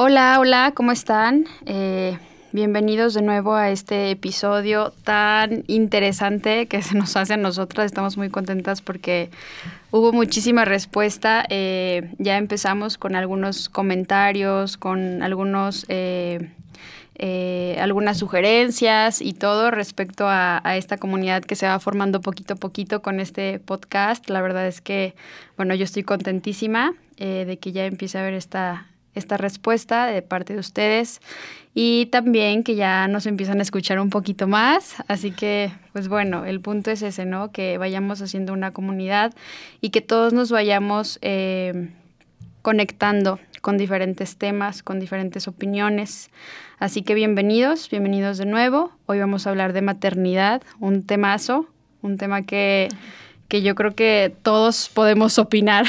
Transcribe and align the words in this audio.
Hola, 0.00 0.36
hola, 0.38 0.74
¿cómo 0.76 0.92
están? 0.92 1.46
Eh, 1.66 2.18
bienvenidos 2.52 3.14
de 3.14 3.22
nuevo 3.22 3.56
a 3.56 3.70
este 3.70 4.12
episodio 4.12 4.92
tan 5.02 5.64
interesante 5.66 6.68
que 6.68 6.82
se 6.82 6.96
nos 6.96 7.16
hace 7.16 7.34
a 7.34 7.36
nosotras. 7.36 7.86
Estamos 7.86 8.16
muy 8.16 8.30
contentas 8.30 8.80
porque 8.80 9.28
hubo 9.90 10.12
muchísima 10.12 10.64
respuesta. 10.64 11.44
Eh, 11.48 12.14
ya 12.18 12.36
empezamos 12.36 12.96
con 12.96 13.16
algunos 13.16 13.68
comentarios, 13.68 14.76
con 14.76 15.20
algunos... 15.20 15.84
Eh, 15.88 16.48
algunas 17.80 18.16
sugerencias 18.16 19.20
y 19.20 19.32
todo 19.32 19.72
respecto 19.72 20.28
a, 20.28 20.60
a, 20.62 20.76
esta 20.76 20.98
comunidad 20.98 21.42
que 21.42 21.56
se 21.56 21.66
va 21.66 21.80
formando 21.80 22.20
poquito 22.20 22.54
a 22.54 22.56
poquito 22.56 23.02
con 23.02 23.18
este 23.18 23.58
podcast. 23.58 24.30
La 24.30 24.40
verdad 24.40 24.68
es 24.68 24.80
que, 24.80 25.16
bueno, 25.56 25.74
yo 25.74 25.82
estoy 25.82 26.04
contentísima 26.04 26.94
de 27.16 27.58
que 27.60 27.72
ya 27.72 27.86
empiece 27.86 28.18
a 28.18 28.20
haber 28.20 28.34
esta, 28.34 28.86
esta 29.18 29.36
respuesta 29.36 30.06
de 30.06 30.22
parte 30.22 30.54
de 30.54 30.60
ustedes 30.60 31.20
y 31.74 32.06
también 32.06 32.64
que 32.64 32.74
ya 32.74 33.06
nos 33.08 33.26
empiezan 33.26 33.60
a 33.60 33.62
escuchar 33.62 34.00
un 34.00 34.10
poquito 34.10 34.48
más. 34.48 34.96
Así 35.06 35.30
que, 35.30 35.70
pues 35.92 36.08
bueno, 36.08 36.44
el 36.44 36.60
punto 36.60 36.90
es 36.90 37.02
ese, 37.02 37.24
¿no? 37.24 37.52
Que 37.52 37.78
vayamos 37.78 38.20
haciendo 38.22 38.52
una 38.52 38.72
comunidad 38.72 39.32
y 39.80 39.90
que 39.90 40.00
todos 40.00 40.32
nos 40.32 40.50
vayamos 40.50 41.18
eh, 41.22 41.90
conectando 42.62 43.38
con 43.60 43.78
diferentes 43.78 44.36
temas, 44.36 44.82
con 44.82 45.00
diferentes 45.00 45.46
opiniones. 45.46 46.30
Así 46.78 47.02
que 47.02 47.14
bienvenidos, 47.14 47.90
bienvenidos 47.90 48.38
de 48.38 48.46
nuevo. 48.46 48.92
Hoy 49.06 49.18
vamos 49.20 49.46
a 49.46 49.50
hablar 49.50 49.72
de 49.72 49.82
maternidad, 49.82 50.62
un 50.80 51.04
temazo, 51.04 51.66
un 52.02 52.18
tema 52.18 52.42
que 52.42 52.88
que 53.48 53.62
yo 53.62 53.74
creo 53.74 53.94
que 53.94 54.34
todos 54.42 54.90
podemos 54.92 55.38
opinar. 55.38 55.86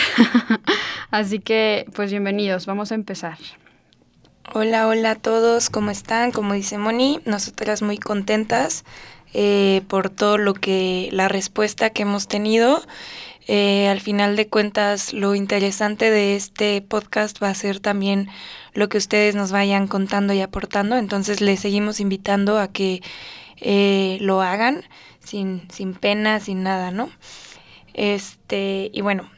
Así 1.11 1.39
que, 1.39 1.85
pues 1.93 2.09
bienvenidos, 2.09 2.65
vamos 2.65 2.91
a 2.91 2.95
empezar. 2.95 3.37
Hola, 4.53 4.87
hola 4.87 5.11
a 5.11 5.15
todos, 5.15 5.69
¿cómo 5.69 5.91
están? 5.91 6.31
Como 6.31 6.53
dice 6.53 6.77
Moni, 6.77 7.19
nosotras 7.25 7.81
muy 7.81 7.97
contentas 7.97 8.83
eh, 9.33 9.83
por 9.87 10.09
todo 10.09 10.37
lo 10.39 10.55
que, 10.55 11.09
la 11.11 11.27
respuesta 11.27 11.91
que 11.91 12.01
hemos 12.01 12.27
tenido. 12.27 12.81
Eh, 13.47 13.87
al 13.87 13.99
final 13.99 14.35
de 14.35 14.47
cuentas, 14.47 15.13
lo 15.13 15.35
interesante 15.35 16.09
de 16.09 16.35
este 16.35 16.81
podcast 16.81 17.41
va 17.41 17.49
a 17.49 17.55
ser 17.55 17.79
también 17.79 18.29
lo 18.73 18.89
que 18.89 18.97
ustedes 18.97 19.35
nos 19.35 19.51
vayan 19.51 19.87
contando 19.87 20.33
y 20.33 20.41
aportando. 20.41 20.97
Entonces, 20.97 21.41
les 21.41 21.59
seguimos 21.59 21.99
invitando 21.99 22.57
a 22.57 22.71
que 22.71 23.01
eh, 23.57 24.17
lo 24.21 24.41
hagan 24.41 24.83
sin, 25.19 25.67
sin 25.71 25.93
pena, 25.93 26.39
sin 26.39 26.63
nada, 26.63 26.91
¿no? 26.91 27.09
Este, 27.99 28.89
y 28.93 29.01
bueno, 29.01 29.29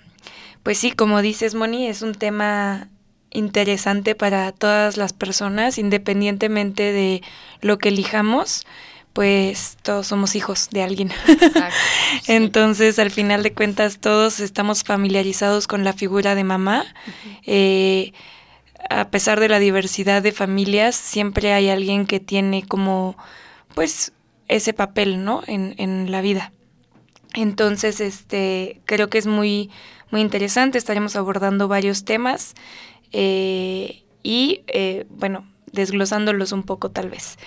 pues 0.61 0.77
sí, 0.77 0.91
como 0.91 1.23
dices, 1.23 1.55
Moni, 1.55 1.87
es 1.87 2.03
un 2.03 2.13
tema 2.13 2.89
interesante 3.31 4.13
para 4.13 4.51
todas 4.51 4.97
las 4.97 5.13
personas, 5.13 5.79
independientemente 5.79 6.91
de 6.91 7.23
lo 7.61 7.79
que 7.79 7.89
elijamos, 7.89 8.67
pues 9.13 9.77
todos 9.81 10.05
somos 10.05 10.35
hijos 10.35 10.69
de 10.69 10.83
alguien. 10.83 11.11
Entonces, 12.27 12.99
al 12.99 13.09
final 13.09 13.41
de 13.41 13.51
cuentas, 13.51 13.97
todos 13.97 14.39
estamos 14.39 14.83
familiarizados 14.83 15.65
con 15.65 15.83
la 15.83 15.93
figura 15.93 16.35
de 16.35 16.43
mamá. 16.43 16.85
Eh, 17.47 18.13
a 18.91 19.09
pesar 19.09 19.39
de 19.39 19.49
la 19.49 19.57
diversidad 19.57 20.21
de 20.21 20.33
familias, 20.33 20.95
siempre 20.95 21.51
hay 21.51 21.69
alguien 21.69 22.05
que 22.05 22.19
tiene 22.19 22.61
como, 22.67 23.17
pues, 23.73 24.13
ese 24.47 24.71
papel, 24.73 25.25
¿no? 25.25 25.41
En, 25.47 25.73
en 25.79 26.11
la 26.11 26.21
vida. 26.21 26.51
Entonces, 27.33 28.01
este, 28.01 28.81
creo 28.85 29.09
que 29.09 29.17
es 29.17 29.27
muy, 29.27 29.69
muy 30.09 30.21
interesante. 30.21 30.77
Estaremos 30.77 31.15
abordando 31.15 31.67
varios 31.67 32.03
temas 32.03 32.53
eh, 33.11 34.03
y, 34.23 34.61
eh, 34.67 35.05
bueno, 35.09 35.45
desglosándolos 35.71 36.51
un 36.51 36.63
poco 36.63 36.91
tal 36.91 37.09
vez. 37.09 37.37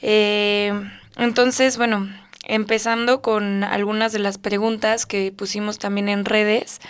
Eh, 0.00 0.72
entonces, 1.16 1.76
bueno, 1.76 2.08
empezando 2.46 3.20
con 3.20 3.62
algunas 3.64 4.12
de 4.12 4.18
las 4.18 4.38
preguntas 4.38 5.06
que 5.06 5.32
pusimos 5.32 5.78
también 5.78 6.08
en 6.08 6.24
redes. 6.24 6.80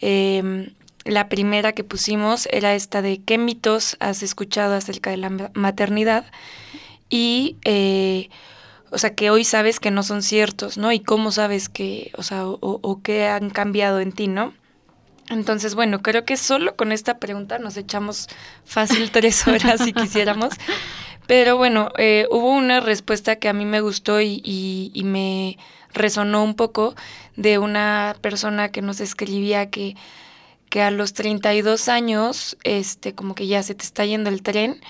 Em, 0.00 0.74
la 1.04 1.28
primera 1.28 1.72
que 1.72 1.84
pusimos 1.84 2.48
era 2.50 2.74
esta 2.74 3.00
de 3.00 3.22
qué 3.22 3.38
mitos 3.38 3.96
has 4.00 4.22
escuchado 4.22 4.74
acerca 4.74 5.10
de 5.10 5.16
la 5.16 5.30
maternidad 5.54 6.26
y 7.08 7.56
o 8.96 8.98
sea, 8.98 9.14
que 9.14 9.28
hoy 9.28 9.44
sabes 9.44 9.78
que 9.78 9.90
no 9.90 10.02
son 10.02 10.22
ciertos, 10.22 10.78
¿no? 10.78 10.90
Y 10.90 11.00
cómo 11.00 11.30
sabes 11.30 11.68
que, 11.68 12.12
o 12.16 12.22
sea, 12.22 12.46
o, 12.46 12.58
o 12.60 13.02
qué 13.02 13.26
han 13.26 13.50
cambiado 13.50 14.00
en 14.00 14.10
ti, 14.10 14.26
¿no? 14.26 14.54
Entonces, 15.28 15.74
bueno, 15.74 16.00
creo 16.00 16.24
que 16.24 16.38
solo 16.38 16.76
con 16.76 16.92
esta 16.92 17.18
pregunta 17.18 17.58
nos 17.58 17.76
echamos 17.76 18.26
fácil 18.64 19.10
tres 19.12 19.46
horas 19.46 19.82
si 19.84 19.92
quisiéramos. 19.92 20.54
Pero 21.26 21.58
bueno, 21.58 21.90
eh, 21.98 22.26
hubo 22.30 22.50
una 22.50 22.80
respuesta 22.80 23.36
que 23.36 23.50
a 23.50 23.52
mí 23.52 23.66
me 23.66 23.82
gustó 23.82 24.22
y, 24.22 24.40
y, 24.42 24.92
y, 24.94 25.04
me 25.04 25.58
resonó 25.92 26.42
un 26.42 26.54
poco 26.54 26.94
de 27.36 27.58
una 27.58 28.16
persona 28.22 28.70
que 28.70 28.80
nos 28.80 29.00
escribía 29.00 29.68
que, 29.68 29.94
que 30.70 30.80
a 30.80 30.90
los 30.90 31.12
32 31.12 31.90
años, 31.90 32.56
este, 32.64 33.14
como 33.14 33.34
que 33.34 33.46
ya 33.46 33.62
se 33.62 33.74
te 33.74 33.84
está 33.84 34.06
yendo 34.06 34.30
el 34.30 34.42
tren 34.42 34.80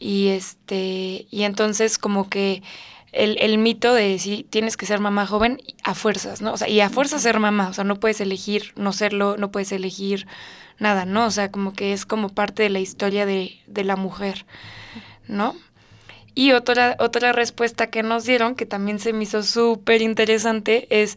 y 0.00 0.30
este, 0.30 1.28
y 1.30 1.44
entonces 1.44 1.98
como 1.98 2.28
que 2.28 2.64
el, 3.14 3.36
el 3.40 3.58
mito 3.58 3.94
de 3.94 4.18
si 4.18 4.44
tienes 4.44 4.76
que 4.76 4.86
ser 4.86 5.00
mamá 5.00 5.26
joven 5.26 5.60
a 5.82 5.94
fuerzas, 5.94 6.42
¿no? 6.42 6.52
O 6.52 6.56
sea, 6.56 6.68
y 6.68 6.80
a 6.80 6.90
fuerzas 6.90 7.22
ser 7.22 7.40
mamá, 7.40 7.68
o 7.68 7.72
sea, 7.72 7.84
no 7.84 8.00
puedes 8.00 8.20
elegir 8.20 8.72
no 8.76 8.92
serlo, 8.92 9.36
no 9.36 9.50
puedes 9.50 9.72
elegir 9.72 10.26
nada, 10.78 11.04
¿no? 11.04 11.26
O 11.26 11.30
sea, 11.30 11.50
como 11.50 11.72
que 11.72 11.92
es 11.92 12.06
como 12.06 12.28
parte 12.28 12.62
de 12.62 12.70
la 12.70 12.80
historia 12.80 13.26
de, 13.26 13.58
de 13.66 13.84
la 13.84 13.96
mujer, 13.96 14.46
¿no? 15.28 15.54
Y 16.34 16.52
otra, 16.52 16.96
otra 16.98 17.32
respuesta 17.32 17.88
que 17.88 18.02
nos 18.02 18.24
dieron, 18.24 18.56
que 18.56 18.66
también 18.66 18.98
se 18.98 19.12
me 19.12 19.22
hizo 19.22 19.42
súper 19.42 20.02
interesante, 20.02 20.86
es 20.90 21.16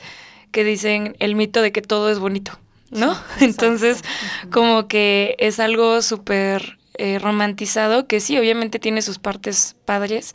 que 0.52 0.64
dicen 0.64 1.16
el 1.19 1.35
mito 1.35 1.62
de 1.62 1.72
que 1.72 1.81
todo 1.81 2.12
es 2.12 2.19
bonito, 2.19 2.59
¿no? 2.91 3.19
Entonces, 3.41 4.03
como 4.52 4.88
que 4.88 5.35
es 5.40 5.59
algo 5.59 6.02
súper 6.02 6.78
eh, 7.00 7.19
romantizado, 7.19 8.08
que 8.08 8.19
sí, 8.19 8.38
obviamente 8.38 8.79
tiene 8.79 9.02
sus 9.02 9.18
partes 9.18 9.75
padres, 9.85 10.34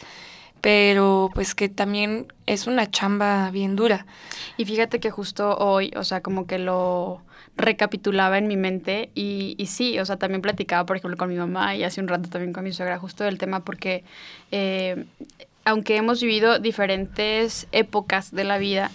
pero 0.63 1.29
pues 1.35 1.55
que 1.55 1.69
también 1.69 2.33
es 2.47 2.67
una 2.67 2.91
chamba 2.91 3.51
bien 3.51 3.77
dura. 3.77 4.07
Y 4.57 4.65
fíjate 4.65 5.01
que 5.01 5.11
justo 5.11 5.57
hoy, 5.59 5.93
o 5.97 6.05
sea, 6.05 6.23
como 6.23 6.47
que 6.47 6.59
lo 6.59 7.21
recapitulaba 7.57 8.39
en 8.39 8.47
mi 8.47 8.57
mente 8.57 9.11
y, 9.15 9.57
y 9.59 9.67
sí, 9.67 9.99
o 9.99 10.07
sea, 10.07 10.17
también 10.17 10.41
platicaba, 10.41 10.87
por 10.87 10.97
ejemplo, 10.97 11.19
con 11.19 11.29
mi 11.29 11.37
mamá 11.37 11.75
y 11.75 11.85
hace 11.85 12.01
un 12.01 12.09
rato 12.09 12.31
también 12.31 12.53
con 12.55 12.65
mi 12.65 12.73
suegra 12.73 12.99
justo 12.99 13.25
del 13.25 13.39
tema 13.39 13.65
porque 13.65 14.05
eh, 14.53 15.05
aunque 15.65 15.97
hemos 15.97 16.23
vivido 16.23 16.61
diferentes 16.61 17.67
épocas 17.73 18.31
de 18.31 18.45
la 18.45 18.59
vida, 18.59 18.91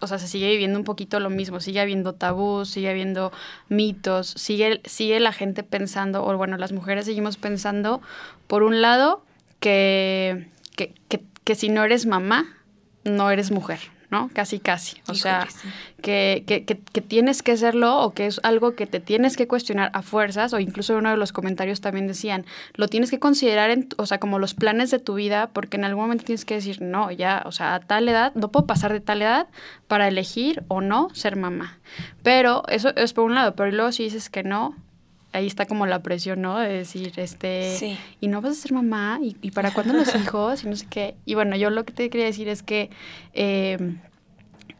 o 0.00 0.06
sea, 0.08 0.18
se 0.18 0.26
sigue 0.26 0.50
viviendo 0.50 0.78
un 0.78 0.84
poquito 0.84 1.20
lo 1.20 1.30
mismo, 1.30 1.60
sigue 1.60 1.80
habiendo 1.80 2.14
tabús, 2.14 2.68
sigue 2.70 2.90
habiendo 2.90 3.32
mitos, 3.68 4.28
sigue, 4.28 4.80
sigue 4.84 5.20
la 5.20 5.32
gente 5.32 5.62
pensando, 5.62 6.24
o 6.24 6.36
bueno, 6.36 6.56
las 6.56 6.72
mujeres 6.72 7.04
seguimos 7.04 7.36
pensando, 7.36 8.00
por 8.48 8.62
un 8.62 8.82
lado, 8.82 9.22
que 9.60 10.48
que, 10.76 10.94
que, 11.08 11.24
que 11.44 11.54
si 11.54 11.68
no 11.68 11.82
eres 11.84 12.06
mamá, 12.06 12.46
no 13.04 13.30
eres 13.30 13.50
mujer, 13.50 13.78
¿no? 14.10 14.30
Casi, 14.32 14.58
casi. 14.58 15.00
O 15.08 15.14
sea, 15.14 15.46
que, 16.02 16.44
que, 16.46 16.64
que, 16.64 17.00
tienes 17.00 17.42
que 17.42 17.56
serlo 17.56 18.00
o 18.00 18.12
que 18.12 18.26
es 18.26 18.40
algo 18.42 18.74
que 18.74 18.86
te 18.86 19.00
tienes 19.00 19.36
que 19.36 19.48
cuestionar 19.48 19.90
a 19.94 20.02
fuerzas, 20.02 20.52
o 20.52 20.58
incluso 20.58 20.96
uno 20.96 21.10
de 21.10 21.16
los 21.16 21.32
comentarios 21.32 21.80
también 21.80 22.06
decían, 22.06 22.44
lo 22.74 22.88
tienes 22.88 23.10
que 23.10 23.18
considerar, 23.18 23.70
en, 23.70 23.88
o 23.96 24.06
sea, 24.06 24.18
como 24.18 24.38
los 24.38 24.54
planes 24.54 24.90
de 24.90 24.98
tu 24.98 25.14
vida, 25.14 25.50
porque 25.52 25.76
en 25.76 25.84
algún 25.84 26.04
momento 26.04 26.24
tienes 26.24 26.44
que 26.44 26.54
decir, 26.54 26.82
no, 26.82 27.10
ya, 27.10 27.42
o 27.46 27.52
sea, 27.52 27.74
a 27.74 27.80
tal 27.80 28.08
edad, 28.08 28.32
no 28.34 28.50
puedo 28.50 28.66
pasar 28.66 28.92
de 28.92 29.00
tal 29.00 29.22
edad 29.22 29.48
para 29.88 30.08
elegir 30.08 30.64
o 30.68 30.80
no 30.80 31.08
ser 31.14 31.36
mamá. 31.36 31.78
Pero 32.22 32.64
eso 32.68 32.94
es 32.96 33.12
por 33.12 33.24
un 33.24 33.34
lado, 33.34 33.54
pero 33.54 33.70
luego 33.70 33.92
si 33.92 34.04
dices 34.04 34.30
que 34.30 34.42
no, 34.42 34.76
ahí 35.32 35.46
está 35.46 35.66
como 35.66 35.86
la 35.86 36.02
presión, 36.02 36.42
¿no? 36.42 36.58
De 36.58 36.68
decir, 36.68 37.12
este, 37.16 37.98
y 38.20 38.28
no 38.28 38.40
vas 38.40 38.52
a 38.52 38.54
ser 38.62 38.72
mamá, 38.72 39.18
y, 39.20 39.50
para 39.50 39.72
cuándo 39.72 39.92
los 39.92 40.14
hijos, 40.16 40.64
y 40.64 40.68
no 40.68 40.76
sé 40.76 40.86
qué. 40.88 41.14
Y 41.24 41.34
bueno, 41.34 41.56
yo 41.56 41.70
lo 41.70 41.84
que 41.84 41.92
te 41.92 42.10
quería 42.10 42.26
decir 42.26 42.48
es 42.48 42.62
que, 42.62 42.90
eh, 43.34 43.96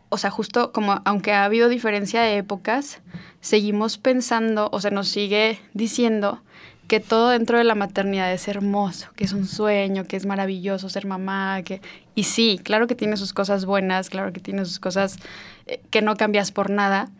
o 0.08 0.18
sea, 0.18 0.30
justo 0.30 0.72
como, 0.72 1.02
aunque 1.04 1.32
ha 1.32 1.44
habido 1.44 1.68
diferencia 1.68 2.22
de 2.22 2.38
épocas, 2.38 3.00
seguimos 3.40 3.98
pensando, 3.98 4.68
o 4.72 4.80
sea, 4.80 4.90
nos 4.90 5.08
sigue 5.08 5.58
diciendo 5.74 6.40
que 6.88 7.00
todo 7.00 7.30
dentro 7.30 7.58
de 7.58 7.64
la 7.64 7.74
maternidad 7.74 8.32
es 8.32 8.46
hermoso, 8.48 9.08
que 9.16 9.24
es 9.24 9.32
un 9.32 9.46
sueño, 9.46 10.04
que 10.04 10.16
es 10.16 10.24
maravilloso 10.24 10.88
ser 10.88 11.06
mamá, 11.06 11.62
que 11.64 11.80
y 12.14 12.24
sí, 12.24 12.60
claro 12.62 12.86
que 12.86 12.94
tiene 12.94 13.16
sus 13.16 13.32
cosas 13.32 13.64
buenas, 13.64 14.08
claro 14.08 14.32
que 14.32 14.40
tiene 14.40 14.64
sus 14.64 14.78
cosas 14.78 15.18
eh, 15.66 15.80
que 15.90 16.00
no 16.00 16.16
cambias 16.16 16.52
por 16.52 16.70
nada, 16.70 17.10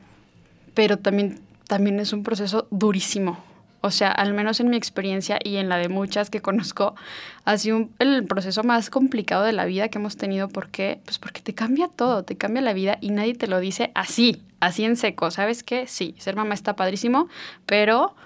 pero 0.75 0.99
también 0.99 1.41
también 1.67 2.01
es 2.01 2.13
un 2.13 2.23
proceso 2.23 2.69
durísimo. 2.71 3.39
O 3.83 3.91
sea, 3.91 4.11
al 4.11 4.35
menos 4.35 4.59
en 4.59 4.69
mi 4.69 4.77
experiencia 4.77 5.39
y 5.45 5.57
en 5.57 5.69
la 5.69 5.77
de 5.77 5.89
muchas 5.89 6.29
que 6.29 6.41
conozco, 6.41 6.97
ha 7.45 7.57
sido 7.57 7.89
el 8.01 8.25
proceso 8.25 8.65
más 8.65 8.91
complicado 8.91 9.45
de 9.45 9.53
la 9.53 9.65
vida 9.65 9.89
que 9.89 9.99
hemos 9.99 10.17
tenido. 10.17 10.49
¿Por 10.49 10.71
qué? 10.71 11.01
Pues 11.05 11.19
porque 11.19 11.41
te 11.41 11.55
cambia 11.55 11.89
todo, 11.89 12.25
te 12.25 12.37
cambia 12.37 12.63
la 12.63 12.73
vida 12.73 12.99
y 13.01 13.11
nadie 13.11 13.35
te 13.35 13.47
lo 13.47 13.61
dice 13.61 13.93
así, 13.95 14.43
así 14.61 14.85
en 14.85 14.97
seco. 14.97 15.31
¿Sabes 15.31 15.63
qué? 15.63 15.87
Sí, 15.87 16.17
ser 16.19 16.35
mamá 16.35 16.55
está 16.55 16.75
padrísimo, 16.75 17.29
pero 17.65 18.17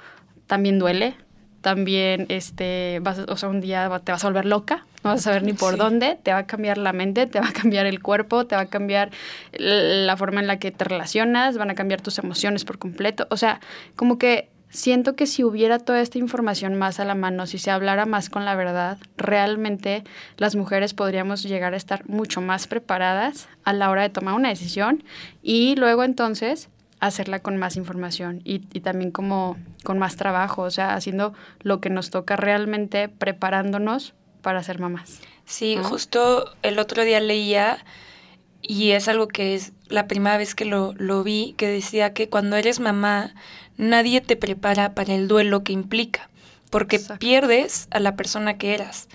también 0.46 0.78
duele, 0.78 1.14
también, 1.60 2.26
este, 2.30 3.00
vas, 3.02 3.18
o 3.18 3.36
sea, 3.36 3.48
un 3.48 3.60
día 3.60 4.00
te 4.02 4.12
vas 4.12 4.24
a 4.24 4.28
volver 4.28 4.46
loca, 4.46 4.86
no 5.02 5.10
vas 5.10 5.20
a 5.20 5.22
saber 5.22 5.42
ni 5.42 5.52
por 5.52 5.76
dónde, 5.76 6.18
te 6.22 6.32
va 6.32 6.38
a 6.38 6.46
cambiar 6.46 6.78
la 6.78 6.92
mente, 6.92 7.26
te 7.26 7.40
va 7.40 7.48
a 7.48 7.52
cambiar 7.52 7.86
el 7.86 8.02
cuerpo, 8.02 8.46
te 8.46 8.56
va 8.56 8.62
a 8.62 8.66
cambiar 8.66 9.10
la 9.52 10.16
forma 10.16 10.40
en 10.40 10.46
la 10.46 10.58
que 10.58 10.70
te 10.70 10.84
relacionas, 10.84 11.56
van 11.56 11.70
a 11.70 11.74
cambiar 11.74 12.00
tus 12.00 12.18
emociones 12.18 12.64
por 12.64 12.78
completo. 12.78 13.26
O 13.30 13.36
sea, 13.36 13.60
como 13.96 14.18
que 14.18 14.48
siento 14.70 15.16
que 15.16 15.26
si 15.26 15.44
hubiera 15.44 15.78
toda 15.78 16.00
esta 16.00 16.18
información 16.18 16.76
más 16.76 17.00
a 17.00 17.04
la 17.04 17.14
mano, 17.14 17.46
si 17.46 17.58
se 17.58 17.70
hablara 17.70 18.06
más 18.06 18.30
con 18.30 18.44
la 18.44 18.54
verdad, 18.54 18.98
realmente 19.16 20.04
las 20.36 20.54
mujeres 20.54 20.94
podríamos 20.94 21.42
llegar 21.42 21.74
a 21.74 21.76
estar 21.76 22.08
mucho 22.08 22.40
más 22.40 22.66
preparadas 22.66 23.48
a 23.64 23.72
la 23.72 23.90
hora 23.90 24.02
de 24.02 24.10
tomar 24.10 24.34
una 24.34 24.48
decisión 24.48 25.02
y 25.42 25.76
luego 25.76 26.04
entonces 26.04 26.68
hacerla 27.00 27.40
con 27.40 27.56
más 27.56 27.76
información 27.76 28.42
y, 28.44 28.58
también 28.80 29.10
como 29.10 29.56
con 29.84 29.98
más 29.98 30.16
trabajo, 30.16 30.62
o 30.62 30.70
sea, 30.70 30.94
haciendo 30.94 31.32
lo 31.62 31.80
que 31.80 31.90
nos 31.90 32.10
toca 32.10 32.36
realmente 32.36 33.08
preparándonos 33.08 34.14
para 34.42 34.62
ser 34.62 34.78
mamás. 34.78 35.20
Sí, 35.44 35.76
justo 35.82 36.54
el 36.62 36.78
otro 36.78 37.04
día 37.04 37.20
leía 37.20 37.84
y 38.62 38.92
es 38.92 39.08
algo 39.08 39.28
que 39.28 39.54
es 39.54 39.72
la 39.88 40.06
primera 40.06 40.36
vez 40.36 40.54
que 40.54 40.64
lo, 40.64 40.94
lo 40.96 41.24
vi, 41.24 41.54
que 41.56 41.66
decía 41.66 42.12
que 42.12 42.28
cuando 42.28 42.56
eres 42.56 42.78
mamá 42.80 43.34
nadie 43.76 44.20
te 44.20 44.36
prepara 44.36 44.94
para 44.94 45.14
el 45.14 45.26
duelo 45.26 45.64
que 45.64 45.72
implica 45.72 46.30
porque 46.70 47.00
pierdes 47.18 47.88
a 47.90 47.98
la 47.98 48.14
persona 48.14 48.56
que 48.56 48.74
eras. 48.74 49.08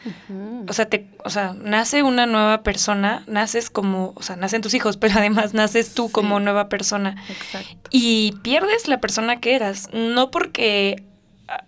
O 0.67 0.73
sea, 0.73 0.85
te, 0.87 1.07
o 1.23 1.29
sea, 1.29 1.55
nace 1.57 2.03
una 2.03 2.25
nueva 2.25 2.63
persona, 2.63 3.23
naces 3.27 3.69
como, 3.69 4.11
o 4.15 4.21
sea, 4.21 4.35
nacen 4.35 4.61
tus 4.61 4.73
hijos, 4.73 4.97
pero 4.99 5.15
además 5.17 5.53
naces 5.53 5.93
tú 5.93 6.11
como 6.11 6.39
nueva 6.41 6.67
persona. 6.67 7.15
Exacto. 7.29 7.89
Y 7.91 8.33
pierdes 8.43 8.89
la 8.89 8.99
persona 8.99 9.39
que 9.39 9.55
eras, 9.55 9.89
no 9.93 10.31
porque 10.31 11.03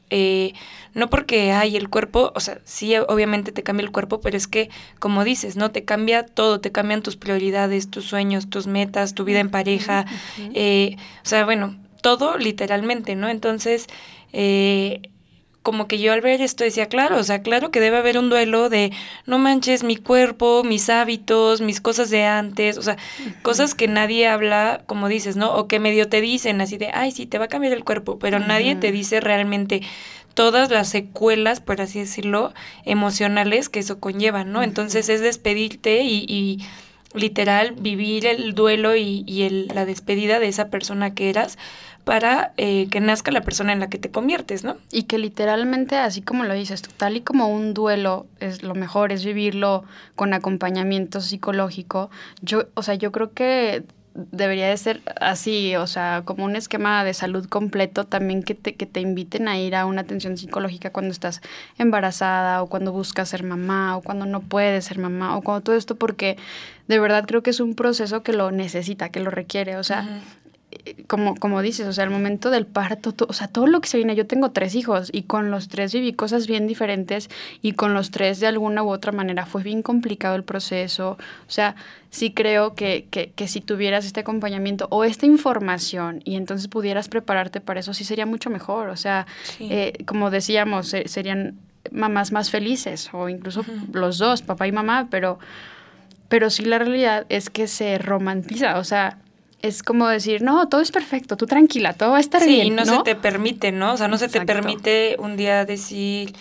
eh, 0.10 0.54
no 0.98 1.12
porque 1.12 1.52
hay 1.52 1.78
el 1.78 1.90
cuerpo, 1.90 2.32
o 2.34 2.40
sea, 2.40 2.60
sí, 2.64 2.98
obviamente 2.98 3.52
te 3.52 3.62
cambia 3.62 3.86
el 3.86 3.92
cuerpo, 3.92 4.20
pero 4.20 4.36
es 4.36 4.48
que, 4.48 4.72
como 4.98 5.24
dices, 5.24 5.56
¿no? 5.56 5.70
Te 5.70 5.86
cambia 5.86 6.26
todo, 6.26 6.60
te 6.60 6.72
cambian 6.72 7.04
tus 7.04 7.16
prioridades, 7.18 7.92
tus 7.92 8.06
sueños, 8.06 8.50
tus 8.50 8.66
metas, 8.66 9.14
tu 9.14 9.24
vida 9.24 9.40
en 9.40 9.52
pareja, 9.52 10.08
eh, 10.56 10.98
o 11.24 11.28
sea, 11.28 11.46
bueno, 11.46 11.76
todo 12.02 12.40
literalmente, 12.40 13.16
¿no? 13.16 13.30
Entonces, 13.30 13.86
eh, 14.34 15.02
como 15.68 15.90
que 15.90 16.00
yo 16.00 16.14
al 16.14 16.22
ver 16.22 16.42
esto 16.42 16.64
decía, 16.64 16.86
claro, 16.86 17.18
o 17.18 17.24
sea, 17.24 17.42
claro 17.42 17.72
que 17.72 17.82
debe 17.82 17.98
haber 17.98 18.18
un 18.18 18.30
duelo 18.30 18.70
de, 18.70 18.94
no 19.26 19.38
manches, 19.38 19.84
mi 19.84 19.98
cuerpo, 19.98 20.64
mis 20.64 20.90
hábitos, 20.90 21.60
mis 21.60 21.82
cosas 21.82 22.10
de 22.10 22.24
antes, 22.24 22.78
o 22.78 22.82
sea, 22.82 22.96
cosas 23.42 23.76
que 23.76 23.90
nadie 23.90 24.30
habla, 24.30 24.84
como 24.86 25.10
dices, 25.10 25.36
¿no? 25.36 25.54
O 25.54 25.68
que 25.68 25.82
medio 25.82 26.08
te 26.08 26.22
dicen 26.22 26.62
así 26.62 26.78
de, 26.78 26.90
ay, 26.94 27.12
sí, 27.12 27.26
te 27.26 27.38
va 27.38 27.46
a 27.46 27.50
cambiar 27.50 27.74
el 27.74 27.84
cuerpo, 27.84 28.18
pero 28.18 28.40
nadie 28.40 28.78
te 28.78 28.94
dice 28.94 29.20
realmente 29.20 29.82
todas 30.38 30.70
las 30.70 30.90
secuelas, 30.90 31.62
por 31.62 31.82
así 31.82 31.98
decirlo, 31.98 32.54
emocionales 32.86 33.70
que 33.70 33.80
eso 33.80 34.00
conlleva, 34.00 34.44
¿no? 34.44 34.62
Entonces 34.62 35.10
es 35.10 35.20
despedirte 35.20 36.04
y, 36.04 36.28
y 36.30 36.64
literal 37.16 37.74
vivir 37.80 38.28
el 38.28 38.54
duelo 38.54 38.96
y, 38.96 39.24
y 39.26 39.42
el, 39.42 39.68
la 39.74 39.84
despedida 39.86 40.38
de 40.38 40.48
esa 40.48 40.70
persona 40.70 41.16
que 41.16 41.32
eras 41.32 41.58
para 42.04 42.54
eh, 42.58 42.88
que 42.92 43.00
nazca 43.00 43.32
la 43.32 43.42
persona 43.42 43.74
en 43.74 43.80
la 43.80 43.90
que 43.90 43.98
te 43.98 44.12
conviertes, 44.12 44.64
¿no? 44.64 44.78
Y 44.92 45.04
que 45.04 45.18
literalmente, 45.18 45.98
así 45.98 46.22
como 46.22 46.44
lo 46.44 46.54
dices, 46.54 46.84
tal 46.84 47.18
y 47.18 47.22
como 47.22 47.48
un 47.48 47.74
duelo 47.74 48.28
es 48.40 48.62
lo 48.62 48.76
mejor, 48.76 49.12
es 49.12 49.26
vivirlo 49.26 49.86
con 50.16 50.36
acompañamiento 50.36 51.20
psicológico, 51.20 52.12
yo, 52.44 52.66
o 52.76 52.84
sea, 52.84 52.94
yo 52.94 53.12
creo 53.12 53.34
que 53.34 53.86
debería 54.18 54.68
de 54.68 54.78
ser 54.78 55.02
así, 55.22 55.76
o 55.76 55.86
sea, 55.86 56.24
como 56.26 56.44
un 56.44 56.56
esquema 56.56 57.04
de 57.04 57.14
salud 57.14 57.48
completo, 57.48 58.04
también 58.04 58.42
que 58.42 58.56
te, 58.56 58.74
que 58.74 58.88
te 58.88 59.00
inviten 59.00 59.48
a 59.48 59.60
ir 59.60 59.76
a 59.76 59.86
una 59.86 60.02
atención 60.02 60.38
psicológica 60.38 60.92
cuando 60.92 61.12
estás 61.12 61.42
embarazada 61.78 62.64
o 62.64 62.68
cuando 62.68 62.92
buscas 62.92 63.30
ser 63.30 63.44
mamá 63.44 63.96
o 63.96 64.02
cuando 64.02 64.26
no 64.26 64.42
puedes 64.42 64.86
ser 64.86 64.98
mamá 64.98 65.38
o 65.38 65.42
cuando 65.42 65.62
todo 65.62 65.76
esto, 65.76 65.96
porque 65.96 66.38
de 66.88 67.00
verdad 67.00 67.26
creo 67.28 67.44
que 67.44 67.52
es 67.52 67.60
un 67.60 67.76
proceso 67.76 68.24
que 68.24 68.34
lo 68.34 68.50
necesita, 68.52 69.10
que 69.10 69.20
lo 69.20 69.30
requiere, 69.30 69.78
o 69.78 69.84
sea, 69.84 70.22
como, 71.08 71.36
como 71.36 71.62
dices, 71.62 71.88
o 71.88 71.94
sea, 71.94 72.04
el 72.04 72.10
momento 72.10 72.50
del 72.50 72.66
parto, 72.66 73.14
o 73.28 73.34
sea, 73.34 73.48
todo 73.48 73.68
lo 73.68 73.82
que 73.82 73.88
se 73.88 73.98
viene, 73.98 74.16
yo 74.16 74.28
tengo 74.28 74.52
tres 74.52 74.76
hijos 74.76 75.10
y 75.12 75.24
con 75.24 75.52
los 75.52 75.68
tres 75.68 75.94
viví 75.94 76.14
cosas 76.14 76.48
bien 76.48 76.68
diferentes 76.68 77.30
y 77.62 77.74
con 77.74 77.94
los 77.94 78.12
tres 78.12 78.40
de 78.40 78.48
alguna 78.48 78.84
u 78.84 78.90
otra 78.90 79.12
manera 79.12 79.46
fue 79.46 79.64
bien 79.64 79.82
complicado 79.82 80.36
el 80.36 80.44
proceso, 80.44 81.12
o 81.48 81.52
sea, 81.52 81.76
sí 82.10 82.32
creo 82.32 82.76
que, 82.76 83.08
que, 83.10 83.32
que 83.36 83.48
si 83.48 83.62
tuvieras 83.62 84.06
este 84.06 84.22
acompañamiento 84.22 84.88
o 84.92 85.04
esta 85.04 85.26
información 85.26 86.22
y 86.24 86.36
entonces 86.36 86.68
pudieras 86.68 87.10
prepararte 87.10 87.62
para 87.62 87.80
eso, 87.80 87.94
sí 87.94 88.04
sería 88.04 88.26
mucho 88.26 88.50
mejor, 88.50 88.90
o 88.90 88.98
sea, 88.98 89.28
eh, 89.60 89.94
como 90.06 90.30
decíamos, 90.30 90.94
serían 91.06 91.60
mamás 91.92 92.32
más 92.32 92.50
felices 92.50 93.10
o 93.14 93.30
incluso 93.30 93.64
los 93.94 94.18
dos, 94.18 94.42
papá 94.42 94.68
y 94.68 94.72
mamá, 94.72 95.08
pero, 95.10 95.40
pero 96.30 96.50
sí 96.50 96.66
la 96.66 96.80
realidad 96.80 97.26
es 97.30 97.50
que 97.50 97.68
se 97.68 97.98
romantiza, 97.98 98.78
o 98.78 98.84
sea, 98.84 99.20
es 99.62 99.84
como 99.84 100.08
decir, 100.08 100.42
no, 100.42 100.68
todo 100.68 100.82
es 100.82 100.92
perfecto, 100.92 101.36
tú 101.36 101.46
tranquila, 101.46 101.94
todo 101.94 102.12
va 102.12 102.18
a 102.18 102.22
estar 102.22 102.46
bien. 102.46 102.62
Sí, 102.62 102.70
no, 102.70 102.86
se 102.86 103.00
te 103.04 103.16
permite, 103.16 103.72
¿no? 103.72 103.94
O 103.94 103.98
sea, 103.98 104.08
no 104.08 104.18
se 104.18 104.28
te 104.28 104.46
permite 104.46 105.16
un 105.20 105.36
día 105.36 105.66
decir, 105.66 106.36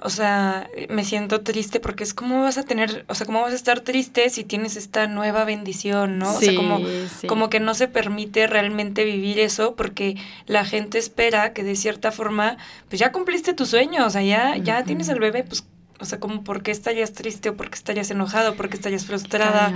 o 0.00 0.10
sea, 0.10 0.68
me 0.88 1.04
siento 1.04 1.40
triste 1.40 1.78
porque 1.78 2.02
es 2.02 2.14
como 2.14 2.42
vas 2.42 2.58
a 2.58 2.64
tener, 2.64 3.04
o 3.08 3.14
sea, 3.14 3.26
cómo 3.26 3.42
vas 3.42 3.52
a 3.52 3.56
estar 3.56 3.80
triste 3.80 4.28
si 4.30 4.44
tienes 4.44 4.76
esta 4.76 5.06
nueva 5.06 5.44
bendición, 5.44 6.18
¿no? 6.18 6.34
o 6.34 6.40
sea, 6.40 6.54
como, 6.54 6.80
como 7.26 7.48
que 7.48 7.60
no 7.60 7.74
se 7.74 7.86
permite 7.86 8.46
realmente 8.46 9.04
vivir 9.04 9.38
eso 9.38 9.74
porque 9.76 10.16
la 10.46 10.64
gente 10.64 10.98
espera 10.98 11.52
que 11.52 11.62
de 11.62 11.76
cierta 11.76 12.10
forma, 12.10 12.58
pues 12.88 12.98
ya 12.98 13.12
cumpliste 13.12 13.54
tu 13.54 13.66
sueño, 13.66 14.04
o 14.04 14.10
sea, 14.10 14.22
ya, 14.22 14.56
ya 14.56 14.82
tienes 14.82 15.08
el 15.08 15.20
bebé, 15.20 15.44
pues 15.44 15.64
o 16.00 16.04
sea, 16.04 16.20
como 16.20 16.44
por 16.44 16.62
qué 16.62 16.70
estarías 16.70 17.12
triste 17.12 17.48
o 17.48 17.56
por 17.56 17.70
qué 17.70 17.76
estarías 17.76 18.10
enojado, 18.10 18.54
por 18.54 18.68
qué 18.68 18.76
estarías 18.76 19.04
frustrada. 19.04 19.72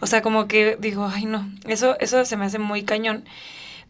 O 0.00 0.06
sea, 0.06 0.22
como 0.22 0.46
que 0.46 0.76
digo, 0.80 1.10
ay 1.12 1.26
no, 1.26 1.50
eso, 1.66 1.96
eso 2.00 2.24
se 2.24 2.36
me 2.36 2.44
hace 2.44 2.58
muy 2.58 2.84
cañón. 2.84 3.24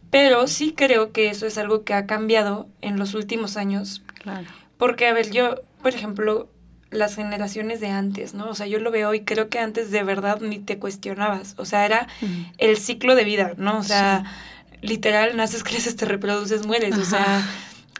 Pero 0.09 0.47
sí 0.47 0.73
creo 0.75 1.11
que 1.11 1.29
eso 1.29 1.45
es 1.45 1.57
algo 1.57 1.83
que 1.83 1.93
ha 1.93 2.05
cambiado 2.05 2.67
en 2.81 2.97
los 2.97 3.13
últimos 3.13 3.57
años. 3.57 4.01
Claro. 4.21 4.47
Porque, 4.77 5.07
a 5.07 5.13
ver, 5.13 5.31
yo, 5.31 5.55
por 5.81 5.93
ejemplo, 5.93 6.49
las 6.89 7.15
generaciones 7.15 7.79
de 7.79 7.89
antes, 7.89 8.33
¿no? 8.33 8.49
O 8.49 8.55
sea, 8.55 8.67
yo 8.67 8.79
lo 8.79 8.91
veo 8.91 9.13
y 9.13 9.21
creo 9.21 9.49
que 9.49 9.59
antes 9.59 9.91
de 9.91 10.03
verdad 10.03 10.39
ni 10.41 10.59
te 10.59 10.79
cuestionabas. 10.79 11.55
O 11.57 11.65
sea, 11.65 11.85
era 11.85 12.07
el 12.57 12.77
ciclo 12.77 13.15
de 13.15 13.25
vida, 13.25 13.53
¿no? 13.57 13.79
O 13.79 13.83
sea, 13.83 14.23
literal, 14.81 15.35
naces, 15.35 15.63
creces, 15.65 15.95
te 15.95 16.05
reproduces, 16.05 16.65
mueres. 16.65 16.97
O 16.97 17.05
sea, 17.05 17.45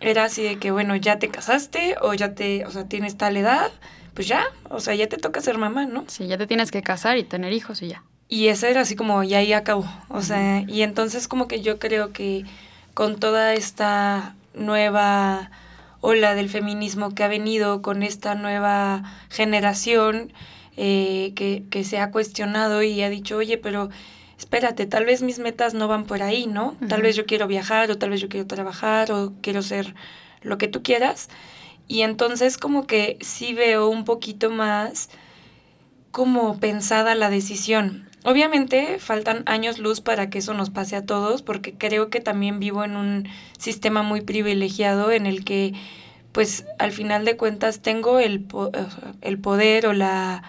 era 0.01 0.25
así 0.25 0.43
de 0.43 0.57
que, 0.57 0.71
bueno, 0.71 0.95
ya 0.95 1.19
te 1.19 1.29
casaste 1.29 1.95
o 2.01 2.13
ya 2.13 2.33
te, 2.33 2.65
o 2.65 2.71
sea, 2.71 2.85
tienes 2.85 3.17
tal 3.17 3.37
edad, 3.37 3.71
pues 4.13 4.27
ya, 4.27 4.43
o 4.69 4.79
sea, 4.79 4.95
ya 4.95 5.07
te 5.07 5.17
toca 5.17 5.41
ser 5.41 5.57
mamá, 5.57 5.85
¿no? 5.85 6.05
Sí, 6.07 6.27
ya 6.27 6.37
te 6.37 6.47
tienes 6.47 6.71
que 6.71 6.81
casar 6.81 7.17
y 7.17 7.23
tener 7.23 7.53
hijos 7.53 7.81
y 7.81 7.89
ya. 7.89 8.03
Y 8.29 8.47
eso 8.47 8.67
era 8.67 8.81
así 8.81 8.95
como, 8.95 9.23
ya 9.23 9.39
ahí 9.39 9.53
acabó. 9.53 9.85
O 10.09 10.21
sea, 10.21 10.63
y 10.67 10.81
entonces 10.81 11.27
como 11.27 11.47
que 11.47 11.61
yo 11.61 11.79
creo 11.79 12.11
que 12.11 12.43
con 12.93 13.19
toda 13.19 13.53
esta 13.53 14.35
nueva 14.53 15.51
ola 16.01 16.35
del 16.35 16.49
feminismo 16.49 17.13
que 17.13 17.23
ha 17.23 17.27
venido, 17.27 17.81
con 17.81 18.03
esta 18.03 18.35
nueva 18.35 19.03
generación 19.29 20.33
eh, 20.75 21.33
que, 21.35 21.63
que 21.69 21.83
se 21.83 21.99
ha 21.99 22.11
cuestionado 22.11 22.83
y 22.83 23.01
ha 23.01 23.09
dicho, 23.09 23.37
oye, 23.37 23.57
pero 23.57 23.89
espérate, 24.37 24.85
tal 24.85 25.05
vez 25.05 25.21
mis 25.21 25.39
metas 25.39 25.73
no 25.73 25.87
van 25.87 26.05
por 26.05 26.21
ahí, 26.21 26.45
¿no? 26.47 26.75
Tal 26.87 27.01
vez 27.01 27.15
yo 27.15 27.25
quiero 27.25 27.47
viajar 27.47 27.89
o 27.89 27.97
tal 27.97 28.11
vez 28.11 28.21
yo 28.21 28.29
quiero 28.29 28.45
trabajar 28.47 29.11
o 29.11 29.33
quiero 29.41 29.61
ser 29.61 29.95
lo 30.41 30.57
que 30.57 30.67
tú 30.67 30.83
quieras. 30.83 31.29
Y 31.87 32.01
entonces 32.01 32.57
como 32.57 32.85
que 32.85 33.17
sí 33.21 33.53
veo 33.53 33.87
un 33.89 34.05
poquito 34.05 34.49
más 34.49 35.09
como 36.11 36.59
pensada 36.59 37.15
la 37.15 37.29
decisión. 37.29 38.09
Obviamente 38.23 38.99
faltan 38.99 39.43
años 39.45 39.79
luz 39.79 40.01
para 40.01 40.29
que 40.29 40.39
eso 40.39 40.53
nos 40.53 40.69
pase 40.69 40.95
a 40.95 41.05
todos, 41.05 41.41
porque 41.41 41.73
creo 41.73 42.09
que 42.09 42.19
también 42.19 42.59
vivo 42.59 42.83
en 42.83 42.95
un 42.95 43.27
sistema 43.57 44.03
muy 44.03 44.21
privilegiado 44.21 45.11
en 45.11 45.25
el 45.25 45.45
que, 45.45 45.73
pues 46.31 46.65
al 46.77 46.91
final 46.91 47.23
de 47.23 47.37
cuentas, 47.37 47.81
tengo 47.81 48.19
el, 48.19 48.45
el 49.21 49.39
poder 49.39 49.87
o 49.87 49.93
la 49.93 50.43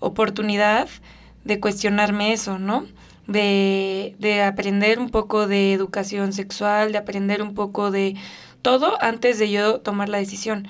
oportunidad 0.00 0.88
de 1.44 1.60
cuestionarme 1.60 2.32
eso, 2.32 2.58
¿no? 2.58 2.86
De, 3.28 4.16
de 4.18 4.42
aprender 4.42 4.98
un 4.98 5.10
poco 5.10 5.46
de 5.46 5.72
educación 5.72 6.32
sexual, 6.32 6.90
de 6.90 6.98
aprender 6.98 7.42
un 7.42 7.54
poco 7.54 7.92
de 7.92 8.16
todo 8.62 9.00
antes 9.00 9.38
de 9.38 9.50
yo 9.50 9.80
tomar 9.80 10.08
la 10.08 10.18
decisión. 10.18 10.66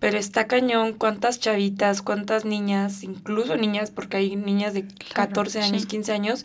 Pero 0.00 0.18
está 0.18 0.46
cañón 0.46 0.92
cuántas 0.92 1.40
chavitas, 1.40 2.02
cuántas 2.02 2.44
niñas, 2.44 3.04
incluso 3.04 3.56
niñas, 3.56 3.90
porque 3.90 4.18
hay 4.18 4.36
niñas 4.36 4.74
de 4.74 4.84
14 5.14 5.62
años, 5.62 5.86
15 5.86 6.12
años, 6.12 6.44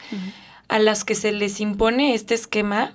a 0.70 0.79
las 0.79 1.03
que 1.03 1.15
se 1.15 1.34
les 1.34 1.60
impone 1.60 2.13
este 2.13 2.36
esquema. 2.36 2.94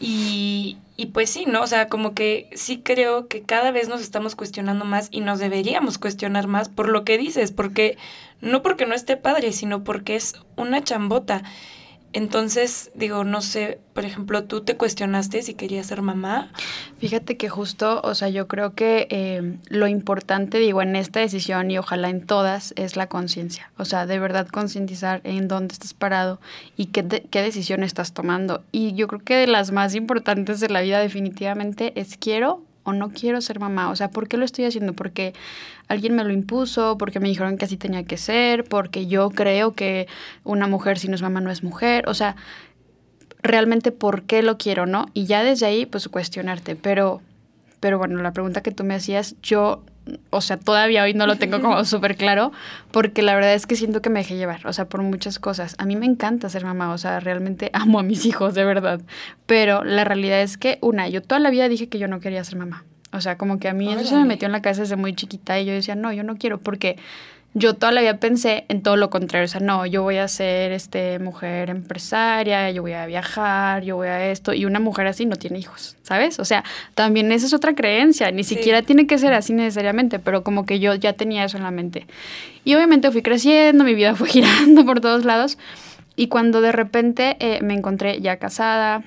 Y, 0.00 0.78
y 0.96 1.06
pues 1.06 1.30
sí, 1.30 1.44
¿no? 1.46 1.62
O 1.62 1.66
sea, 1.66 1.88
como 1.88 2.14
que 2.14 2.48
sí 2.54 2.80
creo 2.82 3.28
que 3.28 3.42
cada 3.42 3.70
vez 3.70 3.88
nos 3.88 4.00
estamos 4.00 4.36
cuestionando 4.36 4.84
más 4.84 5.08
y 5.10 5.20
nos 5.20 5.38
deberíamos 5.38 5.98
cuestionar 5.98 6.46
más 6.46 6.68
por 6.68 6.88
lo 6.88 7.04
que 7.04 7.18
dices, 7.18 7.52
porque 7.52 7.96
no 8.40 8.62
porque 8.62 8.86
no 8.86 8.94
esté 8.94 9.16
padre, 9.16 9.52
sino 9.52 9.84
porque 9.84 10.16
es 10.16 10.34
una 10.56 10.82
chambota. 10.82 11.42
Entonces, 12.14 12.92
digo, 12.94 13.24
no 13.24 13.42
sé, 13.42 13.80
por 13.92 14.04
ejemplo, 14.04 14.44
¿tú 14.44 14.60
te 14.60 14.76
cuestionaste 14.76 15.42
si 15.42 15.54
querías 15.54 15.86
ser 15.86 16.00
mamá? 16.00 16.52
Fíjate 16.98 17.36
que 17.36 17.48
justo, 17.48 18.00
o 18.04 18.14
sea, 18.14 18.28
yo 18.28 18.46
creo 18.46 18.74
que 18.74 19.08
eh, 19.10 19.56
lo 19.68 19.88
importante, 19.88 20.58
digo, 20.58 20.80
en 20.80 20.94
esta 20.94 21.18
decisión 21.18 21.72
y 21.72 21.78
ojalá 21.78 22.10
en 22.10 22.24
todas, 22.24 22.72
es 22.76 22.96
la 22.96 23.08
conciencia. 23.08 23.72
O 23.78 23.84
sea, 23.84 24.06
de 24.06 24.20
verdad 24.20 24.46
concientizar 24.46 25.22
en 25.24 25.48
dónde 25.48 25.72
estás 25.72 25.92
parado 25.92 26.40
y 26.76 26.86
qué, 26.86 27.26
qué 27.28 27.42
decisión 27.42 27.82
estás 27.82 28.12
tomando. 28.12 28.62
Y 28.70 28.94
yo 28.94 29.08
creo 29.08 29.20
que 29.20 29.34
de 29.34 29.48
las 29.48 29.72
más 29.72 29.96
importantes 29.96 30.60
de 30.60 30.68
la 30.68 30.82
vida 30.82 31.00
definitivamente 31.00 31.98
es 32.00 32.16
quiero 32.16 32.62
o 32.84 32.92
no 32.92 33.10
quiero 33.10 33.40
ser 33.40 33.58
mamá. 33.58 33.90
O 33.90 33.96
sea, 33.96 34.10
¿por 34.10 34.28
qué 34.28 34.36
lo 34.36 34.44
estoy 34.44 34.66
haciendo? 34.66 34.92
Porque 34.92 35.34
alguien 35.88 36.14
me 36.14 36.24
lo 36.24 36.32
impuso, 36.32 36.96
porque 36.98 37.20
me 37.20 37.28
dijeron 37.28 37.58
que 37.58 37.64
así 37.64 37.76
tenía 37.76 38.04
que 38.04 38.16
ser, 38.16 38.64
porque 38.64 39.06
yo 39.06 39.30
creo 39.30 39.74
que 39.74 40.06
una 40.44 40.66
mujer 40.66 40.98
si 40.98 41.08
no 41.08 41.14
es 41.14 41.22
mamá 41.22 41.40
no 41.40 41.50
es 41.50 41.62
mujer. 41.62 42.08
O 42.08 42.14
sea, 42.14 42.36
realmente 43.42 43.92
por 43.92 44.22
qué 44.22 44.42
lo 44.42 44.56
quiero, 44.58 44.86
¿no? 44.86 45.06
Y 45.14 45.26
ya 45.26 45.42
desde 45.42 45.66
ahí, 45.66 45.86
pues 45.86 46.08
cuestionarte. 46.08 46.76
Pero, 46.76 47.20
pero 47.80 47.98
bueno, 47.98 48.22
la 48.22 48.32
pregunta 48.32 48.62
que 48.62 48.70
tú 48.70 48.84
me 48.84 48.94
hacías, 48.94 49.36
yo 49.42 49.82
o 50.30 50.40
sea, 50.40 50.58
todavía 50.58 51.02
hoy 51.04 51.14
no 51.14 51.26
lo 51.26 51.36
tengo 51.36 51.60
como 51.60 51.84
súper 51.84 52.16
claro, 52.16 52.52
porque 52.90 53.22
la 53.22 53.34
verdad 53.34 53.54
es 53.54 53.66
que 53.66 53.76
siento 53.76 54.02
que 54.02 54.10
me 54.10 54.20
dejé 54.20 54.36
llevar, 54.36 54.66
o 54.66 54.72
sea, 54.72 54.86
por 54.86 55.02
muchas 55.02 55.38
cosas. 55.38 55.74
A 55.78 55.86
mí 55.86 55.96
me 55.96 56.06
encanta 56.06 56.48
ser 56.48 56.64
mamá, 56.64 56.92
o 56.92 56.98
sea, 56.98 57.20
realmente 57.20 57.70
amo 57.74 57.98
a 57.98 58.02
mis 58.02 58.26
hijos, 58.26 58.54
de 58.54 58.64
verdad. 58.64 59.00
Pero 59.46 59.84
la 59.84 60.04
realidad 60.04 60.42
es 60.42 60.58
que, 60.58 60.78
una, 60.80 61.08
yo 61.08 61.22
toda 61.22 61.38
la 61.38 61.50
vida 61.50 61.68
dije 61.68 61.88
que 61.88 61.98
yo 61.98 62.08
no 62.08 62.20
quería 62.20 62.44
ser 62.44 62.56
mamá. 62.56 62.84
O 63.12 63.20
sea, 63.20 63.38
como 63.38 63.60
que 63.60 63.68
a 63.68 63.74
mí 63.74 63.92
eso 63.92 64.04
se 64.04 64.16
me 64.16 64.24
metió 64.24 64.46
en 64.46 64.52
la 64.52 64.60
cabeza 64.60 64.82
desde 64.82 64.96
muy 64.96 65.14
chiquita 65.14 65.60
y 65.60 65.66
yo 65.66 65.72
decía, 65.72 65.94
no, 65.94 66.12
yo 66.12 66.24
no 66.24 66.36
quiero, 66.36 66.58
porque 66.58 66.96
yo 67.56 67.74
toda 67.74 67.92
la 67.92 68.00
vida 68.00 68.18
pensé 68.18 68.64
en 68.68 68.82
todo 68.82 68.96
lo 68.96 69.10
contrario, 69.10 69.44
o 69.44 69.48
sea, 69.48 69.60
no, 69.60 69.86
yo 69.86 70.02
voy 70.02 70.16
a 70.16 70.26
ser 70.26 70.72
este 70.72 71.20
mujer 71.20 71.70
empresaria, 71.70 72.68
yo 72.72 72.82
voy 72.82 72.94
a 72.94 73.06
viajar, 73.06 73.84
yo 73.84 73.94
voy 73.94 74.08
a 74.08 74.30
esto 74.30 74.52
y 74.52 74.64
una 74.64 74.80
mujer 74.80 75.06
así 75.06 75.24
no 75.24 75.36
tiene 75.36 75.60
hijos, 75.60 75.96
¿sabes? 76.02 76.40
O 76.40 76.44
sea, 76.44 76.64
también 76.96 77.30
esa 77.30 77.46
es 77.46 77.54
otra 77.54 77.76
creencia, 77.76 78.32
ni 78.32 78.42
siquiera 78.42 78.82
tiene 78.82 79.06
que 79.06 79.18
ser 79.18 79.32
así 79.34 79.52
necesariamente, 79.52 80.18
pero 80.18 80.42
como 80.42 80.66
que 80.66 80.80
yo 80.80 80.96
ya 80.96 81.12
tenía 81.12 81.44
eso 81.44 81.56
en 81.56 81.62
la 81.62 81.70
mente. 81.70 82.08
Y 82.64 82.74
obviamente 82.74 83.12
fui 83.12 83.22
creciendo, 83.22 83.84
mi 83.84 83.94
vida 83.94 84.14
fue 84.16 84.28
girando 84.28 84.84
por 84.84 85.00
todos 85.00 85.24
lados 85.24 85.56
y 86.16 86.26
cuando 86.26 86.60
de 86.60 86.72
repente 86.72 87.36
eh, 87.38 87.60
me 87.62 87.74
encontré 87.74 88.20
ya 88.20 88.38
casada 88.38 89.04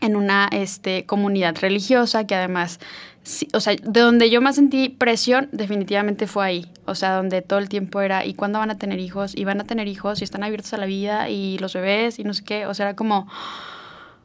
en 0.00 0.16
una 0.16 0.48
este, 0.52 1.04
comunidad 1.04 1.56
religiosa 1.60 2.26
que 2.26 2.34
además 2.34 2.80
o 3.52 3.60
sea, 3.60 3.76
de 3.76 4.00
donde 4.00 4.30
yo 4.30 4.40
más 4.40 4.56
sentí 4.56 4.88
presión, 4.88 5.48
definitivamente 5.52 6.26
fue 6.26 6.44
ahí. 6.44 6.66
O 6.86 6.94
sea, 6.94 7.14
donde 7.16 7.40
todo 7.40 7.60
el 7.60 7.68
tiempo 7.68 8.00
era, 8.00 8.24
¿y 8.24 8.34
cuándo 8.34 8.58
van 8.58 8.70
a 8.70 8.78
tener 8.78 8.98
hijos? 8.98 9.36
Y 9.36 9.44
van 9.44 9.60
a 9.60 9.64
tener 9.64 9.86
hijos 9.86 10.20
y 10.20 10.24
están 10.24 10.42
abiertos 10.42 10.72
a 10.74 10.76
la 10.76 10.86
vida 10.86 11.28
y 11.28 11.58
los 11.58 11.74
bebés 11.74 12.18
y 12.18 12.24
no 12.24 12.34
sé 12.34 12.42
qué. 12.44 12.66
O 12.66 12.74
sea, 12.74 12.86
era 12.86 12.96
como, 12.96 13.28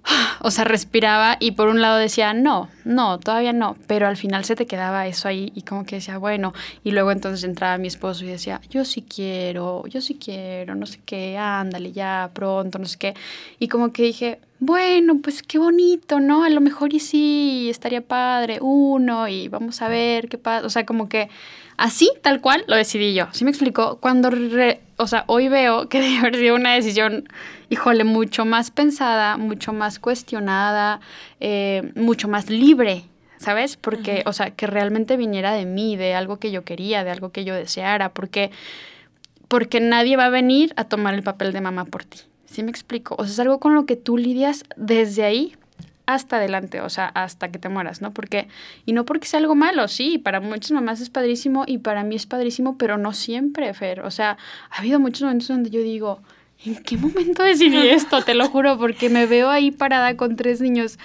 o 0.42 0.50
sea, 0.50 0.64
respiraba 0.64 1.38
y 1.40 1.52
por 1.52 1.68
un 1.68 1.82
lado 1.82 1.98
decía, 1.98 2.34
no, 2.34 2.70
no, 2.86 3.20
todavía 3.20 3.54
no, 3.54 3.76
pero 3.88 4.08
al 4.08 4.18
final 4.18 4.46
se 4.46 4.56
te 4.56 4.66
quedaba 4.66 5.06
eso 5.08 5.28
ahí 5.28 5.52
y 5.54 5.62
como 5.62 5.86
que 5.86 5.98
decía, 5.98 6.18
bueno, 6.18 6.54
y 6.84 6.92
luego 6.92 7.12
entonces 7.12 7.44
entraba 7.44 7.78
mi 7.78 7.88
esposo 7.88 8.26
y 8.26 8.28
decía, 8.28 8.62
yo 8.70 8.84
sí 8.84 9.04
quiero, 9.04 9.86
yo 9.88 10.02
sí 10.02 10.16
quiero, 10.16 10.76
no 10.76 10.88
sé 10.88 11.00
qué, 11.06 11.38
ándale 11.38 11.92
ya, 11.92 12.32
pronto, 12.34 12.80
no 12.80 12.86
sé 12.86 12.98
qué. 12.98 13.14
Y 13.60 13.68
como 13.68 13.92
que 13.94 14.04
dije, 14.04 14.40
bueno, 14.60 15.20
pues 15.22 15.44
qué 15.44 15.60
bonito, 15.60 16.20
¿no? 16.20 16.44
A 16.44 16.50
lo 16.50 16.62
mejor 16.62 16.94
y 16.94 17.00
sí, 17.00 17.68
estaría 17.70 18.02
padre, 18.02 18.58
uno, 18.62 19.28
y 19.28 19.50
vamos 19.50 19.82
a 19.82 19.88
ver 19.88 20.30
qué 20.30 20.38
pasa. 20.38 20.66
O 20.66 20.70
sea, 20.70 20.86
como 20.86 21.08
que 21.10 21.30
así, 21.78 22.12
tal 22.24 22.42
cual, 22.42 22.64
lo 22.68 22.76
decidí 22.76 23.14
yo. 23.14 23.28
¿Sí 23.34 23.44
me 23.44 23.52
explicó? 23.52 23.98
Cuando, 23.98 24.30
o 24.98 25.08
sea, 25.08 25.24
hoy 25.28 25.48
veo 25.48 25.90
que 25.90 26.02
debe 26.02 26.18
haber 26.18 26.36
sido 26.36 26.56
una 26.56 26.74
decisión, 26.74 27.30
híjole, 27.70 28.04
mucho 28.04 28.46
más 28.46 28.72
pensada, 28.72 29.38
mucho 29.38 29.74
más 29.74 30.00
cuestionada, 30.00 31.02
eh, 31.40 31.92
mucho 31.96 32.28
más 32.28 32.50
libre, 32.50 33.06
¿sabes? 33.38 33.78
Porque, 33.78 34.24
o 34.26 34.34
sea, 34.34 34.52
que 34.52 34.66
realmente 34.66 35.18
viniera 35.18 35.54
de 35.54 35.66
mí, 35.66 35.96
de 35.98 36.16
algo 36.16 36.38
que 36.38 36.52
yo 36.52 36.64
quería, 36.64 37.04
de 37.04 37.12
algo 37.12 37.32
que 37.32 37.46
yo 37.46 37.54
deseara, 37.54 38.10
porque, 38.10 38.50
porque 39.48 39.80
nadie 39.80 40.18
va 40.18 40.26
a 40.26 40.30
venir 40.30 40.74
a 40.78 40.86
tomar 40.86 41.14
el 41.14 41.22
papel 41.22 41.54
de 41.54 41.62
mamá 41.62 41.86
por 41.86 42.04
ti. 42.06 42.22
¿Sí 42.48 42.64
me 42.64 42.72
explico? 42.72 43.16
O 43.18 43.26
sea, 43.26 43.34
es 43.34 43.40
algo 43.40 43.60
con 43.60 43.76
lo 43.76 43.86
que 43.86 43.96
tú 43.96 44.18
lidias 44.18 44.64
desde 44.76 45.24
ahí 45.24 45.56
hasta 46.08 46.38
adelante, 46.38 46.80
o 46.80 46.90
sea, 46.90 47.08
hasta 47.08 47.52
que 47.52 47.60
te 47.60 47.68
mueras, 47.68 48.02
¿no? 48.02 48.12
Porque, 48.12 48.48
y 48.86 48.94
no 48.94 49.06
porque 49.06 49.28
sea 49.28 49.42
algo 49.42 49.56
malo, 49.56 49.90
sí, 49.90 50.18
para 50.18 50.40
muchas 50.40 50.72
mamás 50.72 51.02
es 51.02 51.10
padrísimo 51.10 51.66
y 51.68 51.80
para 51.80 52.04
mí 52.04 52.16
es 52.16 52.26
padrísimo, 52.26 52.78
pero 52.78 52.98
no 52.98 53.12
siempre, 53.12 53.74
Fer. 53.74 54.00
O 54.00 54.10
sea, 54.10 54.38
ha 54.72 54.80
habido 54.80 55.02
muchos 55.02 55.24
momentos 55.24 55.50
donde 55.50 55.70
yo 55.70 55.82
digo, 55.82 56.22
¿en 56.66 56.82
qué 56.82 56.98
momento 56.98 57.44
decidí 57.44 57.76
esto? 57.90 58.24
Te 58.24 58.34
lo 58.36 58.48
juro, 58.48 58.78
porque 58.78 59.10
me 59.10 59.26
veo 59.26 59.50
ahí 59.50 59.70
parada 59.70 60.16
con 60.16 60.38
tres 60.38 60.62
niños 60.62 60.98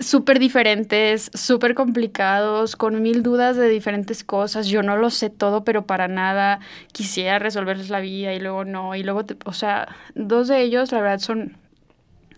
súper 0.00 0.38
diferentes, 0.38 1.30
súper 1.34 1.74
complicados, 1.74 2.76
con 2.76 3.02
mil 3.02 3.22
dudas 3.22 3.56
de 3.56 3.68
diferentes 3.68 4.24
cosas. 4.24 4.66
Yo 4.66 4.82
no 4.82 4.96
lo 4.96 5.10
sé 5.10 5.30
todo, 5.30 5.64
pero 5.64 5.86
para 5.86 6.08
nada 6.08 6.60
quisiera 6.92 7.38
resolverles 7.38 7.90
la 7.90 8.00
vida 8.00 8.34
y 8.34 8.40
luego 8.40 8.64
no. 8.64 8.94
Y 8.94 9.02
luego, 9.02 9.22
o 9.44 9.52
sea, 9.52 9.94
dos 10.14 10.48
de 10.48 10.62
ellos, 10.62 10.92
la 10.92 11.00
verdad, 11.00 11.18
son, 11.18 11.56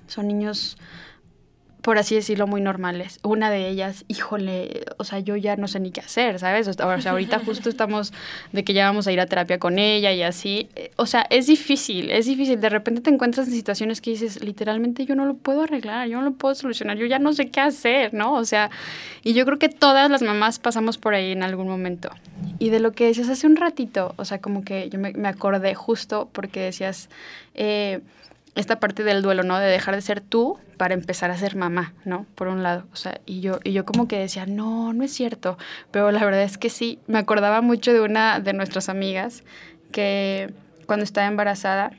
son 0.06 0.28
niños 0.28 0.76
por 1.84 1.98
así 1.98 2.14
decirlo, 2.14 2.46
muy 2.46 2.62
normales. 2.62 3.20
Una 3.22 3.50
de 3.50 3.68
ellas, 3.68 4.06
híjole, 4.08 4.86
o 4.96 5.04
sea, 5.04 5.18
yo 5.18 5.36
ya 5.36 5.56
no 5.56 5.68
sé 5.68 5.80
ni 5.80 5.90
qué 5.90 6.00
hacer, 6.00 6.38
¿sabes? 6.38 6.66
O 6.66 6.72
sea, 6.72 7.10
ahorita 7.10 7.40
justo 7.40 7.68
estamos 7.68 8.14
de 8.52 8.64
que 8.64 8.72
ya 8.72 8.86
vamos 8.86 9.06
a 9.06 9.12
ir 9.12 9.20
a 9.20 9.26
terapia 9.26 9.58
con 9.58 9.78
ella 9.78 10.10
y 10.10 10.22
así. 10.22 10.70
O 10.96 11.04
sea, 11.04 11.26
es 11.28 11.46
difícil, 11.46 12.10
es 12.10 12.24
difícil. 12.24 12.58
De 12.58 12.70
repente 12.70 13.02
te 13.02 13.10
encuentras 13.10 13.48
en 13.48 13.52
situaciones 13.52 14.00
que 14.00 14.12
dices, 14.12 14.42
literalmente 14.42 15.04
yo 15.04 15.14
no 15.14 15.26
lo 15.26 15.34
puedo 15.34 15.60
arreglar, 15.60 16.08
yo 16.08 16.16
no 16.16 16.22
lo 16.22 16.32
puedo 16.32 16.54
solucionar, 16.54 16.96
yo 16.96 17.04
ya 17.04 17.18
no 17.18 17.34
sé 17.34 17.50
qué 17.50 17.60
hacer, 17.60 18.14
¿no? 18.14 18.32
O 18.32 18.46
sea, 18.46 18.70
y 19.22 19.34
yo 19.34 19.44
creo 19.44 19.58
que 19.58 19.68
todas 19.68 20.10
las 20.10 20.22
mamás 20.22 20.58
pasamos 20.58 20.96
por 20.96 21.12
ahí 21.12 21.32
en 21.32 21.42
algún 21.42 21.68
momento. 21.68 22.08
Y 22.58 22.70
de 22.70 22.80
lo 22.80 22.92
que 22.92 23.04
decías 23.04 23.28
hace 23.28 23.46
un 23.46 23.56
ratito, 23.56 24.14
o 24.16 24.24
sea, 24.24 24.40
como 24.40 24.64
que 24.64 24.88
yo 24.88 24.98
me, 24.98 25.12
me 25.12 25.28
acordé 25.28 25.74
justo 25.74 26.30
porque 26.32 26.60
decías... 26.60 27.10
Eh, 27.54 28.00
esta 28.54 28.78
parte 28.78 29.02
del 29.02 29.22
duelo, 29.22 29.42
¿no? 29.42 29.58
De 29.58 29.66
dejar 29.66 29.94
de 29.94 30.00
ser 30.00 30.20
tú 30.20 30.58
para 30.76 30.94
empezar 30.94 31.30
a 31.30 31.36
ser 31.36 31.56
mamá, 31.56 31.94
¿no? 32.04 32.26
Por 32.34 32.48
un 32.48 32.62
lado, 32.62 32.84
o 32.92 32.96
sea, 32.96 33.20
y 33.26 33.40
yo, 33.40 33.58
y 33.64 33.72
yo 33.72 33.84
como 33.84 34.08
que 34.08 34.18
decía, 34.18 34.46
no, 34.46 34.92
no 34.92 35.04
es 35.04 35.12
cierto, 35.12 35.58
pero 35.90 36.10
la 36.10 36.24
verdad 36.24 36.42
es 36.42 36.58
que 36.58 36.70
sí, 36.70 36.98
me 37.06 37.18
acordaba 37.18 37.60
mucho 37.60 37.92
de 37.92 38.00
una 38.00 38.40
de 38.40 38.52
nuestras 38.52 38.88
amigas 38.88 39.42
que 39.92 40.52
cuando 40.86 41.04
estaba 41.04 41.26
embarazada, 41.26 41.92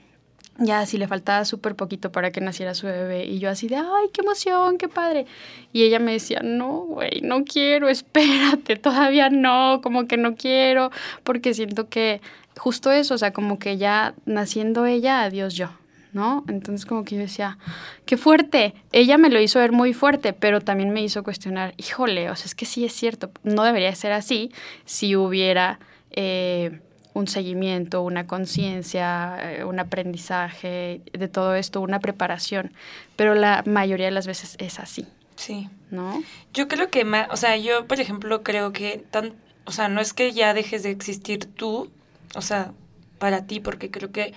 ya 0.58 0.80
así 0.80 0.98
le 0.98 1.08
faltaba 1.08 1.44
súper 1.44 1.76
poquito 1.76 2.14
para 2.14 2.32
que 2.32 2.40
naciera 2.40 2.74
su 2.74 2.88
bebé, 2.88 3.26
y 3.26 3.40
yo 3.40 3.50
así 3.50 3.68
de, 3.68 3.76
ay, 3.76 4.10
qué 4.14 4.22
emoción, 4.22 4.78
qué 4.78 4.88
padre, 4.88 5.26
y 5.74 5.84
ella 5.84 6.00
me 6.00 6.14
decía, 6.14 6.40
no, 6.42 6.86
güey, 6.86 7.22
no 7.22 7.44
quiero, 7.44 7.90
espérate, 7.90 8.78
todavía 8.78 9.30
no, 9.30 9.82
como 9.84 10.08
que 10.08 10.16
no 10.16 10.36
quiero, 10.36 10.92
porque 11.24 11.54
siento 11.54 11.90
que 11.90 12.22
justo 12.58 12.92
eso, 12.92 13.16
o 13.16 13.18
sea, 13.18 13.34
como 13.34 13.60
que 13.60 13.78
ya 13.78 14.14
naciendo 14.26 14.86
ella, 14.86 15.24
adiós 15.24 15.56
yo, 15.56 15.70
¿no? 16.16 16.46
Entonces 16.48 16.86
como 16.86 17.04
que 17.04 17.16
yo 17.16 17.22
decía, 17.22 17.58
qué 18.06 18.16
fuerte. 18.16 18.74
Ella 18.94 19.18
me 19.18 19.30
lo 19.30 19.40
hizo 19.42 19.60
ver 19.60 19.74
muy 19.74 19.94
fuerte, 19.94 20.32
pero 20.32 20.62
también 20.62 20.92
me 20.92 21.04
hizo 21.04 21.24
cuestionar, 21.24 21.74
híjole, 21.76 22.30
o 22.30 22.36
sea, 22.38 22.46
es 22.46 22.56
que 22.56 22.66
sí 22.66 22.86
es 22.86 22.94
cierto, 22.94 23.30
no 23.44 23.66
debería 23.66 23.94
ser 23.94 24.14
así 24.14 24.52
si 24.86 25.18
hubiera 25.18 25.78
eh, 26.12 26.80
un 27.14 27.28
seguimiento, 27.28 28.02
una 28.02 28.28
conciencia, 28.28 29.38
eh, 29.42 29.66
un 29.66 29.78
aprendizaje 29.78 31.02
de 31.12 31.28
todo 31.28 31.54
esto, 31.54 31.82
una 31.82 32.00
preparación, 32.00 32.72
pero 33.18 33.36
la 33.36 33.64
mayoría 33.66 34.06
de 34.06 34.14
las 34.14 34.26
veces 34.26 34.56
es 34.58 34.80
así. 34.80 35.06
Sí. 35.36 35.68
¿No? 35.92 36.24
Yo 36.54 36.70
creo 36.70 36.90
que 36.90 37.04
más, 37.04 37.28
o 37.30 37.36
sea, 37.36 37.58
yo 37.58 37.88
por 37.88 38.00
ejemplo 38.00 38.42
creo 38.42 38.72
que 38.72 39.04
tan, 39.12 39.34
o 39.66 39.72
sea, 39.72 39.90
no 39.90 40.00
es 40.00 40.14
que 40.14 40.32
ya 40.32 40.54
dejes 40.54 40.82
de 40.84 40.92
existir 40.92 41.46
tú, 41.46 41.92
o 42.36 42.42
sea, 42.42 42.72
para 43.20 43.46
ti, 43.46 43.60
porque 43.60 43.92
creo 43.92 44.14
que 44.14 44.34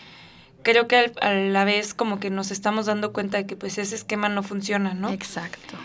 creo 0.62 0.88
que 0.88 1.12
a 1.20 1.32
la 1.32 1.64
vez 1.64 1.94
como 1.94 2.20
que 2.20 2.30
nos 2.30 2.50
estamos 2.50 2.86
dando 2.86 3.12
cuenta 3.12 3.38
de 3.38 3.46
que 3.46 3.56
pues 3.56 3.78
ese 3.78 3.94
esquema 3.94 4.28
no 4.28 4.42
funciona, 4.42 4.94
¿no? 4.94 5.10
Exacto. 5.10 5.76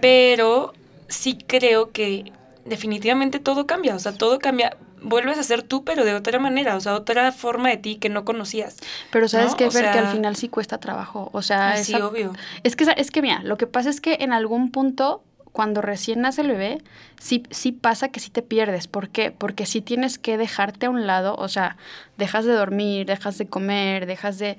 Pero 0.00 0.74
sí 1.08 1.38
creo 1.46 1.90
que 1.92 2.32
definitivamente 2.64 3.38
todo 3.38 3.66
cambia, 3.66 3.94
o 3.94 3.98
sea, 3.98 4.12
todo 4.12 4.38
cambia. 4.38 4.76
Vuelves 5.00 5.38
a 5.38 5.44
ser 5.44 5.62
tú, 5.62 5.84
pero 5.84 6.04
de 6.04 6.12
otra 6.14 6.40
manera, 6.40 6.74
o 6.74 6.80
sea, 6.80 6.94
otra 6.94 7.30
forma 7.30 7.68
de 7.68 7.76
ti 7.76 7.96
que 7.96 8.08
no 8.08 8.24
conocías. 8.24 8.76
Pero 9.12 9.28
sabes 9.28 9.54
que, 9.54 9.70
Fer, 9.70 9.92
que 9.92 9.98
al 9.98 10.08
final 10.08 10.34
sí 10.34 10.48
cuesta 10.48 10.78
trabajo, 10.78 11.30
o 11.32 11.40
sea... 11.40 11.76
Sí, 11.76 11.94
obvio. 11.94 12.32
Es 12.64 12.74
que, 12.74 12.84
es 12.96 13.10
que, 13.12 13.22
mira, 13.22 13.40
lo 13.44 13.56
que 13.56 13.68
pasa 13.68 13.90
es 13.90 14.00
que 14.00 14.18
en 14.20 14.32
algún 14.32 14.72
punto 14.72 15.22
cuando 15.52 15.80
recién 15.82 16.20
nace 16.20 16.42
el 16.42 16.48
bebé, 16.48 16.78
sí, 17.20 17.42
sí 17.50 17.72
pasa 17.72 18.08
que 18.08 18.20
sí 18.20 18.30
te 18.30 18.42
pierdes. 18.42 18.88
¿Por 18.88 19.08
qué? 19.08 19.30
Porque 19.30 19.66
sí 19.66 19.80
tienes 19.80 20.18
que 20.18 20.36
dejarte 20.36 20.86
a 20.86 20.90
un 20.90 21.06
lado, 21.06 21.34
o 21.36 21.48
sea, 21.48 21.76
dejas 22.16 22.44
de 22.44 22.52
dormir, 22.52 23.06
dejas 23.06 23.38
de 23.38 23.46
comer, 23.46 24.06
dejas 24.06 24.38
de... 24.38 24.56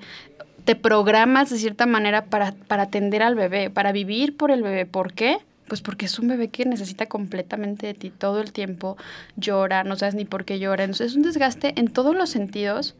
Te 0.64 0.76
programas 0.76 1.50
de 1.50 1.58
cierta 1.58 1.86
manera 1.86 2.26
para, 2.26 2.52
para 2.52 2.84
atender 2.84 3.22
al 3.22 3.34
bebé, 3.34 3.70
para 3.70 3.92
vivir 3.92 4.36
por 4.36 4.50
el 4.50 4.62
bebé. 4.62 4.84
¿Por 4.84 5.14
qué? 5.14 5.38
Pues 5.68 5.80
porque 5.80 6.06
es 6.06 6.18
un 6.18 6.28
bebé 6.28 6.48
que 6.48 6.66
necesita 6.66 7.06
completamente 7.06 7.86
de 7.86 7.94
ti 7.94 8.10
todo 8.10 8.40
el 8.40 8.52
tiempo, 8.52 8.96
llora, 9.36 9.84
no 9.84 9.96
sabes 9.96 10.14
ni 10.14 10.24
por 10.24 10.44
qué 10.44 10.58
llora. 10.58 10.84
Entonces 10.84 11.12
es 11.12 11.16
un 11.16 11.22
desgaste 11.22 11.72
en 11.80 11.88
todos 11.88 12.14
los 12.14 12.28
sentidos 12.28 12.94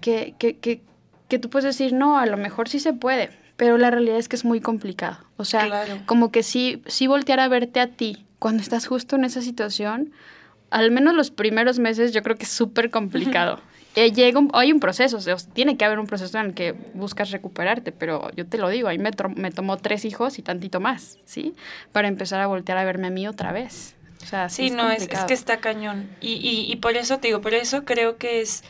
que, 0.00 0.34
que, 0.38 0.58
que 0.58 0.82
que 1.28 1.38
tú 1.38 1.50
puedes 1.50 1.64
decir, 1.64 1.92
no, 1.92 2.18
a 2.18 2.26
lo 2.26 2.36
mejor 2.36 2.68
sí 2.68 2.80
se 2.80 2.92
puede, 2.92 3.30
pero 3.58 3.76
la 3.76 3.90
realidad 3.90 4.18
es 4.18 4.28
que 4.28 4.36
es 4.36 4.44
muy 4.44 4.60
complicado. 4.60 5.18
O 5.36 5.44
sea, 5.44 5.84
como 6.06 6.30
que 6.30 6.44
sí, 6.44 6.80
sí 6.86 7.08
voltear 7.08 7.40
a 7.40 7.48
verte 7.48 7.80
a 7.80 7.88
ti 7.88 8.24
cuando 8.38 8.62
estás 8.62 8.86
justo 8.86 9.16
en 9.16 9.24
esa 9.24 9.42
situación, 9.42 10.12
al 10.70 10.92
menos 10.92 11.12
los 11.14 11.32
primeros 11.32 11.80
meses 11.80 12.12
yo 12.12 12.22
creo 12.22 12.36
que 12.36 12.44
es 12.44 12.50
súper 12.50 12.90
complicado. 12.92 13.60
Eh, 13.96 14.12
llega 14.12 14.40
hay 14.52 14.70
un 14.70 14.78
proceso, 14.78 15.16
o 15.16 15.20
sea, 15.20 15.34
tiene 15.54 15.76
que 15.76 15.84
haber 15.84 15.98
un 15.98 16.06
proceso 16.06 16.38
en 16.38 16.46
el 16.46 16.54
que 16.54 16.72
buscas 16.94 17.32
recuperarte, 17.32 17.90
pero 17.90 18.30
yo 18.36 18.46
te 18.46 18.58
lo 18.58 18.68
digo, 18.68 18.86
ahí 18.86 18.98
me, 18.98 19.10
me 19.34 19.50
tomó 19.50 19.76
tres 19.76 20.04
hijos 20.04 20.38
y 20.38 20.42
tantito 20.42 20.78
más, 20.78 21.18
¿sí? 21.24 21.52
Para 21.90 22.06
empezar 22.06 22.40
a 22.40 22.46
voltear 22.46 22.78
a 22.78 22.84
verme 22.84 23.08
a 23.08 23.10
mí 23.10 23.26
otra 23.26 23.50
vez. 23.50 23.96
O 24.22 24.26
sea, 24.26 24.48
sí, 24.50 24.70
no, 24.70 24.88
es, 24.88 25.08
es, 25.10 25.24
que 25.24 25.34
está 25.34 25.56
cañón. 25.56 26.08
Y, 26.20 26.34
y, 26.34 26.70
y 26.70 26.76
por 26.76 26.96
eso 26.96 27.18
te 27.18 27.26
digo, 27.26 27.40
por 27.40 27.54
eso 27.54 27.84
creo 27.84 28.18
que 28.18 28.40
es 28.40 28.62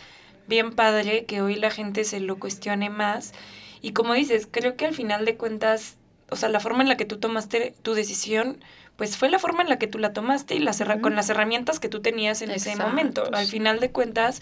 bien 0.47 0.73
padre 0.73 1.27
que 1.27 1.43
hoy 1.43 1.57
la 1.57 1.71
gente 1.71 2.05
se 2.05 2.21
lo 2.21 2.39
cuestione 2.39 2.89
más. 2.89 3.35
Y 3.81 3.93
como 3.93 4.15
dices, 4.15 4.49
creo 4.51 4.77
que 4.77 4.87
al 4.87 4.95
final 4.95 5.25
de 5.25 5.37
cuentas, 5.37 5.97
o 6.31 6.37
sea, 6.37 6.49
la 6.49 6.61
forma 6.61 6.83
en 6.83 6.89
la 6.89 6.97
que 6.97 7.05
tú 7.05 7.19
tomaste 7.19 7.75
tu 7.83 7.95
decisión, 7.95 8.59
pues 8.97 9.17
fue 9.17 9.29
la 9.29 9.39
forma 9.39 9.63
en 9.63 9.69
la 9.69 9.79
que 9.79 9.87
tú 9.87 9.99
la 9.99 10.13
tomaste 10.13 10.55
y 10.55 10.59
la 10.59 10.73
con 11.01 11.15
las 11.15 11.31
herramientas 11.31 11.79
que 11.81 11.89
tú 11.89 12.01
tenías 12.01 12.43
en 12.43 12.51
ese 12.51 12.75
momento. 12.77 13.25
Al 13.33 13.47
final 13.47 13.81
de 13.81 13.91
cuentas, 13.91 14.41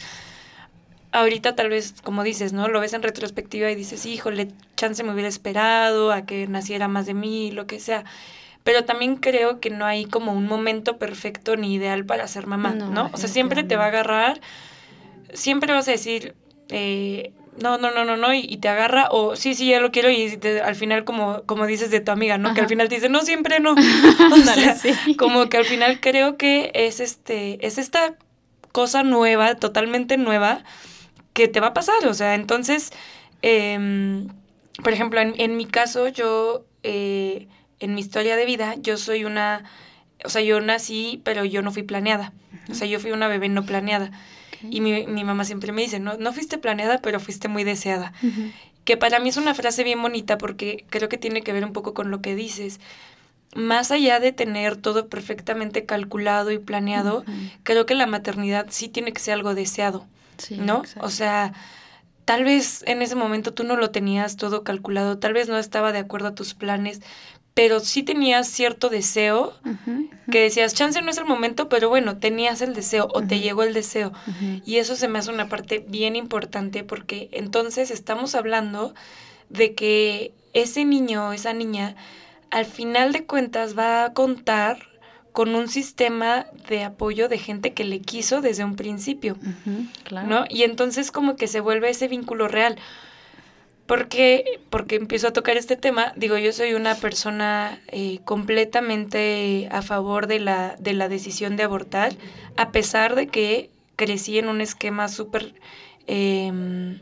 ahorita 1.12 1.54
tal 1.54 1.68
vez, 1.68 1.94
como 2.02 2.22
dices, 2.22 2.52
¿no? 2.52 2.68
Lo 2.68 2.80
ves 2.80 2.94
en 2.94 3.02
retrospectiva 3.02 3.70
y 3.70 3.74
dices, 3.74 4.06
híjole, 4.06 4.48
chance 4.76 5.02
me 5.04 5.12
hubiera 5.12 5.28
esperado 5.28 6.12
a 6.12 6.24
que 6.24 6.46
naciera 6.46 6.88
más 6.88 7.06
de 7.06 7.14
mí, 7.14 7.50
lo 7.50 7.66
que 7.66 7.80
sea. 7.80 8.04
Pero 8.64 8.84
también 8.84 9.16
creo 9.16 9.60
que 9.60 9.70
no 9.70 9.84
hay 9.84 10.06
como 10.06 10.32
un 10.32 10.46
momento 10.46 10.98
perfecto 10.98 11.56
ni 11.56 11.74
ideal 11.74 12.04
para 12.04 12.26
ser 12.26 12.46
mamá, 12.46 12.70
¿no? 12.70 13.10
O 13.12 13.16
sea, 13.16 13.28
siempre 13.28 13.62
te 13.62 13.76
va 13.76 13.84
a 13.84 13.88
agarrar 13.88 14.40
siempre 15.36 15.72
vas 15.72 15.88
a 15.88 15.92
decir, 15.92 16.34
eh, 16.68 17.32
no, 17.60 17.78
no, 17.78 17.90
no, 17.90 18.04
no, 18.04 18.16
no, 18.16 18.34
y, 18.34 18.56
te 18.58 18.68
agarra, 18.68 19.08
o 19.10 19.36
sí, 19.36 19.54
sí, 19.54 19.68
ya 19.68 19.80
lo 19.80 19.90
quiero, 19.90 20.10
y 20.10 20.38
al 20.64 20.74
final, 20.74 21.04
como, 21.04 21.42
como 21.42 21.66
dices 21.66 21.90
de 21.90 22.00
tu 22.00 22.12
amiga, 22.12 22.38
¿no? 22.38 22.54
Que 22.54 22.60
al 22.60 22.68
final 22.68 22.88
te 22.88 22.96
dice, 22.96 23.08
no, 23.08 23.22
siempre 23.22 23.60
no. 23.60 23.74
como 25.18 25.48
que 25.48 25.56
al 25.56 25.64
final 25.64 26.00
creo 26.00 26.36
que 26.36 26.70
es 26.74 27.00
este, 27.00 27.64
es 27.66 27.78
esta 27.78 28.14
cosa 28.72 29.02
nueva, 29.02 29.54
totalmente 29.54 30.16
nueva, 30.18 30.62
que 31.32 31.48
te 31.48 31.60
va 31.60 31.68
a 31.68 31.74
pasar. 31.74 32.06
O 32.06 32.14
sea, 32.14 32.34
entonces, 32.34 32.92
em, 33.42 34.28
por 34.82 34.92
ejemplo, 34.92 35.20
en, 35.20 35.34
en, 35.38 35.56
mi 35.56 35.66
caso, 35.66 36.08
yo, 36.08 36.64
eh, 36.82 37.48
en 37.80 37.94
mi 37.94 38.00
historia 38.00 38.36
de 38.36 38.44
vida, 38.44 38.74
yo 38.78 38.96
soy 38.96 39.24
una, 39.24 39.64
o 40.24 40.28
sea, 40.28 40.42
yo 40.42 40.60
nací, 40.60 41.20
pero 41.24 41.44
yo 41.44 41.62
no 41.62 41.72
fui 41.72 41.82
planeada. 41.82 42.32
O 42.70 42.74
sea, 42.74 42.86
yo 42.86 43.00
fui 43.00 43.12
una 43.12 43.28
bebé 43.28 43.48
no 43.48 43.64
planeada. 43.64 44.10
Y 44.70 44.80
mi, 44.80 45.06
mi, 45.06 45.24
mamá 45.24 45.44
siempre 45.44 45.72
me 45.72 45.82
dice, 45.82 46.00
no, 46.00 46.16
no 46.16 46.32
fuiste 46.32 46.58
planeada, 46.58 46.98
pero 46.98 47.20
fuiste 47.20 47.48
muy 47.48 47.64
deseada. 47.64 48.12
Que 48.84 48.96
para 48.96 49.18
mí 49.18 49.28
es 49.28 49.36
una 49.36 49.54
frase 49.54 49.84
bien 49.84 50.00
bonita 50.00 50.38
porque 50.38 50.84
creo 50.90 51.08
que 51.08 51.18
tiene 51.18 51.42
que 51.42 51.52
ver 51.52 51.64
un 51.64 51.72
poco 51.72 51.94
con 51.94 52.10
lo 52.10 52.20
que 52.20 52.34
dices. 52.34 52.80
Más 53.54 53.90
allá 53.90 54.20
de 54.20 54.32
tener 54.32 54.76
todo 54.76 55.08
perfectamente 55.08 55.84
calculado 55.86 56.50
y 56.50 56.58
planeado, 56.58 57.24
creo 57.62 57.86
que 57.86 57.94
la 57.94 58.06
maternidad 58.06 58.66
sí 58.70 58.88
tiene 58.88 59.12
que 59.12 59.20
ser 59.20 59.34
algo 59.34 59.54
deseado, 59.54 60.06
¿no? 60.50 60.82
O 61.00 61.10
sea, 61.10 61.52
tal 62.26 62.44
vez 62.44 62.82
en 62.86 63.00
ese 63.02 63.14
momento 63.14 63.54
tú 63.54 63.64
no 63.64 63.76
lo 63.76 63.90
tenías 63.90 64.36
todo 64.36 64.62
calculado, 64.62 65.18
tal 65.18 65.32
vez 65.32 65.48
no 65.48 65.58
estaba 65.58 65.92
de 65.92 66.00
acuerdo 66.00 66.28
a 66.28 66.34
tus 66.34 66.54
planes, 66.54 67.00
pero 67.56 67.80
sí 67.80 68.02
tenías 68.02 68.48
cierto 68.48 68.90
deseo 68.90 69.54
que 70.30 70.42
decías, 70.42 70.74
chance 70.74 71.00
no 71.00 71.10
es 71.10 71.16
el 71.16 71.24
momento, 71.24 71.70
pero 71.70 71.88
bueno, 71.88 72.18
tenías 72.18 72.60
el 72.60 72.74
deseo 72.74 73.08
o 73.14 73.22
te 73.22 73.40
llegó 73.40 73.62
el 73.62 73.72
deseo. 73.72 74.12
Y 74.66 74.76
eso 74.76 74.94
se 74.94 75.08
me 75.08 75.18
hace 75.18 75.30
una 75.30 75.48
parte 75.48 75.82
bien 75.88 76.16
importante 76.16 76.84
porque 76.84 77.30
entonces 77.32 77.90
estamos 77.90 78.34
hablando 78.34 78.94
de 79.48 79.74
que 79.74 80.34
ese 80.52 80.84
niño 80.84 81.28
o 81.28 81.32
esa 81.32 81.54
niña 81.54 81.96
al 82.50 82.66
final 82.66 83.14
de 83.14 83.24
cuentas 83.24 83.76
va 83.76 84.04
a 84.04 84.12
contar 84.12 84.76
con 85.32 85.54
un 85.54 85.68
sistema 85.68 86.48
de 86.68 86.84
apoyo 86.84 87.30
de 87.30 87.38
gente 87.38 87.72
que 87.72 87.84
le 87.84 88.00
quiso 88.00 88.42
desde 88.42 88.64
un 88.64 88.76
principio, 88.76 89.38
¿no? 90.26 90.44
Y 90.50 90.64
entonces 90.64 91.10
como 91.10 91.36
que 91.36 91.46
se 91.46 91.60
vuelve 91.60 91.88
ese 91.88 92.06
vínculo 92.06 92.48
real. 92.48 92.76
Porque, 93.86 94.60
porque 94.68 94.96
empiezo 94.96 95.28
a 95.28 95.32
tocar 95.32 95.56
este 95.56 95.76
tema, 95.76 96.12
digo, 96.16 96.36
yo 96.36 96.52
soy 96.52 96.74
una 96.74 96.96
persona 96.96 97.80
eh, 97.88 98.18
completamente 98.24 99.68
a 99.70 99.80
favor 99.80 100.26
de 100.26 100.40
la, 100.40 100.74
de 100.78 100.92
la 100.92 101.08
decisión 101.08 101.56
de 101.56 101.62
abortar, 101.62 102.12
a 102.56 102.72
pesar 102.72 103.14
de 103.14 103.28
que 103.28 103.70
crecí 103.94 104.38
en 104.38 104.48
un 104.48 104.60
esquema 104.60 105.08
súper 105.08 105.54
em, 106.06 106.98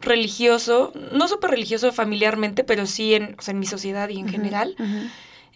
religioso, 0.00 0.92
no 1.12 1.28
súper 1.28 1.50
religioso 1.50 1.92
familiarmente, 1.92 2.64
pero 2.64 2.86
sí 2.86 3.14
en, 3.14 3.36
en 3.46 3.58
mi 3.58 3.66
sociedad 3.66 4.08
y 4.08 4.18
en 4.18 4.28
general. 4.28 4.76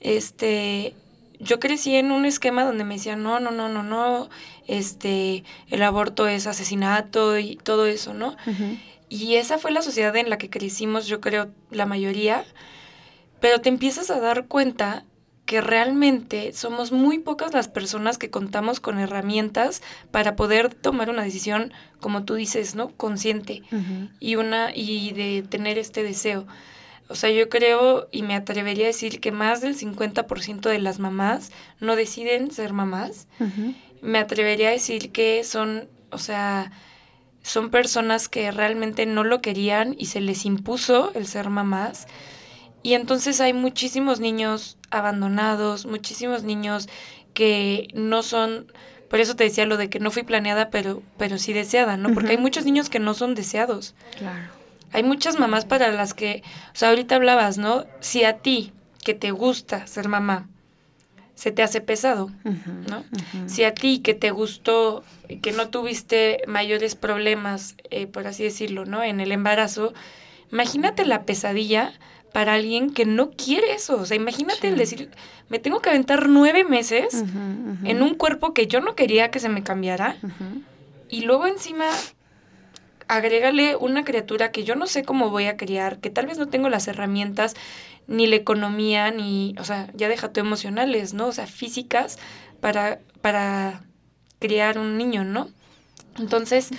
Este, 0.01 0.95
yo 1.41 1.61
crecí 1.61 1.97
en 1.97 2.11
un 2.13 2.25
esquema 2.25 2.65
donde 2.65 2.85
me 2.85 2.95
decían, 2.95 3.23
no, 3.23 3.41
no, 3.41 3.51
no, 3.51 3.69
no, 3.69 3.83
no, 3.83 4.29
este, 4.67 5.45
el 5.69 5.83
aborto 5.83 6.27
es 6.27 6.47
asesinato 6.47 7.39
y 7.39 7.57
todo 7.57 7.87
eso, 7.87 8.15
¿no? 8.15 8.37
Y 9.09 9.37
esa 9.37 9.59
fue 9.59 9.71
la 9.71 9.83
sociedad 9.83 10.15
en 10.17 10.31
la 10.31 10.39
que 10.39 10.51
crecimos, 10.51 11.07
yo 11.07 11.21
creo, 11.21 11.51
la 11.71 11.87
mayoría. 11.87 12.45
Pero 13.41 13.61
te 13.61 13.69
empiezas 13.69 14.11
a 14.11 14.21
dar 14.21 14.47
cuenta 14.47 15.05
que 15.47 15.61
realmente 15.61 16.53
somos 16.53 16.91
muy 16.91 17.19
pocas 17.19 17.53
las 17.53 17.69
personas 17.69 18.17
que 18.17 18.31
contamos 18.31 18.81
con 18.81 18.99
herramientas 18.99 19.83
para 20.11 20.37
poder 20.37 20.75
tomar 20.75 21.11
una 21.11 21.23
decisión, 21.23 21.73
como 22.01 22.25
tú 22.25 22.35
dices, 22.35 22.75
¿no? 22.75 22.89
Consciente 22.91 23.63
y 24.21 24.37
una 24.37 24.75
y 24.75 25.13
de 25.13 25.43
tener 25.43 25.79
este 25.79 26.03
deseo. 26.03 26.47
O 27.09 27.15
sea, 27.15 27.31
yo 27.31 27.51
creo 27.51 28.09
y 28.11 28.23
me 28.23 28.35
atrevería 28.35 28.85
a 28.85 28.89
decir 28.89 29.21
que 29.21 29.33
más 29.33 29.61
del 29.61 29.77
50% 29.77 30.61
de 30.71 30.79
las 30.79 30.99
mamás 30.99 31.53
no 31.79 31.97
deciden 31.97 32.51
ser 32.51 32.73
mamás. 32.73 33.29
Me 34.01 34.19
atrevería 34.19 34.69
a 34.69 34.73
decir 34.73 35.13
que 35.13 35.45
son, 35.45 35.89
o 36.11 36.19
sea, 36.19 36.73
son 37.45 37.69
personas 37.69 38.31
que 38.31 38.51
realmente 38.51 39.05
no 39.05 39.23
lo 39.23 39.43
querían 39.43 39.95
y 39.99 40.07
se 40.07 40.23
les 40.23 40.47
impuso 40.47 41.13
el 41.15 41.27
ser 41.27 41.51
mamás. 41.51 42.07
Y 42.83 42.95
entonces 42.95 43.41
hay 43.43 43.53
muchísimos 43.53 44.19
niños 44.19 44.79
abandonados, 44.91 45.85
muchísimos 45.85 46.43
niños 46.43 46.89
que 47.35 47.89
no 47.93 48.23
son, 48.23 48.73
por 49.11 49.21
eso 49.21 49.37
te 49.37 49.45
decía 49.45 49.67
lo 49.67 49.77
de 49.77 49.91
que 49.91 50.01
no 50.01 50.11
fui 50.11 50.23
planeada, 50.23 50.71
pero, 50.71 51.03
pero 51.19 51.37
sí 51.37 51.53
deseada, 51.53 51.99
¿no? 51.99 52.15
Porque 52.15 52.33
hay 52.33 52.39
muchos 52.39 52.65
niños 52.65 52.89
que 52.89 52.99
no 52.99 53.13
son 53.13 53.35
deseados. 53.35 53.95
Claro. 54.17 54.49
Hay 54.93 55.03
muchas 55.03 55.39
mamás 55.39 55.67
para 55.67 55.93
las 55.93 56.15
que, 56.15 56.43
o 56.73 56.77
sea, 56.77 56.89
ahorita 56.89 57.17
hablabas, 57.17 57.59
¿no? 57.59 57.85
Si 58.01 58.25
a 58.25 58.39
ti, 58.39 58.73
que 59.05 59.13
te 59.13 59.33
gusta 59.33 59.87
ser 59.87 60.09
mamá, 60.09 60.49
se 61.35 61.51
te 61.51 61.63
hace 61.63 61.81
pesado, 61.81 62.31
¿no? 62.89 63.05
Si 63.47 63.65
a 63.65 63.75
ti 63.75 63.99
que 63.99 64.15
te 64.15 64.31
gustó, 64.31 65.05
que 65.43 65.53
no 65.53 65.69
tuviste 65.69 66.43
mayores 66.47 66.95
problemas, 66.95 67.75
eh, 67.91 68.07
por 68.07 68.27
así 68.27 68.45
decirlo, 68.45 68.85
¿no? 68.85 69.03
En 69.03 69.21
el 69.21 69.33
embarazo, 69.33 69.93
imagínate 70.53 71.05
la 71.05 71.25
pesadilla 71.25 71.93
para 72.33 72.55
alguien 72.55 72.91
que 72.91 73.05
no 73.05 73.31
quiere 73.31 73.75
eso. 73.75 73.97
O 73.97 74.07
sea, 74.07 74.17
imagínate 74.17 74.69
el 74.69 74.77
decir, 74.77 75.11
me 75.49 75.59
tengo 75.59 75.81
que 75.81 75.91
aventar 75.91 76.29
nueve 76.29 76.65
meses 76.65 77.25
en 77.85 78.03
un 78.03 78.15
cuerpo 78.15 78.55
que 78.55 78.67
yo 78.67 78.81
no 78.81 78.95
quería 78.95 79.31
que 79.31 79.41
se 79.41 79.49
me 79.49 79.63
cambiara. 79.63 80.17
Y 81.09 81.23
luego 81.23 81.47
encima 81.47 81.87
agrégale 83.07 83.77
una 83.77 84.05
criatura 84.05 84.51
que 84.51 84.65
yo 84.65 84.75
no 84.77 84.87
sé 84.87 85.05
cómo 85.05 85.31
voy 85.31 85.47
a 85.47 85.57
criar, 85.57 85.99
que 85.99 86.11
tal 86.11 86.27
vez 86.27 86.39
no 86.39 86.49
tengo 86.49 86.69
las 86.69 86.89
herramientas, 86.89 87.55
ni 88.07 88.27
la 88.27 88.37
economía, 88.37 89.11
ni, 89.11 89.55
o 89.59 89.65
sea, 89.65 89.91
ya 89.95 90.09
deja 90.09 90.33
tu 90.33 90.41
emocionales, 90.41 91.15
¿no? 91.15 91.29
O 91.29 91.33
sea, 91.33 91.47
físicas 91.47 92.19
para, 92.61 93.01
para 93.21 93.83
criar 94.39 94.79
un 94.79 94.99
niño, 94.99 95.25
¿no? 95.25 95.49
Entonces, 96.19 96.71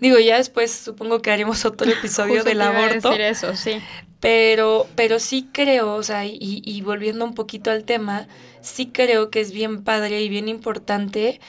digo, 0.00 0.18
ya 0.18 0.36
después 0.36 0.72
supongo 0.72 1.20
que 1.20 1.30
haremos 1.30 1.64
otro 1.64 1.90
episodio 1.90 2.44
del 2.44 2.62
aborto. 2.62 3.10
Decir 3.10 3.22
eso, 3.22 3.56
sí. 3.56 3.80
Pero, 4.20 4.86
pero 4.94 5.18
sí 5.18 5.48
creo, 5.52 5.94
o 5.94 6.02
sea, 6.04 6.24
y, 6.24 6.36
y 6.40 6.80
volviendo 6.82 7.24
un 7.24 7.34
poquito 7.34 7.72
al 7.72 7.82
tema, 7.82 8.28
sí 8.60 8.86
creo 8.86 9.30
que 9.30 9.40
es 9.40 9.52
bien 9.52 9.82
padre 9.82 10.22
y 10.22 10.28
bien 10.28 10.48
importante 10.48 11.40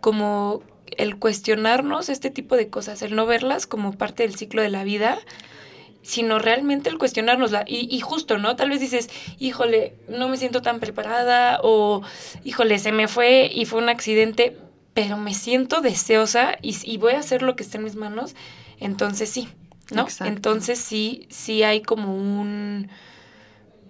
como 0.00 0.62
el 0.96 1.18
cuestionarnos 1.18 2.08
este 2.08 2.30
tipo 2.30 2.56
de 2.56 2.68
cosas, 2.68 3.02
el 3.02 3.14
no 3.14 3.26
verlas 3.26 3.66
como 3.66 3.92
parte 3.92 4.22
del 4.22 4.34
ciclo 4.34 4.62
de 4.62 4.70
la 4.70 4.84
vida, 4.84 5.18
sino 6.02 6.38
realmente 6.38 6.90
el 6.90 6.98
cuestionárnosla. 6.98 7.64
Y, 7.66 7.88
y 7.94 8.00
justo, 8.00 8.38
¿no? 8.38 8.56
Tal 8.56 8.70
vez 8.70 8.80
dices, 8.80 9.08
híjole, 9.38 9.94
no 10.08 10.28
me 10.28 10.36
siento 10.36 10.62
tan 10.62 10.80
preparada 10.80 11.60
o, 11.62 12.02
híjole, 12.44 12.78
se 12.78 12.92
me 12.92 13.08
fue 13.08 13.50
y 13.52 13.64
fue 13.64 13.80
un 13.80 13.88
accidente, 13.88 14.58
pero 14.94 15.16
me 15.16 15.34
siento 15.34 15.80
deseosa 15.80 16.58
y, 16.60 16.76
y 16.84 16.98
voy 16.98 17.12
a 17.12 17.20
hacer 17.20 17.42
lo 17.42 17.56
que 17.56 17.62
esté 17.62 17.78
en 17.78 17.84
mis 17.84 17.94
manos, 17.94 18.34
entonces 18.80 19.30
sí, 19.30 19.48
¿no? 19.90 20.06
Entonces 20.20 20.78
sí, 20.78 21.26
sí 21.30 21.62
hay 21.62 21.82
como 21.82 22.14
un... 22.14 22.88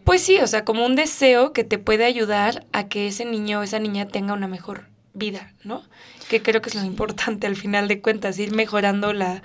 Pues 0.05 0.21
sí, 0.21 0.39
o 0.39 0.47
sea, 0.49 0.65
como 0.65 0.85
un 0.85 0.97
deseo 0.97 1.53
que 1.53 1.63
te 1.63 1.79
puede 1.79 2.05
ayudar 2.05 2.67
a 2.73 2.89
que 2.89 3.07
ese 3.07 3.25
niño 3.25 3.61
o 3.61 3.63
esa 3.63 3.79
niña 3.79 4.09
tenga 4.09 4.33
una 4.33 4.49
mejor 4.49 4.89
vida, 5.15 5.53
¿no? 5.63 5.83
Que 6.29 6.43
creo 6.43 6.61
que 6.61 6.71
es 6.71 6.75
lo 6.75 6.85
importante 6.85 7.47
al 7.47 7.55
final 7.55 7.87
de 7.87 8.01
cuentas, 8.01 8.39
ir 8.39 8.53
mejorando 8.53 9.13
la, 9.13 9.45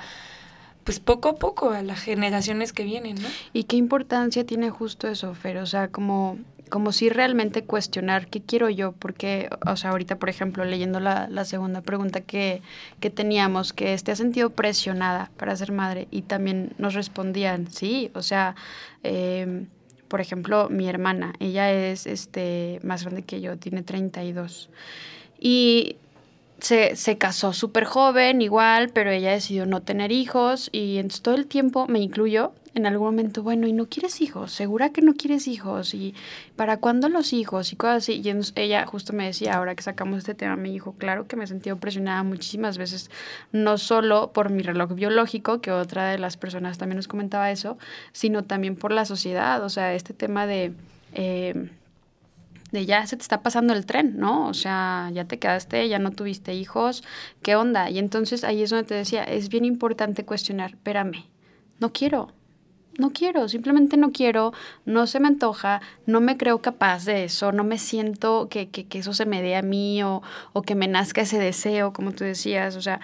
pues 0.88 1.02
poco 1.02 1.28
a 1.28 1.36
poco 1.36 1.72
a 1.72 1.82
las 1.82 2.00
generaciones 2.00 2.72
que 2.72 2.86
vienen, 2.86 3.22
¿no? 3.22 3.28
¿Y 3.52 3.66
qué 3.66 3.76
importancia 3.76 4.46
tiene 4.46 4.70
justo 4.70 5.10
eso, 5.10 5.34
Fer? 5.34 5.58
O 5.58 5.66
sea, 5.66 5.90
como, 5.90 6.38
como 6.70 6.94
si 6.94 7.10
realmente 7.10 7.66
cuestionar 7.66 8.28
qué 8.28 8.42
quiero 8.42 8.70
yo, 8.70 8.94
porque, 8.94 9.50
o 9.66 9.76
sea, 9.76 9.90
ahorita, 9.90 10.16
por 10.16 10.30
ejemplo, 10.30 10.64
leyendo 10.64 11.02
la, 11.02 11.28
la 11.28 11.44
segunda 11.44 11.82
pregunta 11.82 12.22
que, 12.22 12.62
que 13.02 13.10
teníamos, 13.10 13.74
que 13.74 13.98
te 13.98 14.14
has 14.14 14.18
sentido 14.18 14.52
presionada 14.52 15.30
para 15.36 15.58
ser 15.58 15.74
madre, 15.74 16.08
y 16.10 16.22
también 16.22 16.74
nos 16.78 16.94
respondían, 16.94 17.70
sí, 17.70 18.10
o 18.14 18.22
sea, 18.22 18.56
eh, 19.04 19.66
por 20.08 20.22
ejemplo, 20.22 20.70
mi 20.70 20.88
hermana, 20.88 21.34
ella 21.42 21.70
es 21.70 22.08
este, 22.08 22.80
más 22.82 23.04
grande 23.04 23.24
que 23.24 23.42
yo, 23.42 23.58
tiene 23.58 23.84
32. 23.84 24.70
Y 25.38 25.98
se, 26.60 26.96
se 26.96 27.18
casó 27.18 27.54
súper 27.54 27.86
joven, 27.86 28.42
igual, 28.42 28.90
pero 28.90 29.12
ella 29.12 29.32
decidió 29.32 29.66
no 29.66 29.82
tener 29.82 30.12
hijos 30.12 30.70
y 30.72 30.98
entonces 30.98 31.22
todo 31.22 31.36
el 31.36 31.48
tiempo 31.48 31.88
me 31.88 32.00
incluyo 32.00 32.54
en 32.78 32.86
algún 32.86 33.08
momento, 33.08 33.42
bueno, 33.42 33.66
¿y 33.66 33.74
no 33.74 33.88
quieres 33.88 34.22
hijos? 34.22 34.52
¿Segura 34.52 34.92
que 34.92 35.02
no 35.02 35.16
quieres 35.16 35.48
hijos? 35.48 35.96
¿Y 35.96 36.14
para 36.56 36.78
cuándo 36.78 37.10
los 37.10 37.34
hijos? 37.34 37.74
Y 37.74 37.76
cosas 37.76 38.04
así. 38.04 38.22
Y 38.24 38.30
ella 38.56 38.86
justo 38.86 39.14
me 39.14 39.26
decía, 39.26 39.56
ahora 39.56 39.74
que 39.74 39.82
sacamos 39.82 40.20
este 40.20 40.36
tema, 40.36 40.56
me 40.56 40.70
dijo, 40.70 40.94
claro 40.94 41.26
que 41.28 41.36
me 41.36 41.46
he 41.46 41.48
sentido 41.48 41.78
presionada 41.78 42.22
muchísimas 42.22 42.78
veces, 42.78 43.10
no 43.52 43.80
solo 43.80 44.32
por 44.32 44.52
mi 44.52 44.62
reloj 44.62 44.94
biológico, 44.94 45.60
que 45.60 45.72
otra 45.72 46.10
de 46.12 46.20
las 46.20 46.38
personas 46.38 46.78
también 46.78 46.98
nos 46.98 47.08
comentaba 47.08 47.50
eso, 47.50 47.80
sino 48.12 48.44
también 48.44 48.76
por 48.76 48.92
la 48.92 49.06
sociedad. 49.06 49.64
O 49.64 49.70
sea, 49.70 49.96
este 49.96 50.14
tema 50.14 50.46
de... 50.46 50.74
Eh, 51.14 51.72
de 52.72 52.86
ya 52.86 53.06
se 53.08 53.18
te 53.18 53.22
está 53.22 53.42
pasando 53.42 53.74
el 53.74 53.86
tren, 53.86 54.18
¿no? 54.18 54.48
O 54.48 54.54
sea, 54.54 55.10
ya 55.14 55.26
te 55.26 55.40
quedaste, 55.40 55.88
ya 55.88 56.00
no 56.00 56.12
tuviste 56.12 56.54
hijos, 56.54 57.04
¿qué 57.42 57.56
onda? 57.56 57.90
Y 57.90 58.00
entonces 58.00 58.44
ahí 58.44 58.62
es 58.62 58.70
donde 58.70 58.86
te 58.86 58.96
decía, 58.96 59.24
es 59.24 59.50
bien 59.50 59.66
importante 59.66 60.26
cuestionar, 60.26 60.72
espérame, 60.72 61.26
no 61.80 61.94
quiero, 61.94 62.34
no 62.98 63.12
quiero, 63.12 63.48
simplemente 63.48 63.96
no 63.96 64.12
quiero, 64.12 64.54
no 64.86 65.08
se 65.08 65.20
me 65.20 65.28
antoja, 65.28 65.82
no 66.06 66.20
me 66.20 66.38
creo 66.38 66.62
capaz 66.62 67.06
de 67.06 67.24
eso, 67.26 67.52
no 67.52 67.64
me 67.64 67.78
siento 67.78 68.48
que, 68.50 68.70
que, 68.70 68.88
que 68.88 69.00
eso 69.00 69.14
se 69.14 69.26
me 69.26 69.42
dé 69.42 69.56
a 69.56 69.62
mí 69.62 70.04
o, 70.04 70.22
o 70.54 70.62
que 70.64 70.76
me 70.76 70.88
nazca 70.88 71.22
ese 71.22 71.40
deseo, 71.40 71.94
como 71.94 72.12
tú 72.12 72.24
decías, 72.24 72.76
o 72.76 72.82
sea, 72.82 73.00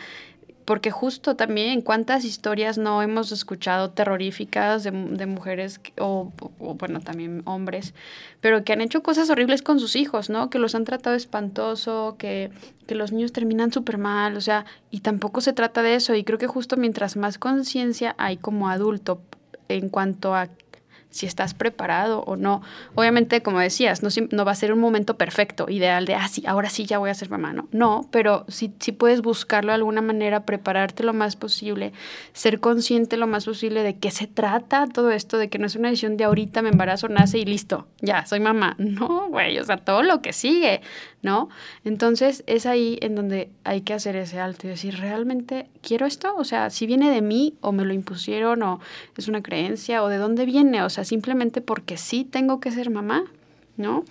porque 0.65 0.91
justo 0.91 1.36
también 1.36 1.82
cuántas 1.82 2.26
historias 2.26 2.78
no 2.78 3.02
hemos 3.02 3.32
escuchado 3.32 3.91
terroríficas 3.91 4.84
de, 4.84 4.91
de 4.91 5.26
mujeres 5.26 5.82
o, 5.99 6.32
bueno, 6.60 7.02
también 7.02 7.41
hombres, 7.45 7.93
pero 8.41 8.63
que 8.63 8.73
han 8.73 8.82
hecho 8.82 9.04
cosas 9.04 9.30
horribles 9.30 9.62
con 9.62 9.80
sus 9.80 9.95
hijos, 9.95 10.30
¿no? 10.30 10.49
Que 10.49 10.60
los 10.60 10.76
han 10.76 10.86
tratado 10.86 11.15
espantoso, 11.15 12.15
que, 12.17 12.52
que 12.88 12.95
los 12.95 13.12
niños 13.12 13.34
terminan 13.34 13.71
súper 13.71 13.97
mal, 13.97 14.38
o 14.38 14.41
sea, 14.41 14.65
y 14.89 14.99
tampoco 15.02 15.41
se 15.41 15.54
trata 15.54 15.82
de 15.82 15.95
eso. 15.95 16.15
Y 16.15 16.23
creo 16.23 16.39
que 16.39 16.47
justo 16.47 16.78
mientras 16.78 17.17
más 17.17 17.38
conciencia 17.38 18.15
hay 18.17 18.38
como 18.38 18.69
adulto 18.69 19.21
en 19.67 19.89
cuanto 19.89 20.36
a 20.36 20.49
si 21.13 21.28
estás 21.28 21.54
preparado 21.54 22.21
o 22.21 22.36
no. 22.36 22.63
Obviamente, 22.95 23.43
como 23.43 23.60
decías, 23.60 24.02
no, 24.02 24.10
no 24.32 24.45
va 24.45 24.52
a 24.52 24.56
ser 24.56 24.73
un 24.73 24.80
momento 24.80 25.15
perfecto, 25.15 25.69
ideal 25.69 26.06
de, 26.06 26.15
ah, 26.15 26.28
sí, 26.28 26.43
ahora 26.47 26.69
sí 26.69 26.86
ya 26.86 26.97
voy 26.97 27.12
a 27.12 27.13
ser 27.13 27.30
mamá, 27.30 27.54
¿no? 27.54 27.67
No, 27.71 28.10
pero 28.12 28.45
sí, 28.47 28.73
sí 28.80 28.91
puedes 28.91 29.21
buscarlo 29.21 29.71
de 29.71 29.76
alguna 29.76 30.02
manera, 30.02 30.45
prepararte 30.45 31.04
lo 31.04 31.13
más 31.13 31.36
posible, 31.36 31.93
ser 32.34 32.60
consciente 32.60 33.15
lo 33.15 33.28
más 33.28 33.45
posible 33.45 33.84
de 33.84 33.97
qué 33.99 34.10
se 34.10 34.26
trata 34.26 34.88
todo 34.88 35.12
esto, 35.12 35.38
de 35.38 35.49
que 35.49 35.60
no 35.60 35.67
es 35.67 35.76
una 35.76 35.89
decisión 35.89 36.17
de 36.17 36.23
ahorita 36.23 36.63
me 36.63 36.69
embarazo, 36.69 37.08
nace 37.10 37.38
y 37.38 37.45
listo, 37.45 37.88
ya, 38.02 38.26
soy 38.26 38.39
mamá. 38.39 38.76
No, 38.93 39.28
güey, 39.30 39.58
o 39.58 39.63
sea, 39.63 39.78
todo 39.78 40.04
lo 40.04 40.21
que 40.21 40.34
sigue, 40.34 40.82
¿no? 41.23 41.49
Entonces, 41.86 42.43
es 42.45 42.65
ahí 42.65 42.99
en 43.01 43.15
donde 43.15 43.49
hay 43.63 43.81
que 43.81 43.93
hacer 43.93 44.15
ese 44.15 44.39
alto 44.39 44.67
y 44.67 44.69
decir, 44.69 44.99
¿realmente 44.99 45.67
quiero 45.81 46.05
esto? 46.05 46.36
O 46.38 46.43
sea, 46.43 46.69
si 46.69 46.86
viene 46.86 47.09
de 47.09 47.21
mí 47.21 47.55
o 47.62 47.71
me 47.71 47.86
lo 47.86 47.93
impusieron 47.93 48.62
o 48.62 48.79
es 49.17 49.27
una 49.27 49.41
creencia 49.41 50.03
o 50.03 50.09
de 50.09 50.17
dónde 50.17 50.45
viene, 50.45 50.83
o 50.83 50.89
sea, 50.89 51.05
simplemente 51.05 51.62
porque 51.62 51.97
sí 51.97 52.25
tengo 52.25 52.59
que 52.59 52.71
ser 52.71 52.89
mamá, 52.89 53.23
¿no? 53.77 54.03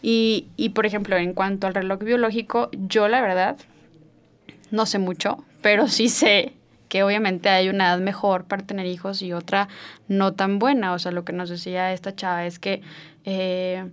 Y, 0.00 0.46
y 0.56 0.70
por 0.70 0.86
ejemplo, 0.86 1.16
en 1.16 1.34
cuanto 1.34 1.66
al 1.66 1.74
reloj 1.74 1.98
biológico, 1.98 2.70
yo 2.72 3.08
la 3.08 3.20
verdad 3.20 3.58
no 4.70 4.86
sé 4.86 4.98
mucho, 4.98 5.44
pero 5.60 5.88
sí 5.88 6.08
sé 6.08 6.54
que 6.88 7.02
obviamente 7.04 7.48
hay 7.48 7.68
una 7.68 7.86
edad 7.86 8.00
mejor 8.00 8.44
para 8.44 8.64
tener 8.64 8.86
hijos 8.86 9.22
y 9.22 9.32
otra 9.32 9.68
no 10.08 10.34
tan 10.34 10.58
buena. 10.58 10.92
O 10.92 10.98
sea, 10.98 11.12
lo 11.12 11.24
que 11.24 11.32
nos 11.32 11.48
decía 11.48 11.92
esta 11.92 12.14
chava 12.14 12.46
es 12.46 12.58
que 12.58 12.82
eh, 13.24 13.88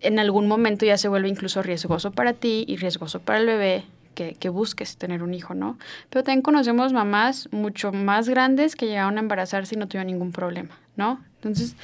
en 0.00 0.18
algún 0.18 0.48
momento 0.48 0.86
ya 0.86 0.98
se 0.98 1.08
vuelve 1.08 1.28
incluso 1.28 1.62
riesgoso 1.62 2.10
para 2.10 2.32
ti 2.32 2.64
y 2.66 2.76
riesgoso 2.76 3.20
para 3.20 3.38
el 3.38 3.46
bebé 3.46 3.84
que, 4.14 4.34
que, 4.34 4.48
busques 4.48 4.96
tener 4.96 5.22
un 5.22 5.34
hijo, 5.34 5.54
¿no? 5.54 5.78
Pero 6.10 6.24
también 6.24 6.42
conocemos 6.42 6.92
mamás 6.92 7.48
mucho 7.52 7.92
más 7.92 8.28
grandes 8.28 8.76
que 8.76 8.86
llegaron 8.86 9.16
a 9.16 9.20
embarazarse 9.20 9.74
y 9.74 9.78
no 9.78 9.88
tuvieron 9.88 10.08
ningún 10.08 10.32
problema, 10.32 10.78
¿no? 10.96 11.22
Entonces, 11.36 11.76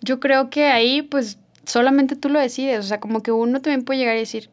yo 0.00 0.20
creo 0.20 0.50
que 0.50 0.66
ahí, 0.66 1.02
pues, 1.02 1.38
solamente 1.64 2.16
tú 2.16 2.28
lo 2.28 2.38
decides. 2.38 2.80
O 2.80 2.82
sea, 2.82 3.00
como 3.00 3.22
que 3.22 3.32
uno 3.32 3.60
también 3.60 3.84
puede 3.84 4.00
llegar 4.00 4.16
y 4.16 4.20
decir, 4.20 4.50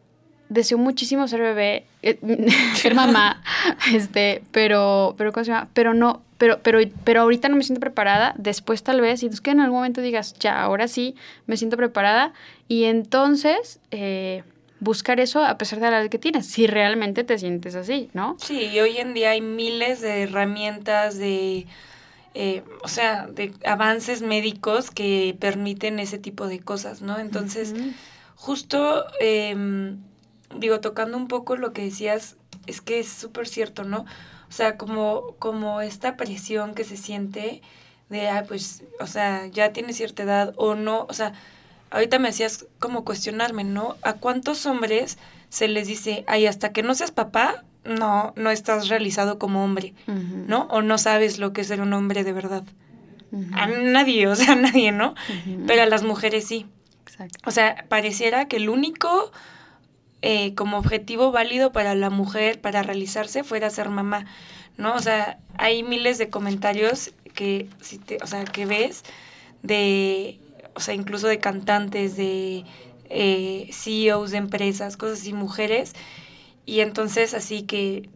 deseo 0.51 0.77
muchísimo 0.77 1.29
ser 1.29 1.39
bebé, 1.39 1.85
eh, 2.03 2.19
ser 2.75 2.93
mamá, 2.93 3.41
este, 3.93 4.43
pero, 4.51 5.15
pero, 5.17 5.31
¿cómo 5.31 5.45
se 5.45 5.51
llama? 5.51 5.69
Pero 5.73 5.93
no, 5.93 6.21
pero, 6.37 6.59
pero, 6.61 6.79
pero 7.05 7.21
ahorita 7.21 7.47
no 7.47 7.55
me 7.55 7.63
siento 7.63 7.79
preparada, 7.79 8.33
después 8.37 8.83
tal 8.83 8.99
vez, 8.99 9.23
y 9.23 9.27
entonces 9.27 9.41
que 9.41 9.51
en 9.51 9.61
algún 9.61 9.77
momento 9.77 10.01
digas, 10.01 10.35
ya, 10.39 10.61
ahora 10.61 10.89
sí, 10.89 11.15
me 11.47 11.55
siento 11.55 11.77
preparada, 11.77 12.33
y 12.67 12.83
entonces 12.83 13.79
eh, 13.91 14.43
buscar 14.81 15.21
eso 15.21 15.41
a 15.41 15.57
pesar 15.57 15.79
de 15.79 15.89
la 15.89 16.01
edad 16.01 16.09
que 16.09 16.19
tienes, 16.19 16.47
si 16.47 16.67
realmente 16.67 17.23
te 17.23 17.39
sientes 17.39 17.75
así, 17.75 18.09
¿no? 18.13 18.35
Sí, 18.39 18.65
y 18.73 18.79
hoy 18.81 18.97
en 18.97 19.13
día 19.13 19.29
hay 19.29 19.39
miles 19.39 20.01
de 20.01 20.23
herramientas 20.23 21.17
de 21.17 21.65
eh, 22.33 22.63
o 22.83 22.87
sea, 22.89 23.27
de 23.27 23.53
avances 23.65 24.21
médicos 24.21 24.91
que 24.91 25.35
permiten 25.39 25.99
ese 25.99 26.17
tipo 26.17 26.47
de 26.47 26.59
cosas, 26.59 27.01
¿no? 27.01 27.19
Entonces, 27.19 27.73
justo, 28.35 29.05
eh, 29.19 29.95
digo, 30.57 30.79
tocando 30.79 31.17
un 31.17 31.27
poco 31.27 31.55
lo 31.55 31.73
que 31.73 31.83
decías, 31.83 32.37
es 32.67 32.81
que 32.81 32.99
es 32.99 33.09
súper 33.09 33.47
cierto, 33.47 33.83
¿no? 33.83 34.05
O 34.49 34.51
sea, 34.51 34.77
como, 34.77 35.35
como 35.39 35.81
esta 35.81 36.17
presión 36.17 36.73
que 36.73 36.83
se 36.83 36.97
siente 36.97 37.61
de, 38.09 38.27
ah, 38.29 38.43
pues, 38.47 38.83
o 38.99 39.07
sea, 39.07 39.47
ya 39.47 39.71
tiene 39.71 39.93
cierta 39.93 40.23
edad 40.23 40.53
o 40.57 40.75
no, 40.75 41.05
o 41.09 41.13
sea, 41.13 41.33
ahorita 41.91 42.19
me 42.19 42.29
hacías 42.29 42.65
como 42.79 43.05
cuestionarme, 43.05 43.63
¿no? 43.63 43.95
¿A 44.01 44.13
cuántos 44.13 44.65
hombres 44.65 45.17
se 45.49 45.67
les 45.67 45.87
dice, 45.87 46.23
ay, 46.27 46.47
hasta 46.47 46.73
que 46.73 46.83
no 46.83 46.95
seas 46.95 47.11
papá, 47.11 47.63
no, 47.83 48.33
no 48.35 48.51
estás 48.51 48.89
realizado 48.89 49.39
como 49.39 49.63
hombre, 49.63 49.93
¿no? 50.07 50.63
O 50.69 50.81
no 50.81 50.97
sabes 50.97 51.39
lo 51.39 51.53
que 51.53 51.61
es 51.61 51.67
ser 51.67 51.81
un 51.81 51.93
hombre 51.93 52.23
de 52.23 52.33
verdad. 52.33 52.63
A 53.53 53.67
nadie, 53.67 54.27
o 54.27 54.35
sea, 54.35 54.51
a 54.53 54.55
nadie, 54.55 54.91
¿no? 54.91 55.15
Pero 55.67 55.83
a 55.83 55.85
las 55.85 56.03
mujeres 56.03 56.45
sí. 56.45 56.67
Exacto. 57.03 57.39
O 57.45 57.51
sea, 57.51 57.85
pareciera 57.89 58.47
que 58.47 58.57
el 58.57 58.69
único 58.69 59.31
eh, 60.21 60.53
como 60.53 60.77
objetivo 60.77 61.31
válido 61.31 61.71
para 61.71 61.95
la 61.95 62.09
mujer 62.09 62.61
para 62.61 62.83
realizarse 62.83 63.43
fuera 63.43 63.69
ser 63.69 63.89
mamá, 63.89 64.25
¿no? 64.77 64.93
O 64.93 64.99
sea, 64.99 65.39
hay 65.57 65.83
miles 65.83 66.17
de 66.17 66.29
comentarios 66.29 67.11
que, 67.33 67.67
si 67.81 67.97
te, 67.97 68.17
o 68.21 68.27
sea, 68.27 68.43
que 68.45 68.65
ves 68.65 69.03
de, 69.63 70.39
o 70.75 70.79
sea, 70.79 70.93
incluso 70.93 71.27
de 71.27 71.39
cantantes, 71.39 72.15
de 72.17 72.65
eh, 73.09 73.69
CEOs 73.71 74.31
de 74.31 74.37
empresas, 74.37 74.95
cosas 74.95 75.21
así, 75.21 75.33
mujeres, 75.33 75.93
y 76.65 76.81
entonces 76.81 77.33
así 77.33 77.63
que 77.63 78.09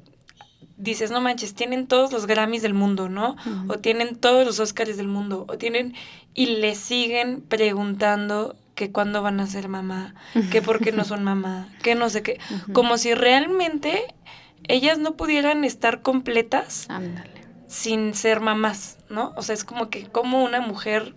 dices, 0.78 1.12
no 1.12 1.22
manches, 1.22 1.56
tienen 1.56 1.88
todos 1.88 2.12
los 2.12 2.28
Grammys 2.28 2.62
del 2.62 2.74
mundo, 2.74 3.10
¿no? 3.10 3.36
O 3.68 3.80
tienen 3.80 4.16
todos 4.16 4.46
los 4.46 4.60
Oscars 4.60 4.98
del 4.98 5.08
mundo, 5.08 5.46
o 5.48 5.58
tienen, 5.58 5.96
y 6.34 6.58
le 6.58 6.76
siguen 6.76 7.42
preguntando 7.42 8.56
que 8.76 8.92
cuándo 8.92 9.22
van 9.22 9.40
a 9.40 9.48
ser 9.48 9.70
mamá, 9.70 10.14
que 10.52 10.62
por 10.62 10.80
qué 10.82 10.92
no 10.92 11.06
son 11.06 11.24
mamá, 11.24 11.70
que 11.82 11.96
no 11.96 12.10
sé 12.10 12.22
qué, 12.22 12.40
como 12.74 12.98
si 12.98 13.14
realmente 13.14 14.14
ellas 14.68 15.00
no 15.00 15.16
pudieran 15.16 15.64
estar 15.64 16.02
completas 16.02 16.88
sin 17.68 18.14
ser 18.14 18.42
mamás, 18.42 18.98
¿no? 19.10 19.34
O 19.38 19.42
sea, 19.42 19.56
es 19.56 19.64
como 19.64 19.90
que 19.90 20.08
como 20.08 20.44
una 20.44 20.62
mujer 20.62 21.16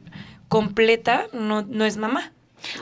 completa 0.48 1.26
no, 1.32 1.62
no 1.62 1.84
es 1.84 1.96
mamá. 1.96 2.32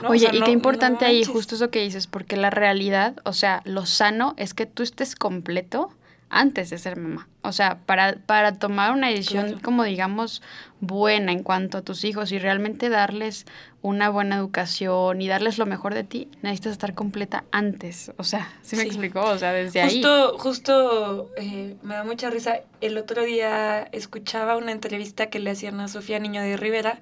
Oye, 0.07 0.29
y 0.31 0.41
qué 0.41 0.51
importante 0.51 1.05
ahí, 1.05 1.23
justo 1.23 1.55
eso 1.55 1.69
que 1.69 1.81
dices, 1.81 2.07
porque 2.07 2.35
la 2.35 2.49
realidad, 2.49 3.15
o 3.23 3.33
sea, 3.33 3.61
lo 3.65 3.85
sano 3.85 4.33
es 4.37 4.53
que 4.53 4.65
tú 4.65 4.83
estés 4.83 5.15
completo 5.15 5.91
antes 6.29 6.69
de 6.69 6.77
ser 6.77 6.97
mamá. 6.97 7.27
O 7.41 7.51
sea, 7.51 7.79
para, 7.85 8.17
para 8.25 8.53
tomar 8.53 8.91
una 8.91 9.09
decisión 9.09 9.59
como 9.59 9.83
digamos 9.83 10.41
buena 10.81 11.31
en 11.31 11.43
cuanto 11.43 11.77
a 11.77 11.81
tus 11.81 12.03
hijos 12.03 12.31
y 12.31 12.39
realmente 12.39 12.89
darles 12.89 13.45
una 13.81 14.09
buena 14.09 14.35
educación 14.35 15.21
y 15.21 15.27
darles 15.27 15.57
lo 15.57 15.65
mejor 15.65 15.93
de 15.93 16.03
ti, 16.03 16.29
necesitas 16.41 16.73
estar 16.73 16.93
completa 16.93 17.45
antes. 17.51 18.11
O 18.17 18.23
sea, 18.23 18.51
¿sí 18.61 18.75
me 18.75 18.83
explicó? 18.83 19.21
O 19.21 19.37
sea, 19.37 19.53
desde 19.53 19.83
justo, 19.83 20.31
ahí. 20.31 20.37
Justo, 20.37 21.31
eh, 21.37 21.75
me 21.83 21.95
da 21.95 22.03
mucha 22.03 22.29
risa. 22.29 22.59
El 22.81 22.97
otro 22.97 23.23
día 23.23 23.83
escuchaba 23.91 24.57
una 24.57 24.71
entrevista 24.71 25.27
que 25.27 25.39
le 25.39 25.51
hacían 25.51 25.79
a 25.79 25.87
Sofía 25.87 26.19
Niño 26.19 26.41
de 26.41 26.57
Rivera 26.57 26.99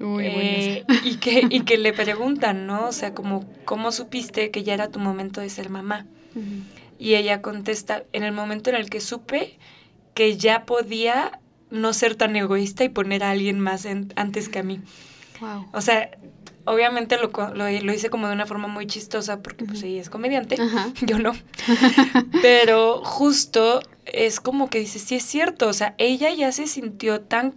eh, 0.00 0.84
y, 1.04 1.16
que, 1.16 1.46
y 1.48 1.60
que 1.60 1.78
le 1.78 1.92
preguntan, 1.92 2.66
¿no? 2.66 2.88
O 2.88 2.92
sea, 2.92 3.14
como, 3.14 3.44
¿cómo 3.64 3.92
supiste 3.92 4.50
que 4.50 4.62
ya 4.62 4.74
era 4.74 4.88
tu 4.88 4.98
momento 4.98 5.40
de 5.40 5.50
ser 5.50 5.70
mamá? 5.70 6.06
Y 6.98 7.14
ella 7.14 7.42
contesta, 7.42 8.04
en 8.12 8.22
el 8.22 8.32
momento 8.32 8.70
en 8.70 8.76
el 8.76 8.90
que 8.90 9.00
supe 9.00 9.58
que 10.14 10.36
ya 10.36 10.64
podía 10.64 11.40
no 11.70 11.92
ser 11.92 12.14
tan 12.14 12.36
egoísta 12.36 12.84
y 12.84 12.88
poner 12.88 13.24
a 13.24 13.30
alguien 13.30 13.60
más 13.60 13.86
antes 13.86 14.48
que 14.48 14.60
a 14.60 14.62
mí. 14.62 14.80
O 15.72 15.80
sea, 15.80 16.10
obviamente 16.64 17.18
lo, 17.18 17.30
lo, 17.54 17.68
hice 17.92 18.10
como 18.10 18.28
de 18.28 18.32
una 18.32 18.46
forma 18.46 18.68
muy 18.68 18.86
chistosa 18.86 19.42
porque 19.42 19.64
pues 19.64 19.82
ella 19.82 20.00
es 20.00 20.10
comediante, 20.10 20.56
yo 21.02 21.18
no. 21.18 21.32
Pero 22.42 23.04
justo 23.04 23.80
es 24.06 24.40
como 24.40 24.70
que 24.70 24.78
dice, 24.78 24.98
sí 24.98 25.16
es 25.16 25.24
cierto, 25.24 25.68
o 25.68 25.72
sea, 25.72 25.94
ella 25.98 26.32
ya 26.32 26.52
se 26.52 26.66
sintió 26.66 27.20
tan, 27.20 27.54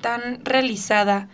tan 0.00 0.44
realizada 0.44 1.28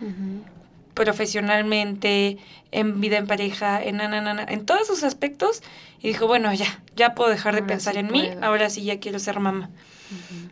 profesionalmente, 0.94 2.38
en 2.70 3.00
vida 3.00 3.18
en 3.18 3.26
pareja, 3.26 3.82
en 3.82 4.00
en 4.00 4.66
todos 4.66 4.82
esos 4.82 5.02
aspectos, 5.02 5.62
y 6.00 6.08
dijo, 6.08 6.26
bueno, 6.26 6.52
ya, 6.52 6.80
ya 6.96 7.14
puedo 7.14 7.30
dejar 7.30 7.54
de 7.54 7.62
pensar 7.62 7.96
en 7.96 8.10
mí, 8.10 8.30
ahora 8.42 8.70
sí 8.70 8.82
ya 8.82 8.98
quiero 8.98 9.18
ser 9.18 9.38
mamá. 9.40 9.70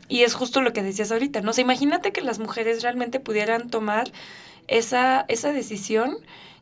Y 0.09 0.23
es 0.23 0.35
justo 0.35 0.63
lo 0.63 0.73
que 0.73 0.83
decías 0.83 1.13
ahorita, 1.13 1.43
¿no? 1.43 1.51
O 1.51 1.61
imagínate 1.61 2.13
que 2.13 2.23
las 2.23 2.39
mujeres 2.39 2.83
realmente 2.83 3.21
pudieran 3.21 3.69
tomar 3.69 4.11
esa, 4.69 5.25
esa 5.29 5.53
decisión 5.53 6.17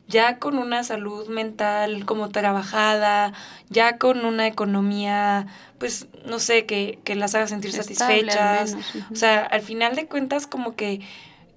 ya 0.09 0.39
con 0.39 0.57
una 0.57 0.83
salud 0.83 1.27
mental 1.29 2.03
como 2.05 2.29
trabajada, 2.29 3.31
ya 3.69 3.97
con 3.99 4.25
una 4.25 4.47
economía, 4.47 5.45
pues, 5.77 6.07
no 6.25 6.39
sé, 6.39 6.65
que, 6.65 6.97
que 7.03 7.13
las 7.13 7.35
haga 7.35 7.47
sentir 7.47 7.71
satisfechas. 7.71 8.75
O 9.11 9.15
sea, 9.15 9.45
al 9.45 9.61
final 9.61 9.95
de 9.95 10.07
cuentas, 10.07 10.47
como 10.47 10.75
que 10.75 11.01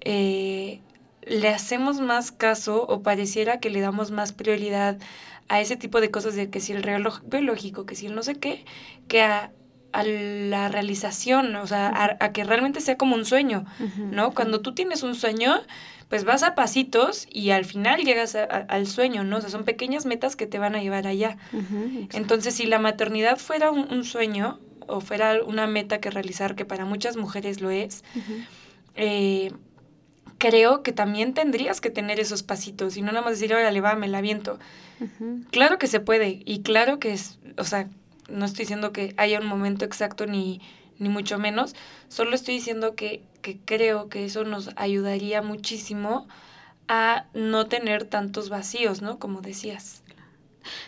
eh, 0.01 0.81
le 1.27 1.49
hacemos 1.49 1.99
más 1.99 2.31
caso 2.31 2.85
o 2.87 3.01
pareciera 3.01 3.59
que 3.59 3.69
le 3.69 3.81
damos 3.81 4.11
más 4.11 4.33
prioridad 4.33 4.97
a 5.49 5.61
ese 5.61 5.75
tipo 5.75 6.01
de 6.01 6.11
cosas 6.11 6.35
de 6.35 6.49
que 6.49 6.59
si 6.59 6.71
el 6.71 6.83
reloj 6.83 7.21
biológico, 7.25 7.85
que 7.85 7.95
si 7.95 8.07
el 8.07 8.15
no 8.15 8.23
sé 8.23 8.35
qué, 8.35 8.65
que 9.07 9.21
a, 9.21 9.51
la 9.95 10.69
realización, 10.69 11.55
o 11.55 11.67
sea, 11.67 12.17
a, 12.19 12.31
que 12.31 12.43
realmente 12.43 12.81
sea 12.81 12.97
como 12.97 13.15
un 13.15 13.25
sueño, 13.25 13.63
¿no? 14.09 14.33
Cuando 14.33 14.59
tú 14.59 14.73
tienes 14.73 15.03
un 15.03 15.13
sueño, 15.13 15.61
pues 16.09 16.23
vas 16.23 16.41
a 16.41 16.55
pasitos 16.55 17.27
y 17.31 17.51
al 17.51 17.63
final 17.63 18.01
llegas 18.03 18.35
al 18.35 18.87
sueño, 18.87 19.23
¿no? 19.23 19.37
O 19.37 19.41
sea, 19.41 19.51
son 19.51 19.65
pequeñas 19.65 20.07
metas 20.07 20.35
que 20.35 20.47
te 20.47 20.57
van 20.57 20.75
a 20.75 20.81
llevar 20.81 21.05
allá. 21.05 21.37
Entonces, 22.11 22.55
si 22.55 22.65
la 22.65 22.79
maternidad 22.79 23.37
fuera 23.37 23.69
un, 23.69 24.03
sueño 24.03 24.59
o 24.87 24.99
fuera 24.99 25.43
una 25.45 25.67
meta 25.67 25.99
que 25.99 26.09
realizar, 26.09 26.55
que 26.55 26.65
para 26.65 26.85
muchas 26.85 27.15
mujeres 27.15 27.61
lo 27.61 27.69
es, 27.69 28.03
eh, 28.95 29.51
creo 30.43 30.83
que 30.83 30.91
también 30.91 31.33
tendrías 31.33 31.79
que 31.79 31.89
tener 31.89 32.19
esos 32.19 32.43
pasitos 32.43 32.97
y 32.97 33.01
no 33.01 33.13
nada 33.13 33.21
más 33.21 33.39
decir, 33.39 33.53
órale, 33.53 33.79
va, 33.79 33.95
me 33.95 34.09
la 34.09 34.19
viento. 34.19 34.59
Claro 35.51 35.77
que 35.79 35.87
se 35.87 36.01
puede 36.01 36.41
y 36.43 36.63
claro 36.63 36.99
que 36.99 37.13
es, 37.13 37.39
o 37.57 37.63
sea, 37.63 37.87
no 38.27 38.43
estoy 38.43 38.63
diciendo 38.63 38.91
que 38.91 39.13
haya 39.15 39.39
un 39.39 39.45
momento 39.45 39.85
exacto 39.85 40.25
ni, 40.25 40.59
ni 40.99 41.07
mucho 41.07 41.39
menos, 41.39 41.75
solo 42.09 42.35
estoy 42.35 42.55
diciendo 42.55 42.93
que, 42.93 43.21
que 43.41 43.57
creo 43.63 44.09
que 44.09 44.25
eso 44.25 44.43
nos 44.43 44.71
ayudaría 44.75 45.41
muchísimo 45.41 46.27
a 46.89 47.25
no 47.33 47.67
tener 47.67 48.03
tantos 48.03 48.49
vacíos, 48.49 49.01
¿no? 49.01 49.19
Como 49.19 49.39
decías. 49.39 50.02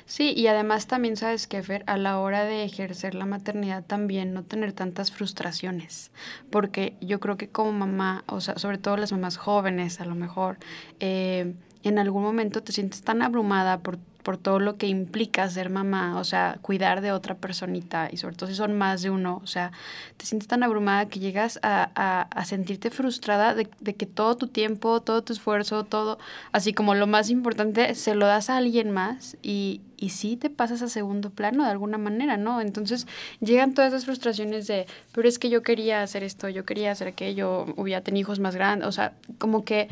Sí, 0.05 0.33
y 0.35 0.47
además 0.47 0.87
también 0.87 1.17
sabes 1.17 1.47
que, 1.47 1.61
Fer, 1.63 1.83
a 1.87 1.97
la 1.97 2.19
hora 2.19 2.45
de 2.45 2.63
ejercer 2.63 3.15
la 3.15 3.25
maternidad 3.25 3.83
también 3.83 4.33
no 4.33 4.43
tener 4.43 4.73
tantas 4.73 5.11
frustraciones, 5.11 6.11
porque 6.49 6.95
yo 7.01 7.19
creo 7.19 7.37
que 7.37 7.49
como 7.49 7.71
mamá, 7.71 8.23
o 8.27 8.41
sea, 8.41 8.57
sobre 8.57 8.77
todo 8.77 8.97
las 8.97 9.11
mamás 9.11 9.37
jóvenes 9.37 10.01
a 10.01 10.05
lo 10.05 10.15
mejor, 10.15 10.57
eh, 10.99 11.53
en 11.83 11.99
algún 11.99 12.23
momento 12.23 12.63
te 12.63 12.71
sientes 12.71 13.03
tan 13.03 13.21
abrumada 13.21 13.79
por 13.79 13.99
por 14.25 14.37
todo 14.37 14.59
lo 14.59 14.75
que 14.77 14.87
implica 14.87 15.47
ser 15.51 15.69
mamá, 15.69 16.19
o 16.19 16.23
sea, 16.23 16.57
cuidar 16.63 17.01
de 17.01 17.11
otra 17.11 17.35
personita 17.35 18.09
y 18.11 18.17
sobre 18.17 18.35
todo 18.35 18.49
si 18.49 18.55
son 18.55 18.75
más 18.75 19.03
de 19.03 19.11
uno, 19.11 19.39
o 19.43 19.45
sea, 19.45 19.71
te 20.17 20.25
sientes 20.25 20.47
tan 20.47 20.63
abrumada 20.63 21.05
que 21.05 21.19
llegas 21.19 21.59
a, 21.61 22.27
sentirte 22.43 22.89
frustrada 22.89 23.53
de, 23.53 23.67
que 23.67 24.05
todo 24.07 24.35
tu 24.35 24.47
tiempo, 24.47 24.99
todo 24.99 25.21
tu 25.21 25.31
esfuerzo, 25.31 25.83
todo, 25.83 26.17
así 26.51 26.73
como 26.73 26.95
lo 26.95 27.05
más 27.05 27.29
importante, 27.29 27.93
se 27.93 28.15
lo 28.15 28.25
das 28.25 28.49
a 28.49 28.57
alguien 28.57 28.89
más 28.89 29.37
y, 29.43 29.81
y 29.95 30.09
sí 30.09 30.37
te 30.37 30.49
pasas 30.49 30.81
a 30.81 30.89
segundo 30.89 31.29
plano 31.29 31.63
de 31.63 31.69
alguna 31.69 31.99
manera, 31.99 32.35
¿no? 32.35 32.61
Entonces 32.61 33.05
llegan 33.41 33.75
todas 33.75 33.93
esas 33.93 34.05
frustraciones 34.05 34.65
de, 34.65 34.87
pero 35.11 35.29
es 35.29 35.37
que 35.37 35.51
yo 35.51 35.61
quería 35.61 36.01
hacer 36.01 36.23
esto, 36.23 36.49
yo 36.49 36.65
quería 36.65 36.91
hacer 36.91 37.07
aquello, 37.09 37.67
hubiera 37.77 38.01
tenido 38.01 38.21
hijos 38.21 38.39
más 38.39 38.55
grandes, 38.55 38.87
o 38.87 38.91
sea, 38.91 39.13
como 39.37 39.63
que 39.63 39.87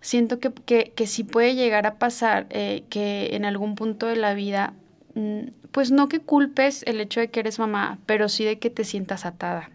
siento 0.00 0.38
que, 0.38 0.52
que, 0.52 0.92
que 0.94 1.06
sí 1.06 1.24
puede 1.24 1.54
llegar 1.54 1.86
a 1.86 1.94
pasar 1.94 2.46
eh, 2.50 2.84
que 2.90 3.34
en 3.34 3.44
algún 3.44 3.74
punto 3.74 4.06
de 4.06 4.16
la 4.16 4.34
vida, 4.34 4.72
mm, 5.14 5.48
pues 5.72 5.90
no 5.90 6.08
que 6.08 6.20
culpes 6.20 6.82
el 6.86 7.00
hecho 7.00 7.20
de 7.20 7.28
que 7.28 7.40
eres 7.40 7.58
mamá, 7.58 7.98
pero 8.06 8.28
sí 8.28 8.44
de 8.44 8.58
que 8.58 8.70
te 8.70 8.84
sientas 8.84 9.26
atada. 9.26 9.70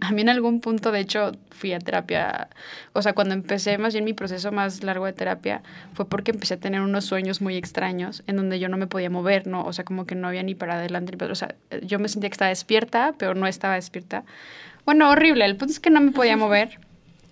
A 0.00 0.10
mí, 0.10 0.22
en 0.22 0.28
algún 0.28 0.60
punto, 0.60 0.90
de 0.90 1.00
hecho, 1.00 1.32
fui 1.50 1.72
a 1.72 1.78
terapia, 1.78 2.48
o 2.94 3.02
sea, 3.02 3.12
cuando 3.12 3.34
empecé 3.34 3.78
más 3.78 3.92
bien 3.92 4.04
mi 4.04 4.12
proceso 4.12 4.50
más 4.50 4.82
largo 4.82 5.06
de 5.06 5.12
terapia, 5.12 5.62
fue 5.94 6.08
porque 6.08 6.32
empecé 6.32 6.54
a 6.54 6.56
tener 6.56 6.80
unos 6.80 7.04
sueños 7.04 7.40
muy 7.40 7.56
extraños 7.56 8.24
en 8.26 8.36
donde 8.36 8.58
yo 8.58 8.68
no 8.68 8.76
me 8.76 8.88
podía 8.88 9.08
mover, 9.08 9.46
¿no? 9.46 9.64
O 9.64 9.72
sea, 9.72 9.84
como 9.84 10.04
que 10.04 10.16
no 10.16 10.26
había 10.26 10.42
ni 10.42 10.56
para 10.56 10.74
adelante, 10.74 11.16
o 11.24 11.34
sea, 11.34 11.54
yo 11.82 12.00
me 12.00 12.08
sentía 12.08 12.28
que 12.28 12.34
estaba 12.34 12.48
despierta, 12.48 13.14
pero 13.18 13.34
no 13.34 13.46
estaba 13.46 13.74
despierta. 13.74 14.24
Bueno, 14.84 15.10
horrible, 15.10 15.44
el 15.44 15.56
punto 15.56 15.72
es 15.72 15.80
que 15.80 15.90
no 15.90 16.00
me 16.00 16.10
podía 16.10 16.36
mover 16.36 16.80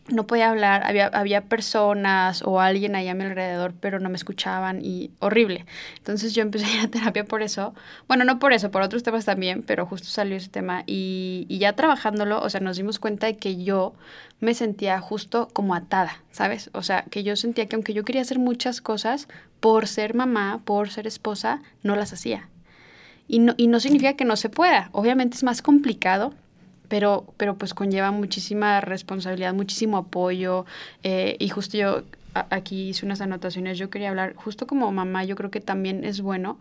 no 0.09 0.27
podía 0.27 0.51
hablar, 0.51 0.83
había, 0.85 1.07
había 1.09 1.43
personas 1.43 2.43
o 2.45 2.61
alguien 2.61 2.95
ahí 2.95 3.09
a 3.09 3.15
mi 3.15 3.25
alrededor, 3.25 3.75
pero 3.81 3.99
no 3.99 4.09
me 4.09 4.17
escuchaban 4.17 4.85
y 4.85 5.11
horrible. 5.19 5.67
Entonces 5.99 6.35
yo 6.35 6.43
empecé 6.43 6.67
a 6.67 6.75
ir 6.75 6.81
a 6.81 6.89
terapia 6.89 7.25
por 7.25 7.43
eso. 7.43 7.75
Bueno, 8.09 8.25
no 8.25 8.39
por 8.39 8.53
eso, 8.53 8.71
por 8.71 8.83
otros 8.83 9.03
temas 9.03 9.25
también, 9.25 9.63
pero 9.63 9.87
justo 9.87 10.09
salió 10.09 10.37
ese 10.37 10.49
tema 10.49 10.85
y, 10.87 11.47
y 11.49 11.59
ya 11.59 11.75
trabajándolo, 11.75 12.41
o 12.41 12.51
sea, 12.51 12.61
nos 12.61 12.77
dimos 12.77 12.99
cuenta 12.99 13.27
de 13.27 13.37
que 13.37 13.63
yo 13.63 13.95
me 14.41 14.55
sentía 14.55 15.01
justo 15.01 15.49
como 15.53 15.75
atada, 15.75 16.23
¿sabes? 16.31 16.71
O 16.73 16.83
sea, 16.83 17.05
que 17.11 17.23
yo 17.23 17.37
sentía 17.37 17.67
que 17.67 17.77
aunque 17.77 17.95
yo 17.95 18.05
quería 18.05 18.23
hacer 18.23 18.39
muchas 18.39 18.81
cosas, 18.81 19.29
por 19.61 19.89
ser 19.89 20.15
mamá, 20.15 20.61
por 20.65 20.91
ser 20.91 21.07
esposa, 21.07 21.63
no 21.83 21.97
las 21.97 22.13
hacía. 22.13 22.49
Y 23.29 23.41
no, 23.41 23.55
y 23.57 23.67
no 23.67 23.81
significa 23.81 24.15
que 24.15 24.25
no 24.25 24.37
se 24.37 24.51
pueda. 24.51 24.91
Obviamente 24.93 25.37
es 25.37 25.43
más 25.43 25.63
complicado, 25.63 26.35
pero, 26.89 27.27
pero 27.37 27.57
pues 27.57 27.75
conlleva 27.75 28.11
muchísima 28.11 28.81
responsabilidad, 28.81 29.55
muchísimo 29.55 29.99
apoyo. 29.99 30.67
Eh, 31.03 31.37
y 31.39 31.49
justo 31.49 31.77
yo 31.77 32.03
aquí 32.51 32.91
hice 32.91 33.07
unas 33.07 33.21
anotaciones, 33.21 33.79
yo 33.79 33.91
quería 33.91 34.11
hablar, 34.11 34.35
justo 34.37 34.67
como 34.67 34.91
mamá, 34.93 35.25
yo 35.25 35.37
creo 35.37 35.51
que 35.51 35.61
también 35.61 36.05
es 36.05 36.21
bueno 36.21 36.59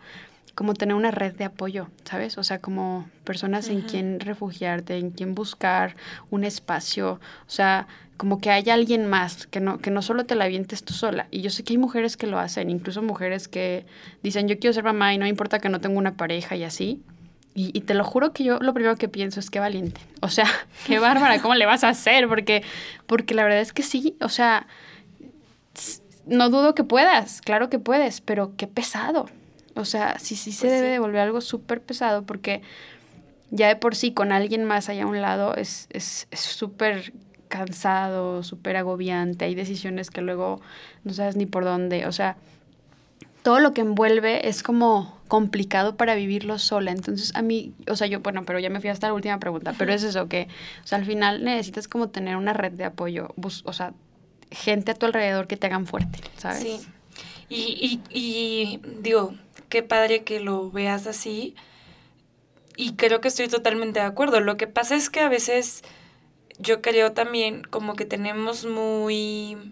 como 0.55 0.73
tener 0.73 0.95
una 0.95 1.11
red 1.11 1.35
de 1.35 1.43
apoyo, 1.43 1.89
¿sabes? 2.05 2.37
O 2.37 2.43
sea, 2.43 2.59
como 2.59 3.09
personas 3.25 3.67
en 3.67 3.81
quien 3.81 4.21
refugiarte, 4.21 4.97
en 4.97 5.11
quien 5.11 5.35
buscar 5.35 5.97
un 6.31 6.45
espacio, 6.45 7.19
o 7.45 7.49
sea, 7.49 7.87
como 8.15 8.39
que 8.39 8.51
haya 8.51 8.73
alguien 8.73 9.07
más, 9.07 9.47
que 9.47 9.59
no, 9.59 9.79
que 9.79 9.91
no 9.91 10.01
solo 10.01 10.25
te 10.25 10.35
la 10.35 10.45
avientes 10.45 10.83
tú 10.83 10.93
sola. 10.93 11.27
Y 11.29 11.41
yo 11.41 11.49
sé 11.49 11.63
que 11.63 11.73
hay 11.73 11.77
mujeres 11.77 12.15
que 12.15 12.27
lo 12.27 12.39
hacen, 12.39 12.69
incluso 12.69 13.01
mujeres 13.01 13.49
que 13.49 13.85
dicen, 14.23 14.47
yo 14.47 14.57
quiero 14.57 14.73
ser 14.73 14.85
mamá 14.85 15.13
y 15.13 15.17
no 15.17 15.27
importa 15.27 15.59
que 15.59 15.67
no 15.67 15.81
tenga 15.81 15.97
una 15.97 16.15
pareja 16.15 16.55
y 16.55 16.63
así, 16.63 17.01
y, 17.57 17.79
te 17.81 17.93
lo 17.93 18.03
juro 18.03 18.33
que 18.33 18.43
yo 18.43 18.59
lo 18.59 18.73
primero 18.73 18.97
que 18.97 19.07
pienso 19.07 19.39
es 19.39 19.49
que 19.49 19.61
valiente. 19.61 20.01
O 20.21 20.27
sea, 20.27 20.45
qué 20.85 20.99
bárbara, 20.99 21.41
¿cómo 21.41 21.55
le 21.55 21.65
vas 21.65 21.85
a 21.85 21.89
hacer? 21.89 22.27
Porque, 22.27 22.63
porque 23.07 23.33
la 23.33 23.43
verdad 23.43 23.61
es 23.61 23.71
que 23.71 23.81
sí, 23.81 24.17
o 24.19 24.27
sea, 24.27 24.67
no 26.25 26.49
dudo 26.49 26.75
que 26.75 26.83
puedas, 26.83 27.39
claro 27.41 27.69
que 27.69 27.79
puedes, 27.79 28.19
pero 28.19 28.51
qué 28.57 28.67
pesado. 28.67 29.29
O 29.73 29.85
sea, 29.85 30.19
sí, 30.19 30.35
sí 30.35 30.51
se 30.51 30.67
pues 30.67 30.73
debe 30.73 30.89
de 30.89 30.99
volver 30.99 31.21
algo 31.21 31.39
súper 31.39 31.81
pesado 31.81 32.23
porque 32.23 32.61
ya 33.51 33.69
de 33.69 33.77
por 33.77 33.95
sí 33.95 34.13
con 34.13 34.33
alguien 34.33 34.65
más 34.65 34.89
allá 34.89 35.03
a 35.03 35.07
un 35.07 35.21
lado 35.21 35.55
es 35.55 35.87
súper 36.33 36.97
es, 36.97 37.11
cansado, 37.47 38.43
súper 38.43 38.75
agobiante. 38.75 39.45
Hay 39.45 39.55
decisiones 39.55 40.09
que 40.09 40.21
luego 40.21 40.61
no 41.03 41.13
sabes 41.13 41.35
ni 41.35 41.45
por 41.45 41.63
dónde. 41.63 42.05
O 42.05 42.11
sea, 42.11 42.35
todo 43.45 43.59
lo 43.59 43.73
que 43.75 43.81
envuelve 43.81 44.49
es 44.49 44.63
como 44.63 45.19
complicado 45.27 45.97
para 45.97 46.15
vivirlo 46.15 46.57
sola. 46.57 46.89
Entonces, 46.89 47.31
a 47.35 47.43
mí, 47.43 47.75
o 47.87 47.95
sea, 47.95 48.07
yo, 48.07 48.21
bueno, 48.21 48.41
pero 48.43 48.57
ya 48.57 48.71
me 48.71 48.81
fui 48.81 48.89
hasta 48.89 49.05
la 49.05 49.13
última 49.13 49.37
pregunta, 49.39 49.75
pero 49.77 49.93
es 49.93 50.01
eso, 50.01 50.27
que, 50.27 50.47
o 50.83 50.87
sea, 50.87 50.97
al 50.97 51.05
final 51.05 51.43
necesitas 51.43 51.87
como 51.87 52.09
tener 52.09 52.37
una 52.37 52.53
red 52.53 52.71
de 52.71 52.85
apoyo, 52.85 53.35
o 53.37 53.71
sea, 53.71 53.93
gente 54.49 54.89
a 54.89 54.95
tu 54.95 55.05
alrededor 55.05 55.45
que 55.45 55.57
te 55.57 55.67
hagan 55.67 55.85
fuerte, 55.85 56.21
¿sabes? 56.37 56.63
Sí. 56.63 56.87
Y, 57.47 58.01
y, 58.09 58.19
y 58.19 58.81
digo, 59.03 59.35
qué 59.69 59.83
padre 59.83 60.23
que 60.23 60.39
lo 60.39 60.71
veas 60.71 61.05
así. 61.05 61.53
Y 62.75 62.93
creo 62.93 63.21
que 63.21 63.27
estoy 63.27 63.47
totalmente 63.47 63.99
de 63.99 64.07
acuerdo. 64.07 64.39
Lo 64.39 64.57
que 64.57 64.65
pasa 64.65 64.95
es 64.95 65.11
que 65.11 65.19
a 65.19 65.29
veces 65.29 65.83
yo 66.57 66.81
creo 66.81 67.11
también 67.11 67.61
como 67.61 67.93
que 67.93 68.05
tenemos 68.05 68.65
muy 68.65 69.71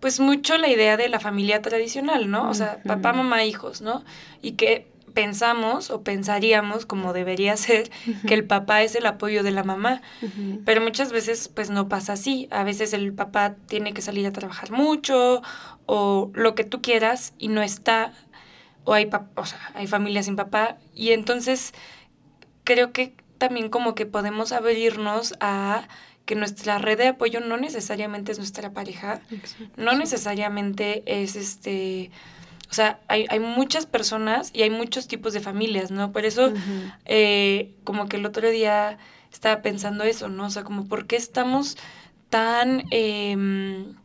pues 0.00 0.18
mucho 0.18 0.56
la 0.56 0.68
idea 0.68 0.96
de 0.96 1.08
la 1.08 1.20
familia 1.20 1.62
tradicional, 1.62 2.30
¿no? 2.30 2.48
O 2.48 2.54
sea, 2.54 2.80
papá, 2.84 3.12
mamá, 3.12 3.44
hijos, 3.44 3.82
¿no? 3.82 4.02
Y 4.42 4.52
que 4.52 4.90
pensamos 5.12 5.90
o 5.90 6.02
pensaríamos, 6.02 6.86
como 6.86 7.12
debería 7.12 7.56
ser, 7.58 7.90
que 8.26 8.34
el 8.34 8.44
papá 8.44 8.82
es 8.82 8.94
el 8.94 9.06
apoyo 9.06 9.42
de 9.42 9.50
la 9.50 9.62
mamá. 9.62 10.00
Pero 10.64 10.80
muchas 10.80 11.12
veces 11.12 11.48
pues 11.48 11.70
no 11.70 11.88
pasa 11.88 12.14
así. 12.14 12.48
A 12.50 12.64
veces 12.64 12.92
el 12.92 13.12
papá 13.12 13.54
tiene 13.66 13.92
que 13.92 14.02
salir 14.02 14.26
a 14.26 14.32
trabajar 14.32 14.70
mucho 14.70 15.42
o 15.86 16.30
lo 16.34 16.54
que 16.54 16.64
tú 16.64 16.80
quieras 16.80 17.34
y 17.38 17.48
no 17.48 17.62
está. 17.62 18.12
O 18.84 18.94
hay, 18.94 19.10
o 19.34 19.46
sea, 19.46 19.70
hay 19.74 19.86
familias 19.86 20.26
sin 20.26 20.36
papá. 20.36 20.78
Y 20.94 21.10
entonces 21.10 21.74
creo 22.64 22.92
que 22.92 23.14
también 23.38 23.68
como 23.68 23.94
que 23.94 24.06
podemos 24.06 24.52
abrirnos 24.52 25.34
a 25.40 25.88
que 26.30 26.36
nuestra 26.36 26.78
red 26.78 26.96
de 26.96 27.08
apoyo 27.08 27.40
no 27.40 27.56
necesariamente 27.56 28.30
es 28.30 28.38
nuestra 28.38 28.70
pareja, 28.70 29.20
no 29.76 29.96
necesariamente 29.96 31.02
es 31.04 31.34
este, 31.34 32.12
o 32.70 32.72
sea, 32.72 33.00
hay, 33.08 33.26
hay, 33.30 33.40
muchas 33.40 33.84
personas 33.84 34.52
y 34.54 34.62
hay 34.62 34.70
muchos 34.70 35.08
tipos 35.08 35.32
de 35.32 35.40
familias, 35.40 35.90
¿no? 35.90 36.12
Por 36.12 36.24
eso, 36.24 36.52
eh, 37.04 37.72
como 37.82 38.08
que 38.08 38.18
el 38.18 38.26
otro 38.26 38.48
día 38.48 38.96
estaba 39.32 39.60
pensando 39.60 40.04
eso, 40.04 40.28
¿no? 40.28 40.46
O 40.46 40.50
sea, 40.50 40.62
como 40.62 40.86
por 40.86 41.08
qué 41.08 41.16
estamos 41.16 41.76
tan, 42.28 42.84
em, 42.92 43.96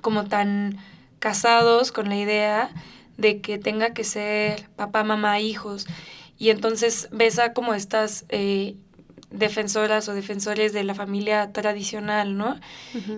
como 0.00 0.26
tan 0.26 0.78
casados 1.18 1.90
con 1.90 2.08
la 2.08 2.16
idea 2.16 2.70
de 3.16 3.40
que 3.40 3.58
tenga 3.58 3.94
que 3.94 4.04
ser 4.04 4.68
papá, 4.76 5.02
mamá, 5.02 5.40
hijos. 5.40 5.88
Y 6.38 6.50
entonces 6.50 7.08
ves 7.10 7.40
a 7.40 7.52
como 7.52 7.74
estas 7.74 8.26
eh, 8.28 8.76
defensoras 9.34 10.08
o 10.08 10.14
defensores 10.14 10.72
de 10.72 10.84
la 10.84 10.94
familia 10.94 11.52
tradicional, 11.52 12.36
¿no? 12.36 12.58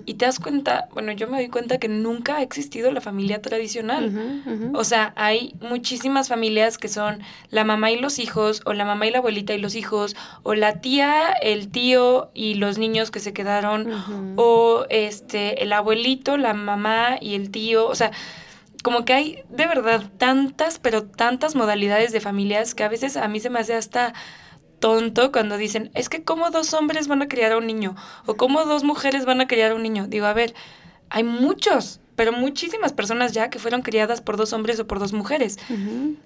Y 0.07 0.15
te 0.15 0.25
das 0.25 0.41
cuenta, 0.41 0.89
bueno, 0.93 1.13
yo 1.13 1.29
me 1.29 1.37
doy 1.37 1.49
cuenta 1.49 1.79
que 1.79 1.89
nunca 1.89 2.37
ha 2.37 2.43
existido 2.43 2.91
la 2.91 3.01
familia 3.01 3.43
tradicional. 3.43 4.43
O 4.75 4.85
sea, 4.85 5.13
hay 5.17 5.55
muchísimas 5.61 6.29
familias 6.29 6.79
que 6.79 6.89
son 6.89 7.21
la 7.51 7.65
mamá 7.65 7.91
y 7.91 7.99
los 7.99 8.19
hijos, 8.19 8.63
o 8.65 8.73
la 8.73 8.85
mamá 8.85 9.07
y 9.07 9.11
la 9.11 9.19
abuelita 9.19 9.55
y 9.55 9.59
los 9.59 9.75
hijos, 9.75 10.17
o 10.43 10.55
la 10.55 10.81
tía, 10.81 11.33
el 11.43 11.69
tío 11.69 12.31
y 12.35 12.55
los 12.55 12.79
niños 12.79 13.11
que 13.11 13.21
se 13.21 13.33
quedaron, 13.33 13.87
o 14.37 14.87
este, 14.89 15.63
el 15.63 15.73
abuelito, 15.73 16.37
la 16.37 16.55
mamá 16.55 17.19
y 17.21 17.35
el 17.35 17.51
tío, 17.51 17.87
o 17.87 17.95
sea, 17.95 18.11
como 18.83 19.05
que 19.05 19.13
hay 19.13 19.43
de 19.51 19.67
verdad 19.67 20.05
tantas, 20.17 20.79
pero 20.79 21.05
tantas 21.05 21.57
modalidades 21.57 22.13
de 22.13 22.21
familias 22.21 22.75
que 22.75 22.85
a 22.85 22.89
veces 22.89 23.17
a 23.17 23.27
mí 23.27 23.41
se 23.41 23.51
me 23.51 23.59
hace 23.59 23.75
hasta 23.75 24.15
tonto 24.87 25.33
cuando 25.33 25.57
dicen, 25.57 25.91
es 25.95 26.09
que 26.09 26.23
cómo 26.23 26.53
dos 26.53 26.73
hombres 26.73 27.09
van 27.09 27.21
a 27.21 27.27
criar 27.27 27.51
a 27.51 27.57
un 27.59 27.67
niño 27.67 27.97
o 28.25 28.37
cómo 28.37 28.65
dos 28.67 28.85
mujeres 28.85 29.25
van 29.25 29.41
a 29.41 29.49
criar 29.49 29.73
a 29.73 29.75
un 29.75 29.83
niño. 29.83 30.07
Digo, 30.07 30.27
a 30.27 30.33
ver, 30.33 30.55
hay 31.11 31.25
muchos, 31.25 31.99
pero 32.15 32.31
muchísimas 32.31 32.93
personas 32.93 33.33
ya 33.33 33.51
que 33.51 33.59
fueron 33.59 33.83
criadas 33.83 34.21
por 34.21 34.37
dos 34.37 34.53
hombres 34.53 34.79
o 34.79 34.87
por 34.87 35.01
dos 35.01 35.13
mujeres. 35.13 35.59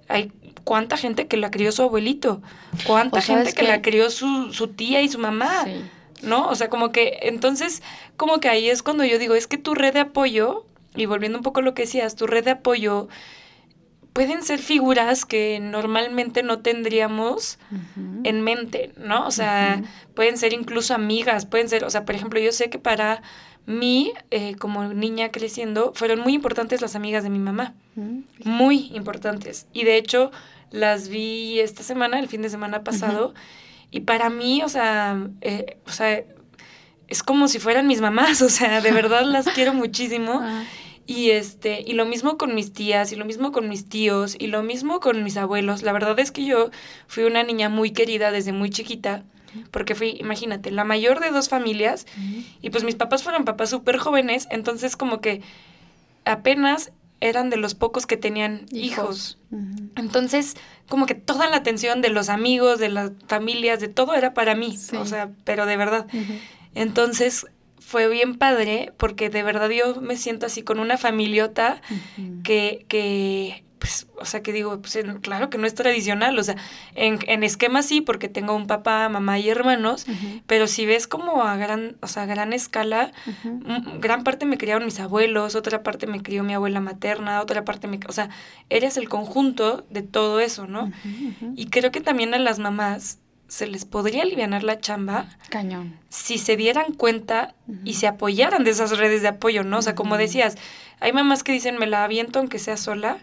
Hay 0.08 0.30
cuánta 0.64 0.98
gente 0.98 1.26
que 1.26 1.38
la 1.38 1.50
crió 1.50 1.72
su 1.72 1.80
abuelito, 1.80 2.42
cuánta 2.86 3.22
gente 3.22 3.54
que, 3.54 3.62
la 3.62 3.80
crió 3.80 4.10
su, 4.10 4.52
su, 4.52 4.68
tía 4.68 5.00
y 5.00 5.08
su 5.08 5.18
mamá. 5.18 5.64
¿No? 6.20 6.46
O 6.50 6.54
sea, 6.54 6.68
como 6.68 6.92
que 6.92 7.18
entonces, 7.22 7.82
como 8.18 8.40
que 8.40 8.50
ahí 8.50 8.68
es 8.68 8.82
cuando 8.82 9.06
yo 9.06 9.18
digo, 9.18 9.34
es 9.36 9.46
que 9.46 9.56
tu 9.56 9.74
red 9.74 9.94
de 9.94 10.00
apoyo, 10.00 10.66
y 10.94 11.06
volviendo 11.06 11.38
un 11.38 11.42
poco 11.42 11.60
a 11.60 11.62
lo 11.62 11.72
que 11.72 11.84
decías, 11.84 12.14
tu 12.14 12.26
red 12.26 12.44
de 12.44 12.50
apoyo 12.50 13.08
pueden 14.12 14.42
ser 14.42 14.58
figuras 14.58 15.24
que 15.24 15.60
normalmente 15.60 16.42
no 16.42 16.60
tendríamos 16.60 17.58
en 18.24 18.40
mente, 18.42 18.92
¿no? 18.96 19.26
O 19.26 19.30
sea, 19.30 19.82
pueden 20.14 20.36
ser 20.36 20.52
incluso 20.52 20.94
amigas, 20.94 21.46
pueden 21.46 21.68
ser, 21.68 21.84
o 21.84 21.90
sea, 21.90 22.04
por 22.04 22.14
ejemplo, 22.14 22.40
yo 22.40 22.52
sé 22.52 22.70
que 22.70 22.78
para 22.78 23.22
mí, 23.66 24.12
eh, 24.30 24.56
como 24.56 24.92
niña 24.92 25.30
creciendo, 25.30 25.92
fueron 25.94 26.20
muy 26.20 26.34
importantes 26.34 26.80
las 26.80 26.96
amigas 26.96 27.22
de 27.22 27.30
mi 27.30 27.38
mamá, 27.38 27.74
muy 28.44 28.90
importantes. 28.94 29.66
Y 29.72 29.84
de 29.84 29.96
hecho, 29.96 30.30
las 30.70 31.08
vi 31.08 31.60
esta 31.60 31.82
semana, 31.82 32.18
el 32.18 32.28
fin 32.28 32.42
de 32.42 32.50
semana 32.50 32.82
pasado, 32.82 33.34
y 33.90 34.00
para 34.00 34.30
mí, 34.30 34.62
o 34.62 34.68
sea, 34.68 35.28
eh, 35.40 35.78
o 35.86 35.90
sea, 35.90 36.22
es 37.08 37.22
como 37.22 37.48
si 37.48 37.58
fueran 37.58 37.86
mis 37.86 38.00
mamás, 38.00 38.42
o 38.42 38.48
sea, 38.48 38.80
de 38.80 38.92
verdad 38.92 39.24
las 39.24 39.48
quiero 39.48 39.72
muchísimo. 39.72 40.42
Y 41.10 41.32
este, 41.32 41.82
y 41.84 41.94
lo 41.94 42.06
mismo 42.06 42.38
con 42.38 42.54
mis 42.54 42.72
tías, 42.72 43.10
y 43.10 43.16
lo 43.16 43.24
mismo 43.24 43.50
con 43.50 43.68
mis 43.68 43.88
tíos, 43.88 44.36
y 44.38 44.46
lo 44.46 44.62
mismo 44.62 45.00
con 45.00 45.24
mis 45.24 45.36
abuelos. 45.36 45.82
La 45.82 45.92
verdad 45.92 46.16
es 46.20 46.30
que 46.30 46.44
yo 46.44 46.70
fui 47.08 47.24
una 47.24 47.42
niña 47.42 47.68
muy 47.68 47.90
querida 47.90 48.30
desde 48.30 48.52
muy 48.52 48.70
chiquita, 48.70 49.24
porque 49.72 49.96
fui, 49.96 50.10
imagínate, 50.20 50.70
la 50.70 50.84
mayor 50.84 51.18
de 51.18 51.32
dos 51.32 51.48
familias, 51.48 52.06
y 52.62 52.70
pues 52.70 52.84
mis 52.84 52.94
papás 52.94 53.24
fueron 53.24 53.44
papás 53.44 53.70
súper 53.70 53.98
jóvenes, 53.98 54.46
entonces 54.52 54.96
como 54.96 55.20
que 55.20 55.42
apenas 56.24 56.92
eran 57.18 57.50
de 57.50 57.56
los 57.56 57.74
pocos 57.74 58.06
que 58.06 58.16
tenían 58.16 58.66
hijos. 58.70 59.36
Entonces, 59.96 60.54
como 60.88 61.06
que 61.06 61.16
toda 61.16 61.50
la 61.50 61.56
atención 61.56 62.02
de 62.02 62.10
los 62.10 62.28
amigos, 62.28 62.78
de 62.78 62.88
las 62.88 63.10
familias, 63.26 63.80
de 63.80 63.88
todo 63.88 64.14
era 64.14 64.32
para 64.32 64.54
mí, 64.54 64.78
o 64.96 65.04
sea, 65.06 65.32
pero 65.42 65.66
de 65.66 65.76
verdad. 65.76 66.06
Entonces, 66.76 67.46
fue 67.90 68.06
bien 68.08 68.36
padre 68.36 68.92
porque 68.98 69.30
de 69.30 69.42
verdad 69.42 69.68
yo 69.68 70.00
me 70.00 70.16
siento 70.16 70.46
así 70.46 70.62
con 70.62 70.78
una 70.78 70.96
familiota 70.96 71.82
que, 72.44 72.86
que, 72.86 73.64
pues, 73.80 74.06
o 74.16 74.24
sea, 74.24 74.44
que 74.44 74.52
digo, 74.52 74.80
pues 74.80 74.96
claro 75.22 75.50
que 75.50 75.58
no 75.58 75.66
es 75.66 75.74
tradicional, 75.74 76.38
o 76.38 76.44
sea, 76.44 76.54
en, 76.94 77.18
en 77.26 77.42
esquema 77.42 77.82
sí, 77.82 78.00
porque 78.00 78.28
tengo 78.28 78.54
un 78.54 78.68
papá, 78.68 79.08
mamá 79.08 79.40
y 79.40 79.48
hermanos, 79.48 80.06
pero 80.46 80.68
si 80.68 80.86
ves 80.86 81.08
como 81.08 81.42
a 81.42 81.56
gran, 81.56 81.96
o 82.00 82.06
sea, 82.06 82.26
gran 82.26 82.52
escala, 82.52 83.10
gran 83.98 84.22
parte 84.22 84.46
me 84.46 84.56
criaron 84.56 84.84
mis 84.84 85.00
abuelos, 85.00 85.56
otra 85.56 85.82
parte 85.82 86.06
me 86.06 86.22
crió 86.22 86.44
mi 86.44 86.54
abuela 86.54 86.80
materna, 86.80 87.40
otra 87.40 87.64
parte 87.64 87.88
me, 87.88 87.98
o 88.06 88.12
sea, 88.12 88.30
eres 88.68 88.98
el 88.98 89.08
conjunto 89.08 89.84
de 89.90 90.02
todo 90.02 90.38
eso, 90.38 90.68
¿no? 90.68 90.92
Y 91.56 91.66
creo 91.70 91.90
que 91.90 92.00
también 92.00 92.34
a 92.34 92.38
las 92.38 92.60
mamás 92.60 93.18
se 93.50 93.66
les 93.66 93.84
podría 93.84 94.22
aliviar 94.22 94.62
la 94.62 94.78
chamba. 94.78 95.26
Cañón. 95.48 95.98
Si 96.08 96.38
se 96.38 96.56
dieran 96.56 96.92
cuenta 96.94 97.56
y 97.84 97.94
se 97.94 98.06
apoyaran 98.06 98.62
de 98.62 98.70
esas 98.70 98.96
redes 98.96 99.22
de 99.22 99.28
apoyo, 99.28 99.64
¿no? 99.64 99.78
O 99.78 99.82
sea, 99.82 99.96
como 99.96 100.16
decías, 100.16 100.56
hay 101.00 101.12
mamás 101.12 101.42
que 101.42 101.50
dicen, 101.50 101.76
me 101.76 101.88
la 101.88 102.04
aviento 102.04 102.38
aunque 102.38 102.60
sea 102.60 102.76
sola. 102.76 103.18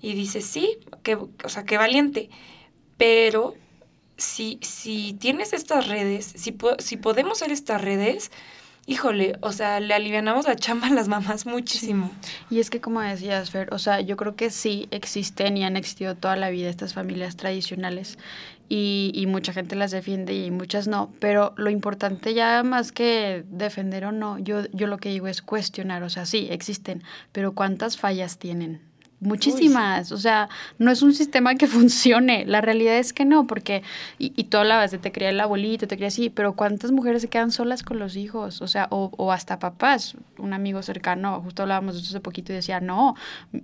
Y 0.00 0.14
dices, 0.14 0.44
sí, 0.46 0.78
que, 1.02 1.16
o 1.16 1.48
sea, 1.48 1.64
qué 1.64 1.78
valiente. 1.78 2.30
Pero 2.96 3.56
si, 4.16 4.60
si 4.62 5.14
tienes 5.14 5.52
estas 5.52 5.88
redes, 5.88 6.32
si, 6.36 6.56
si 6.78 6.96
podemos 6.96 7.38
ser 7.38 7.50
estas 7.50 7.80
redes, 7.80 8.30
híjole, 8.86 9.36
o 9.40 9.50
sea, 9.50 9.80
le 9.80 9.92
alivianamos 9.94 10.46
la 10.46 10.54
chamba 10.54 10.86
a 10.86 10.90
las 10.90 11.08
mamás 11.08 11.44
muchísimo. 11.44 12.12
Y 12.50 12.60
es 12.60 12.70
que 12.70 12.80
como 12.80 13.00
decías, 13.00 13.50
Fer, 13.50 13.74
o 13.74 13.80
sea, 13.80 14.00
yo 14.00 14.16
creo 14.16 14.36
que 14.36 14.50
sí 14.50 14.86
existen 14.92 15.56
y 15.56 15.64
han 15.64 15.76
existido 15.76 16.14
toda 16.14 16.36
la 16.36 16.50
vida 16.50 16.70
estas 16.70 16.94
familias 16.94 17.36
tradicionales 17.36 18.16
y, 18.68 19.12
y 19.14 19.26
mucha 19.26 19.52
gente 19.52 19.76
las 19.76 19.90
defiende 19.90 20.34
y 20.34 20.50
muchas 20.50 20.88
no, 20.88 21.12
pero 21.20 21.54
lo 21.56 21.70
importante 21.70 22.34
ya 22.34 22.62
más 22.62 22.92
que 22.92 23.44
defender 23.48 24.06
o 24.06 24.12
no, 24.12 24.38
yo, 24.38 24.66
yo 24.72 24.86
lo 24.86 24.98
que 24.98 25.10
digo 25.10 25.28
es 25.28 25.42
cuestionar, 25.42 26.02
o 26.02 26.10
sea, 26.10 26.26
sí, 26.26 26.48
existen, 26.50 27.02
pero 27.32 27.52
¿cuántas 27.52 27.96
fallas 27.96 28.38
tienen? 28.38 28.85
Muchísimas, 29.18 30.12
o 30.12 30.18
sea, 30.18 30.50
no 30.78 30.90
es 30.90 31.00
un 31.02 31.14
sistema 31.14 31.54
que 31.54 31.66
funcione, 31.66 32.44
la 32.44 32.60
realidad 32.60 32.98
es 32.98 33.14
que 33.14 33.24
no, 33.24 33.46
porque, 33.46 33.82
y, 34.18 34.32
y 34.36 34.44
tú 34.44 34.58
hablabas 34.58 34.90
de 34.90 34.98
te 34.98 35.10
cría 35.10 35.30
el 35.30 35.40
abuelito, 35.40 35.88
te 35.88 35.96
cría 35.96 36.08
así, 36.08 36.28
pero 36.28 36.52
¿cuántas 36.52 36.92
mujeres 36.92 37.22
se 37.22 37.28
quedan 37.28 37.50
solas 37.50 37.82
con 37.82 37.98
los 37.98 38.16
hijos? 38.16 38.60
O 38.60 38.66
sea, 38.66 38.88
o, 38.90 39.10
o 39.16 39.32
hasta 39.32 39.58
papás, 39.58 40.16
un 40.38 40.52
amigo 40.52 40.82
cercano, 40.82 41.40
justo 41.42 41.62
hablábamos 41.62 41.94
de 41.94 42.00
eso 42.00 42.10
hace 42.10 42.20
poquito 42.20 42.52
y 42.52 42.56
decía, 42.56 42.80
no, 42.80 43.14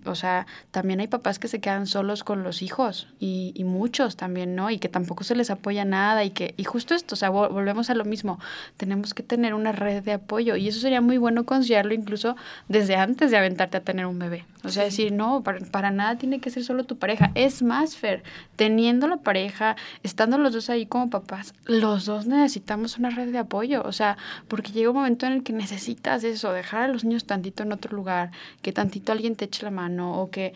o 0.07 0.15
sea, 0.15 0.47
también 0.71 1.01
hay 1.01 1.09
papás 1.09 1.39
que 1.39 1.49
se 1.49 1.61
quedan 1.61 1.87
solos 1.87 2.25
con 2.25 2.43
los 2.43 2.63
hijos 2.63 3.09
y, 3.21 3.53
y 3.55 3.65
muchos 3.65 4.17
también, 4.17 4.55
¿no? 4.55 4.71
Y 4.71 4.79
que 4.79 4.89
tampoco 4.89 5.23
se 5.23 5.35
les 5.35 5.51
apoya 5.51 5.85
nada 5.85 6.25
y 6.25 6.31
que, 6.31 6.55
y 6.57 6.65
justo 6.65 6.95
esto, 6.95 7.15
o 7.15 7.17
sea, 7.17 7.29
volvemos 7.29 7.91
a 7.91 7.95
lo 7.95 8.07
mismo, 8.07 8.39
tenemos 8.79 9.13
que 9.13 9.23
tener 9.23 9.53
una 9.53 9.73
red 9.73 10.03
de 10.03 10.15
apoyo 10.15 10.57
y 10.57 10.69
eso 10.69 10.81
sería 10.81 11.03
muy 11.03 11.19
bueno 11.19 11.45
considerarlo 11.45 11.93
incluso 11.93 12.37
desde 12.69 12.97
antes 12.97 13.31
de 13.31 13.37
aventarte 13.37 13.77
a 13.77 13.81
tener 13.81 14.07
un 14.07 14.19
bebé, 14.19 14.47
o 14.65 14.71
sea, 14.71 14.85
decir, 14.85 15.13
no, 15.13 15.42
para, 15.43 15.91
nada 15.91 16.17
tiene 16.17 16.41
que 16.41 16.51
ser 16.51 16.65
solo 16.65 16.85
tu 16.85 16.97
pareja. 16.99 17.31
Es 17.35 17.63
más, 17.63 17.97
Fer, 17.97 18.23
teniendo 18.57 19.07
la 19.07 19.19
pareja, 19.19 19.77
estando 20.03 20.39
los 20.39 20.53
dos 20.53 20.71
ahí 20.71 20.87
como 20.87 21.11
papás, 21.11 21.55
los 21.67 22.07
dos 22.07 22.27
necesitamos 22.27 22.99
una 22.99 23.11
red 23.11 23.33
de 23.33 23.39
apoyo. 23.39 23.83
O 23.85 23.93
sea, 23.93 24.17
porque 24.49 24.73
llega 24.73 24.91
un 24.91 24.97
momento 24.97 25.27
en 25.27 25.33
el 25.33 25.43
que 25.43 25.53
necesitas 25.53 26.25
eso, 26.25 26.53
dejar 26.53 26.83
a 26.83 26.89
los 26.89 27.05
niños 27.05 27.25
tantito 27.25 27.63
en 27.63 27.73
otro 27.73 27.95
lugar, 27.97 28.31
que 28.63 28.73
tantito 28.73 29.13
alguien 29.13 29.37
te 29.37 29.47
eche 29.47 29.63
la 29.65 29.71
mano 29.71 30.21
o 30.21 30.31
que... 30.31 30.55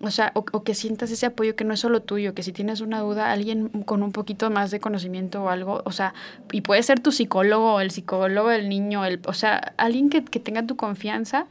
O 0.00 0.12
sea, 0.12 0.30
o, 0.34 0.44
que 0.44 0.74
sientas 0.74 1.10
ese 1.10 1.26
apoyo 1.26 1.56
que 1.56 1.64
no 1.64 1.74
es 1.74 1.80
solo 1.80 2.02
tuyo, 2.02 2.32
que 2.32 2.44
si 2.44 2.52
tienes 2.52 2.80
una 2.80 3.00
duda, 3.00 3.32
alguien 3.32 3.68
con 3.84 4.04
un 4.04 4.12
poquito 4.12 4.48
más 4.48 4.70
de 4.70 4.78
conocimiento 4.78 5.42
o 5.42 5.48
algo, 5.48 5.82
o 5.84 5.90
sea, 5.90 6.14
y 6.52 6.60
puede 6.60 6.84
ser 6.84 7.00
tu 7.00 7.10
psicólogo, 7.10 7.80
el 7.80 7.90
psicólogo 7.90 8.48
del 8.48 8.68
niño, 8.68 9.04
el, 9.04 9.20
o 9.26 9.32
sea, 9.32 9.72
alguien 9.76 10.08
que, 10.08 10.24
que 10.24 10.38
tenga 10.38 10.64
tu 10.64 10.76
confianza 10.76 11.46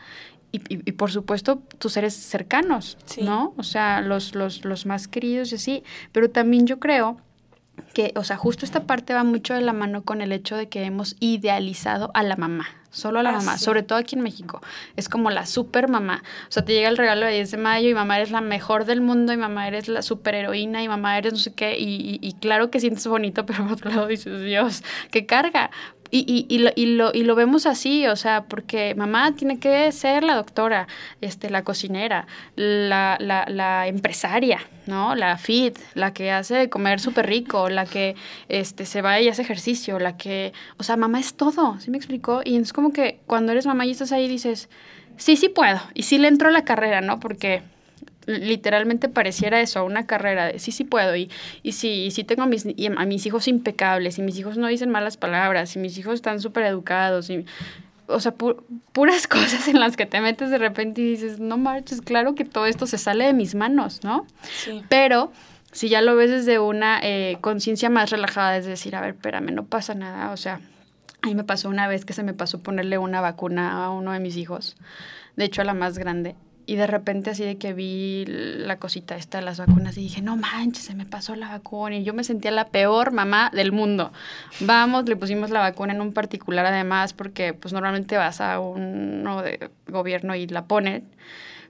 y, 0.52 0.62
y, 0.70 0.92
por 0.94 1.12
supuesto 1.12 1.58
tus 1.78 1.94
seres 1.94 2.14
cercanos, 2.14 2.98
¿no? 3.22 3.54
O 3.58 3.64
sea, 3.64 4.02
los, 4.02 4.34
los, 4.34 4.64
los 4.66 4.86
más 4.86 5.08
queridos 5.08 5.52
y 5.52 5.56
así. 5.56 5.84
Pero 6.12 6.30
también 6.30 6.68
yo 6.68 6.80
creo 6.80 7.18
que, 7.94 8.14
o 8.16 8.24
sea, 8.24 8.38
justo 8.38 8.66
esta 8.66 8.84
parte 8.86 9.14
va 9.14 9.24
mucho 9.24 9.54
de 9.54 9.62
la 9.62 9.74
mano 9.74 10.04
con 10.04 10.22
el 10.22 10.32
hecho 10.32 10.56
de 10.56 10.70
que 10.70 10.84
hemos 10.84 11.16
idealizado 11.20 12.12
a 12.14 12.24
la 12.24 12.36
mamá, 12.36 12.68
solo 12.90 13.20
a 13.20 13.24
la 13.24 13.30
ah, 13.30 13.34
mamá, 13.34 13.58
sobre 13.58 13.84
todo 13.84 14.00
aquí 14.00 14.16
en 14.16 14.22
México. 14.22 14.62
Es 14.96 15.10
como 15.10 15.30
la 15.30 15.46
super 15.46 15.88
mamá. 15.88 16.24
O 16.48 16.52
sea, 16.52 16.66
te 16.66 16.74
llega 16.74 16.90
el 16.90 16.98
regalo 16.98 17.26
de 17.26 17.34
10 17.34 17.52
de 17.52 17.58
mayo 17.58 17.90
y 17.90 17.94
mamá 17.94 18.18
eres 18.18 18.32
la 18.32 18.42
mejor 18.42 18.86
del 18.86 19.02
mundo 19.02 19.34
y 19.34 19.38
mamá 19.38 19.68
eres 19.68 19.88
la 19.88 20.02
super 20.02 20.36
heroína 20.36 20.82
y 20.84 20.88
mamá 20.88 21.18
eres 21.18 21.34
no 21.34 21.40
sé 21.40 21.54
qué. 21.54 21.78
Y, 21.78 22.20
y, 22.22 22.34
claro 22.34 22.72
que 22.72 22.80
sientes 22.80 23.06
bonito, 23.08 23.46
pero 23.48 23.64
por 23.64 23.74
otro 23.74 23.92
lado 23.92 24.08
dices, 24.08 24.42
Dios, 24.42 24.84
qué 25.12 25.26
carga. 25.26 25.72
Y, 26.12 26.20
y, 26.28 26.54
y, 26.54 26.60
lo, 26.60 26.72
y, 26.76 26.86
lo, 26.86 27.12
y 27.14 27.24
lo 27.24 27.36
vemos 27.36 27.66
así, 27.66 28.08
o 28.08 28.16
sea, 28.16 28.46
porque 28.46 28.96
mamá 28.96 29.36
tiene 29.36 29.60
que 29.60 29.92
ser 29.92 30.24
la 30.24 30.36
doctora, 30.36 30.88
este, 31.22 31.50
la 31.50 31.64
cocinera, 31.64 32.28
la, 32.56 33.18
la, 33.20 33.46
la 33.48 33.88
empresaria, 33.88 34.60
¿no? 34.86 35.16
La 35.16 35.38
fit, 35.38 35.78
la 35.94 36.14
que 36.14 36.32
hace 36.32 36.70
comer 36.70 37.00
súper 37.00 37.28
rico, 37.28 37.70
la 37.70 37.86
que 37.86 38.16
este, 38.50 38.86
se 38.86 39.02
va 39.02 39.20
y 39.20 39.30
hace 39.30 39.42
ejercicio, 39.42 40.00
la 40.00 40.18
que, 40.18 40.54
o 40.78 40.84
sea, 40.84 40.98
mamá 40.98 41.20
es 41.20 41.36
todo, 41.36 41.80
¿sí 41.80 41.92
me 41.92 41.98
explicó? 41.98 42.42
Y 42.44 42.58
es 42.58 42.74
como 42.74 42.92
que 42.94 43.20
cuando 43.26 43.52
eres 43.52 43.66
mamá 43.66 43.86
y 43.86 43.92
estás 43.92 44.12
ahí 44.12 44.28
dices, 44.28 44.70
sí, 45.18 45.36
sí 45.36 45.50
puedo, 45.50 45.80
y 45.94 46.04
sí 46.04 46.18
le 46.18 46.28
entro 46.28 46.50
a 46.50 46.52
la 46.52 46.64
carrera, 46.64 47.02
¿no? 47.02 47.20
Porque 47.20 47.62
literalmente 48.28 49.10
pareciera 49.10 49.60
eso, 49.62 49.84
una 49.86 50.06
carrera 50.06 50.46
de 50.48 50.60
sí, 50.60 50.72
sí 50.72 50.84
puedo 50.84 51.16
y, 51.16 51.32
y 51.64 51.72
sí, 51.72 52.06
y 52.06 52.12
sí 52.12 52.24
tengo 52.24 52.44
a 52.44 52.46
mis, 52.46 52.66
a 52.66 53.06
mis 53.06 53.26
hijos 53.26 53.48
impecables 53.48 54.20
y 54.20 54.22
mis 54.22 54.38
hijos 54.38 54.58
no 54.58 54.68
dicen 54.68 54.92
malas 54.92 55.18
palabras 55.18 55.76
y 55.76 55.80
mis 55.80 55.98
hijos 55.98 56.16
están 56.16 56.40
súper 56.40 56.64
educados 56.66 57.30
y 57.30 57.46
o 58.08 58.20
sea, 58.20 58.34
puras 58.34 59.28
cosas 59.28 59.68
en 59.68 59.80
las 59.80 59.98
que 59.98 60.06
te 60.06 60.22
metes 60.22 60.50
de 60.50 60.58
repente 60.58 61.02
y 61.02 61.10
dices, 61.12 61.40
no 61.40 61.58
marches, 61.58 62.02
claro 62.02 62.36
que 62.36 62.46
todo 62.46 62.66
esto 62.66 62.86
se 62.86 62.98
sale 62.98 63.26
de 63.26 63.34
mis 63.34 63.56
manos, 63.56 64.04
¿no? 64.04 64.26
Sí. 64.64 64.84
Pero 64.90 65.32
si 65.72 65.90
ya 65.90 66.02
lo 66.02 66.16
ves 66.16 66.30
desde 66.30 66.60
una 66.60 67.00
eh, 67.04 67.38
conciencia 67.42 67.90
más 67.90 68.10
relajada, 68.10 68.58
es 68.58 68.66
decir, 68.66 68.96
a 68.96 69.02
ver, 69.02 69.12
espérame, 69.12 69.52
no 69.54 69.66
pasa 69.66 69.94
nada, 69.94 70.32
o 70.32 70.38
sea, 70.38 70.60
a 71.22 71.28
mí 71.28 71.36
me 71.36 71.44
pasó 71.44 71.70
una 71.70 71.88
vez 71.88 72.06
que 72.06 72.14
se 72.14 72.24
me 72.24 72.34
pasó 72.34 72.60
ponerle 72.60 72.98
una 72.98 73.22
vacuna 73.22 73.86
a 73.86 73.90
uno 73.90 74.12
de 74.12 74.20
mis 74.20 74.38
hijos, 74.38 74.76
de 75.36 75.46
hecho 75.46 75.62
a 75.62 75.66
la 75.66 75.74
más 75.74 75.98
grande, 75.98 76.36
y 76.68 76.76
de 76.76 76.86
repente 76.86 77.30
así 77.30 77.46
de 77.46 77.58
que 77.58 77.74
vi 77.74 78.26
la 78.28 78.78
cosita 78.78 79.16
esta 79.16 79.40
de 79.40 79.46
las 79.46 79.58
vacunas 79.58 79.98
y 79.98 80.02
dije, 80.02 80.22
no 80.22 80.36
manches, 80.36 80.84
se 80.84 80.96
me 80.96 81.06
pasó 81.06 81.34
la 81.38 81.48
vacuna. 81.48 81.96
Y 81.96 82.04
yo 82.04 82.14
me 82.14 82.26
sentía 82.26 82.52
la 82.52 82.68
peor 82.68 83.14
mamá 83.14 83.50
del 83.54 83.72
mundo. 83.72 84.12
Vamos, 84.60 85.08
le 85.08 85.16
pusimos 85.16 85.50
la 85.50 85.62
vacuna 85.62 85.94
en 85.94 86.02
un 86.02 86.12
particular 86.12 86.66
además 86.66 87.14
porque 87.14 87.54
pues 87.54 87.74
normalmente 87.74 88.18
vas 88.18 88.42
a 88.42 88.60
uno 88.60 89.42
de 89.42 89.70
gobierno 89.88 90.36
y 90.36 90.46
la 90.48 90.66
ponen 90.66 91.06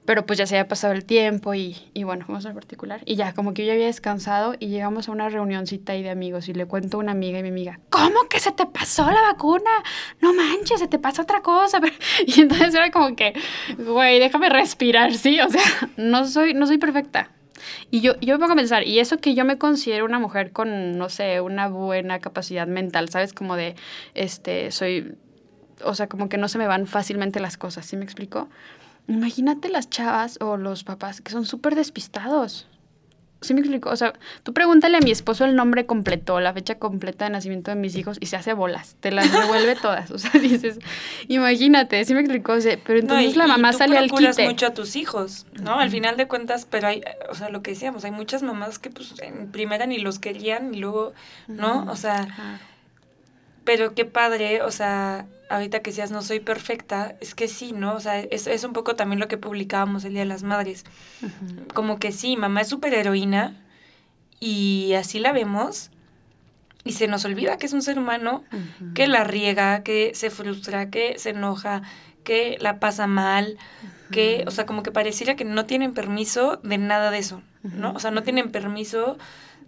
pero 0.08 0.26
pues 0.26 0.40
ya 0.40 0.48
se 0.48 0.56
había 0.56 0.70
pasado 0.70 0.94
el 0.94 1.04
tiempo 1.04 1.54
y, 1.54 1.76
y 1.94 2.04
bueno, 2.04 2.26
fuimos 2.26 2.46
al 2.46 2.54
particular. 2.54 3.02
Y 3.04 3.18
ya, 3.18 3.34
como 3.34 3.54
que 3.54 3.64
yo 3.64 3.68
ya 3.68 3.74
había 3.74 3.88
descansado 3.88 4.56
y 4.58 4.68
llegamos 4.68 5.10
a 5.10 5.12
una 5.12 5.28
reunioncita 5.28 5.92
ahí 5.92 6.02
de 6.02 6.10
amigos 6.10 6.48
y 6.48 6.54
le 6.54 6.66
cuento 6.66 6.96
a 6.96 7.02
una 7.02 7.12
amiga 7.12 7.40
y 7.40 7.44
mi 7.44 7.50
amiga, 7.50 7.82
¿cómo 7.90 8.30
que 8.30 8.40
se 8.40 8.54
te 8.54 8.66
pasó 8.66 9.06
la 9.12 9.22
vacuna? 9.22 9.70
No 10.22 10.34
manches, 10.34 10.80
se 10.80 10.88
te 10.88 10.98
pasó 10.98 11.24
otra 11.24 11.42
cosa. 11.42 11.82
Y 12.26 12.40
entonces 12.40 12.74
era 12.74 12.90
como 12.90 13.18
que, 13.18 13.34
güey, 13.78 14.20
déjame 14.20 14.48
respirar, 14.48 15.14
¿sí? 15.14 15.42
O 15.42 15.50
sea, 15.50 15.62
no 15.98 16.26
soy, 16.26 16.54
no 16.54 16.68
soy 16.68 16.78
perfecta. 16.78 17.30
Y 17.92 18.00
yo, 18.00 18.18
yo 18.22 18.40
me 18.40 18.46
a 18.46 18.56
pensar, 18.56 18.88
y 18.88 19.00
eso 19.00 19.18
que 19.18 19.36
yo 19.36 19.44
me 19.44 19.58
considero 19.58 20.06
una 20.06 20.20
mujer 20.20 20.54
con, 20.54 20.98
no 20.98 21.10
sé, 21.10 21.42
una 21.42 21.68
buena 21.68 22.20
capacidad 22.20 22.66
mental, 22.66 23.10
¿sabes? 23.10 23.34
Como 23.34 23.58
de, 23.58 23.76
este, 24.14 24.72
soy, 24.72 25.16
o 25.84 25.96
sea, 25.96 26.08
como 26.08 26.30
que 26.30 26.38
no 26.38 26.48
se 26.48 26.60
me 26.60 26.68
van 26.68 26.88
fácilmente 26.88 27.42
las 27.42 27.58
cosas, 27.58 27.86
¿sí 27.86 27.98
me 27.98 28.06
explico? 28.06 28.48
Imagínate 29.08 29.70
las 29.70 29.90
chavas 29.90 30.38
o 30.42 30.58
los 30.58 30.84
papás 30.84 31.22
que 31.22 31.32
son 31.32 31.46
súper 31.46 31.76
despistados. 31.76 32.68
¿Sí 33.42 33.54
me 33.54 33.60
explico? 33.60 33.90
O 33.90 33.96
sea, 33.96 34.14
tú 34.42 34.52
pregúntale 34.52 34.98
a 34.98 35.00
mi 35.00 35.12
esposo 35.12 35.46
el 35.46 35.56
nombre 35.56 35.86
completo, 35.86 36.40
la 36.40 36.54
fecha 36.54 36.80
completa 36.80 37.26
de 37.26 37.32
nacimiento 37.32 37.70
de 37.70 37.76
mis 37.76 37.96
hijos 37.96 38.18
y 38.20 38.26
se 38.26 38.36
hace 38.36 38.54
bolas, 38.54 38.96
te 39.00 39.12
las 39.12 39.32
devuelve 39.32 39.76
todas. 39.82 40.10
O 40.10 40.18
sea, 40.18 40.32
dices, 40.42 40.80
imagínate, 41.28 42.04
¿sí 42.04 42.16
me 42.16 42.22
explico? 42.22 42.56
pero 42.84 43.00
entonces 43.00 43.36
la 43.36 43.46
mamá 43.46 43.74
sale 43.74 43.98
al 43.98 44.10
quite. 44.10 44.48
mucho 44.48 44.66
a 44.66 44.74
tus 44.74 44.96
hijos, 44.96 45.46
¿no? 45.62 45.80
Al 45.80 45.92
final 45.92 46.18
de 46.18 46.28
cuentas, 46.28 46.66
pero 46.70 46.88
hay, 46.88 47.04
o 47.30 47.36
sea, 47.36 47.50
lo 47.50 47.62
que 47.62 47.72
decíamos, 47.72 48.04
hay 48.06 48.12
muchas 48.12 48.42
mamás 48.42 48.80
que 48.80 48.90
pues 48.90 49.14
en 49.22 49.52
primera 49.52 49.86
ni 49.86 50.00
los 50.00 50.18
querían 50.18 50.74
y 50.74 50.80
luego, 50.80 51.14
¿no? 51.48 51.86
O 51.92 51.96
sea, 51.96 52.60
pero 53.68 53.94
qué 53.94 54.06
padre, 54.06 54.62
o 54.62 54.72
sea, 54.72 55.26
ahorita 55.50 55.82
que 55.82 55.92
decías 55.92 56.10
no 56.10 56.22
soy 56.22 56.40
perfecta, 56.40 57.18
es 57.20 57.36
que 57.36 57.50
sí, 57.50 57.74
¿no? 57.74 57.96
O 57.96 58.00
sea, 58.00 58.18
es, 58.22 58.48
es 58.48 58.64
un 58.64 58.72
poco 58.72 58.96
también 58.96 59.20
lo 59.20 59.28
que 59.28 59.38
publicábamos 59.38 60.06
el 60.06 60.14
Día 60.14 60.22
de 60.22 60.26
las 60.26 60.44
Madres. 60.44 60.86
Como 61.74 62.00
que 62.00 62.14
sí, 62.14 62.38
mamá 62.38 62.62
es 62.62 62.70
súper 62.70 62.94
heroína 62.94 63.58
y 64.40 64.94
así 64.94 65.20
la 65.20 65.34
vemos 65.34 65.92
y 66.86 66.94
se 66.94 67.10
nos 67.10 67.26
olvida 67.26 67.58
que 67.58 67.66
es 67.66 67.74
un 67.74 67.82
ser 67.82 68.00
humano 68.00 68.46
que 68.96 69.06
la 69.06 69.26
riega, 69.26 69.84
que 69.84 70.14
se 70.16 70.30
frustra, 70.30 70.90
que 70.90 71.20
se 71.20 71.32
enoja, 71.32 71.82
que 72.24 72.56
la 72.62 72.80
pasa 72.80 73.06
mal, 73.06 73.58
que, 74.12 74.46
o 74.48 74.52
sea, 74.52 74.66
como 74.66 74.82
que 74.82 74.94
pareciera 74.94 75.36
que 75.36 75.44
no 75.44 75.66
tienen 75.66 75.94
permiso 75.94 76.62
de 76.64 76.78
nada 76.78 77.12
de 77.12 77.18
eso, 77.18 77.42
¿no? 77.64 77.92
O 77.92 78.00
sea, 78.00 78.12
no 78.12 78.24
tienen 78.24 78.50
permiso 78.50 79.18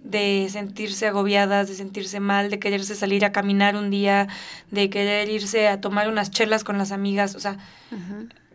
de 0.04 0.48
sentirse 0.50 1.08
agobiadas, 1.08 1.68
de 1.68 1.76
sentirse 1.76 2.20
mal, 2.20 2.50
de 2.50 2.60
quererse 2.60 2.96
salir 2.96 3.26
a 3.26 3.32
caminar 3.32 3.76
un 3.76 3.90
día, 3.90 4.28
de 4.72 4.90
querer 4.90 5.30
irse 5.30 5.68
a 5.68 5.82
tomar 5.82 6.10
unas 6.10 6.32
chelas 6.32 6.64
con 6.64 6.78
las 6.78 6.92
amigas, 6.92 7.36
o 7.36 7.40
sea, 7.40 7.58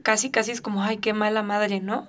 casi, 0.04 0.30
casi 0.30 0.52
es 0.52 0.60
como, 0.60 0.82
ay, 0.82 0.98
qué 0.98 1.12
mala 1.12 1.42
madre, 1.42 1.80
¿no? 1.80 2.06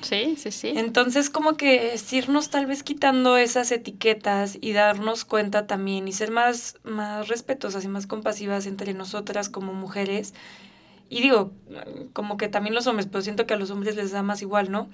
Sí, 0.00 0.36
sí, 0.38 0.50
sí. 0.50 0.72
Entonces, 0.76 1.28
como 1.28 1.56
que 1.56 1.92
es 1.92 2.10
irnos 2.12 2.50
tal 2.50 2.66
vez 2.66 2.82
quitando 2.82 3.36
esas 3.36 3.70
etiquetas 3.72 4.56
y 4.60 4.72
darnos 4.72 5.24
cuenta 5.24 5.66
también 5.66 6.08
y 6.08 6.12
ser 6.12 6.30
más, 6.30 6.76
más 6.84 7.28
respetuosas 7.28 7.84
y 7.84 7.88
más 7.88 8.06
compasivas 8.06 8.66
entre 8.66 8.94
nosotras 8.94 9.48
como 9.48 9.74
mujeres. 9.74 10.34
Y 11.10 11.20
digo, 11.20 11.52
como 12.14 12.38
que 12.38 12.48
también 12.48 12.74
los 12.74 12.86
hombres, 12.86 13.06
pero 13.10 13.20
siento 13.20 13.44
que 13.44 13.54
a 13.54 13.58
los 13.58 13.70
hombres 13.70 13.96
les 13.96 14.12
da 14.12 14.22
más 14.22 14.40
igual, 14.40 14.70
¿no? 14.70 14.88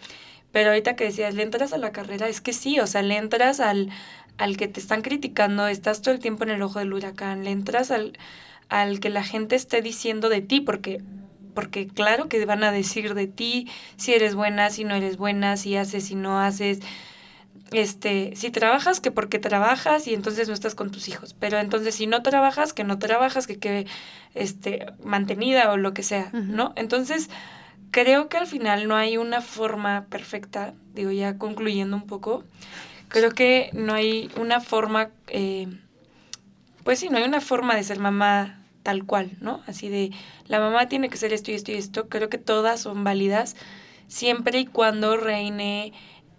Pero 0.53 0.71
ahorita 0.71 0.97
que 0.97 1.05
decías, 1.05 1.35
le 1.35 1.43
entras 1.43 1.73
a 1.73 1.79
la 1.79 1.93
carrera, 1.93 2.29
es 2.29 2.41
que 2.41 2.53
sí, 2.53 2.81
o 2.81 2.87
sea, 2.87 3.03
le 3.03 3.17
entras 3.17 3.61
al, 3.61 3.91
al 4.39 4.57
que 4.57 4.69
te 4.69 4.81
están 4.81 5.03
criticando, 5.03 5.67
estás 5.69 6.01
todo 6.01 6.15
el 6.15 6.21
tiempo 6.21 6.45
en 6.45 6.51
el 6.51 6.63
ojo 6.63 6.79
del 6.79 6.93
huracán, 6.93 7.45
le 7.45 7.51
entras 7.51 7.91
al, 7.91 8.17
al 8.69 9.01
que 9.01 9.11
la 9.11 9.25
gente 9.25 9.57
esté 9.57 9.83
diciendo 9.83 10.29
de 10.29 10.41
ti, 10.41 10.61
porque, 10.61 11.03
porque 11.55 11.87
claro 11.87 12.29
que 12.29 12.45
van 12.47 12.65
a 12.65 12.73
decir 12.73 13.15
de 13.15 13.27
ti 13.27 13.69
si 13.97 14.15
eres 14.15 14.35
buena, 14.35 14.71
si 14.71 14.85
no 14.85 14.95
eres 14.95 15.17
buena, 15.17 15.57
si 15.57 15.77
haces, 15.77 16.05
si 16.05 16.15
no 16.15 16.41
haces. 16.41 16.81
Este, 17.71 18.35
si 18.35 18.51
trabajas, 18.51 19.01
que 19.01 19.11
porque 19.11 19.39
trabajas 19.39 20.07
y 20.07 20.15
entonces 20.15 20.49
no 20.49 20.55
estás 20.55 20.75
con 20.75 20.91
tus 20.91 21.09
hijos. 21.09 21.35
Pero 21.39 21.59
entonces 21.59 21.95
si 21.95 22.07
no 22.07 22.23
trabajas, 22.23 22.73
que 22.73 22.85
no 22.85 22.99
trabajas, 22.99 23.47
que 23.47 23.59
que 23.59 23.87
este, 24.35 24.87
mantenida 25.05 25.71
o 25.73 25.77
lo 25.77 25.93
que 25.93 26.03
sea, 26.03 26.31
¿no? 26.33 26.73
Entonces, 26.77 27.29
creo 27.91 28.29
que 28.29 28.37
al 28.37 28.47
final 28.47 28.89
no 28.89 28.97
hay 28.97 29.17
una 29.17 29.41
forma 29.41 30.07
perfecta, 30.09 30.75
digo 30.95 31.11
ya 31.11 31.39
concluyendo 31.39 31.97
un 31.97 32.07
poco, 32.07 32.45
creo 33.09 33.31
que 33.31 33.71
no 33.73 33.95
hay 33.95 34.31
una 34.37 34.61
forma, 34.61 35.11
eh, 35.29 35.69
pues 36.85 36.99
sí, 37.01 37.09
no 37.09 37.19
hay 37.19 37.25
una 37.25 37.41
forma 37.41 37.75
de 37.75 37.85
ser 37.85 37.99
mamá 37.99 38.63
tal 38.83 39.05
cual, 39.05 39.33
¿no? 39.41 39.63
Así 39.67 39.89
de, 39.89 40.13
la 40.47 40.61
mamá 40.61 40.89
tiene 40.89 41.09
que 41.09 41.17
ser 41.17 41.33
esto 41.33 41.51
y 41.51 41.55
esto 41.55 41.73
y 41.73 41.75
esto, 41.75 42.09
creo 42.09 42.29
que 42.29 42.39
todas 42.39 42.81
son 42.81 43.05
válidas 43.05 43.57
siempre 44.07 44.61
y 44.61 44.67
cuando 44.67 45.17
reine 45.17 45.93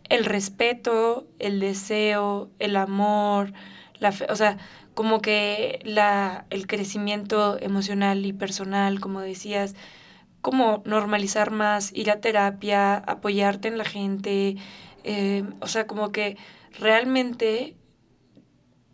el 0.10 0.26
respeto, 0.26 1.28
el 1.38 1.60
deseo, 1.60 2.50
el 2.58 2.76
amor, 2.76 3.54
la 4.00 4.12
fe, 4.12 4.26
o 4.30 4.36
sea, 4.36 4.58
como 4.95 5.22
que 5.22 5.80
la, 5.84 6.45
el 6.50 6.66
crecimiento 6.68 7.58
emocional 7.62 8.26
y 8.26 8.34
personal, 8.34 9.00
como 9.00 9.22
decías, 9.22 9.76
como 10.42 10.82
normalizar 10.86 11.52
más, 11.52 11.92
ir 11.94 12.12
a 12.12 12.22
terapia, 12.22 12.96
apoyarte 12.96 13.68
en 13.68 13.78
la 13.78 13.86
gente, 13.86 14.56
eh, 15.04 15.44
o 15.60 15.68
sea, 15.68 15.88
como 15.88 16.12
que 16.12 16.38
realmente 16.80 17.76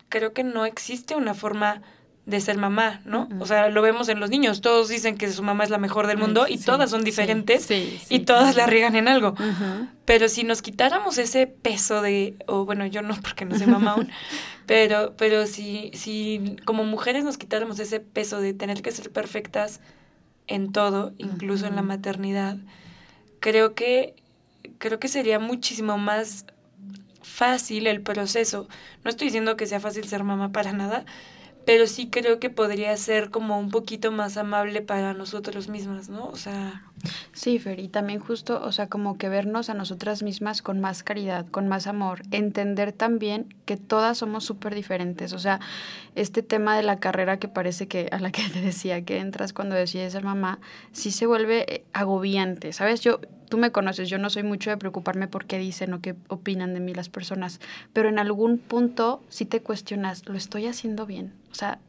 creo 0.09 0.33
que 0.33 0.43
no 0.43 0.65
existe 0.65 1.15
una 1.15 1.33
forma 1.33 1.81
de 2.25 2.41
ser 2.41 2.57
mamá, 2.57 3.01
¿no? 3.05 3.29
O 3.39 3.45
sea, 3.45 3.69
lo 3.69 3.83
vemos 3.83 4.09
en 4.09 4.19
los 4.19 4.31
niños, 4.31 4.61
todos 4.61 4.89
dicen 4.89 5.15
que 5.15 5.31
su 5.31 5.43
mamá 5.43 5.63
es 5.63 5.69
la 5.69 5.77
mejor 5.77 6.07
del 6.07 6.17
mundo 6.17 6.47
y 6.47 6.57
todas 6.57 6.89
son 6.89 7.03
diferentes 7.03 7.69
y 8.09 8.19
todas 8.19 8.55
la 8.55 8.65
riegan 8.65 8.95
en 8.95 9.07
algo. 9.07 9.35
Pero 10.05 10.27
si 10.27 10.43
nos 10.43 10.61
quitáramos 10.63 11.19
ese 11.19 11.45
peso 11.45 12.01
de, 12.01 12.35
o 12.47 12.65
bueno, 12.65 12.85
yo 12.87 13.03
no 13.03 13.15
porque 13.21 13.45
no 13.45 13.55
soy 13.57 13.67
mamá 13.67 13.91
aún, 13.91 14.09
pero, 14.65 15.13
pero 15.17 15.45
si, 15.45 15.91
si 15.93 16.55
como 16.65 16.83
mujeres 16.83 17.23
nos 17.23 17.37
quitáramos 17.37 17.79
ese 17.79 17.99
peso 17.99 18.41
de 18.41 18.53
tener 18.53 18.81
que 18.81 18.91
ser 18.91 19.11
perfectas, 19.11 19.79
en 20.47 20.71
todo, 20.71 21.13
incluso 21.17 21.67
en 21.67 21.75
la 21.75 21.81
maternidad, 21.81 22.57
creo 23.39 23.73
que, 23.73 24.15
creo 24.77 24.99
que 24.99 25.07
sería 25.07 25.39
muchísimo 25.39 25.97
más 25.97 26.45
fácil 27.21 27.87
el 27.87 28.01
proceso. 28.01 28.67
No 29.03 29.09
estoy 29.09 29.27
diciendo 29.27 29.57
que 29.57 29.67
sea 29.67 29.79
fácil 29.79 30.05
ser 30.05 30.23
mamá 30.23 30.51
para 30.51 30.73
nada, 30.73 31.05
pero 31.65 31.87
sí 31.87 32.09
creo 32.09 32.39
que 32.39 32.49
podría 32.49 32.95
ser 32.97 33.31
como 33.31 33.59
un 33.59 33.69
poquito 33.69 34.11
más 34.11 34.37
amable 34.37 34.81
para 34.81 35.13
nosotros 35.13 35.67
mismas, 35.67 36.09
¿no? 36.09 36.27
O 36.27 36.35
sea... 36.35 36.83
Sí, 37.33 37.59
Fer, 37.59 37.79
y 37.79 37.87
también 37.87 38.19
justo, 38.19 38.61
o 38.63 38.71
sea, 38.71 38.87
como 38.87 39.17
que 39.17 39.29
vernos 39.29 39.69
a 39.69 39.73
nosotras 39.73 40.23
mismas 40.23 40.61
con 40.61 40.79
más 40.79 41.03
caridad, 41.03 41.45
con 41.47 41.67
más 41.67 41.85
amor, 41.85 42.21
entender 42.31 42.93
también 42.93 43.53
que 43.65 43.77
todas 43.77 44.17
somos 44.17 44.43
súper 44.43 44.73
diferentes, 44.73 45.33
o 45.33 45.39
sea, 45.39 45.59
este 46.15 46.41
tema 46.41 46.75
de 46.75 46.83
la 46.83 46.99
carrera 46.99 47.37
que 47.37 47.47
parece 47.47 47.87
que 47.87 48.07
a 48.11 48.19
la 48.19 48.31
que 48.31 48.41
te 48.53 48.61
decía 48.61 49.03
que 49.03 49.19
entras 49.19 49.53
cuando 49.53 49.75
decides 49.75 50.13
ser 50.13 50.23
mamá, 50.23 50.59
sí 50.93 51.11
se 51.11 51.25
vuelve 51.25 51.65
eh, 51.71 51.83
agobiante, 51.93 52.73
¿sabes? 52.73 53.01
Yo, 53.01 53.19
tú 53.47 53.57
me 53.57 53.71
conoces, 53.71 54.09
yo 54.09 54.17
no 54.17 54.29
soy 54.29 54.43
mucho 54.43 54.69
de 54.69 54.77
preocuparme 54.77 55.27
por 55.27 55.45
qué 55.45 55.57
dicen 55.57 55.93
o 55.93 56.01
qué 56.01 56.15
opinan 56.27 56.73
de 56.73 56.79
mí 56.79 56.93
las 56.93 57.09
personas, 57.09 57.59
pero 57.93 58.09
en 58.09 58.19
algún 58.19 58.57
punto 58.57 59.21
sí 59.29 59.45
te 59.45 59.61
cuestionas, 59.61 60.27
¿lo 60.27 60.35
estoy 60.35 60.67
haciendo 60.67 61.05
bien? 61.05 61.33
O 61.51 61.55
sea, 61.55 61.79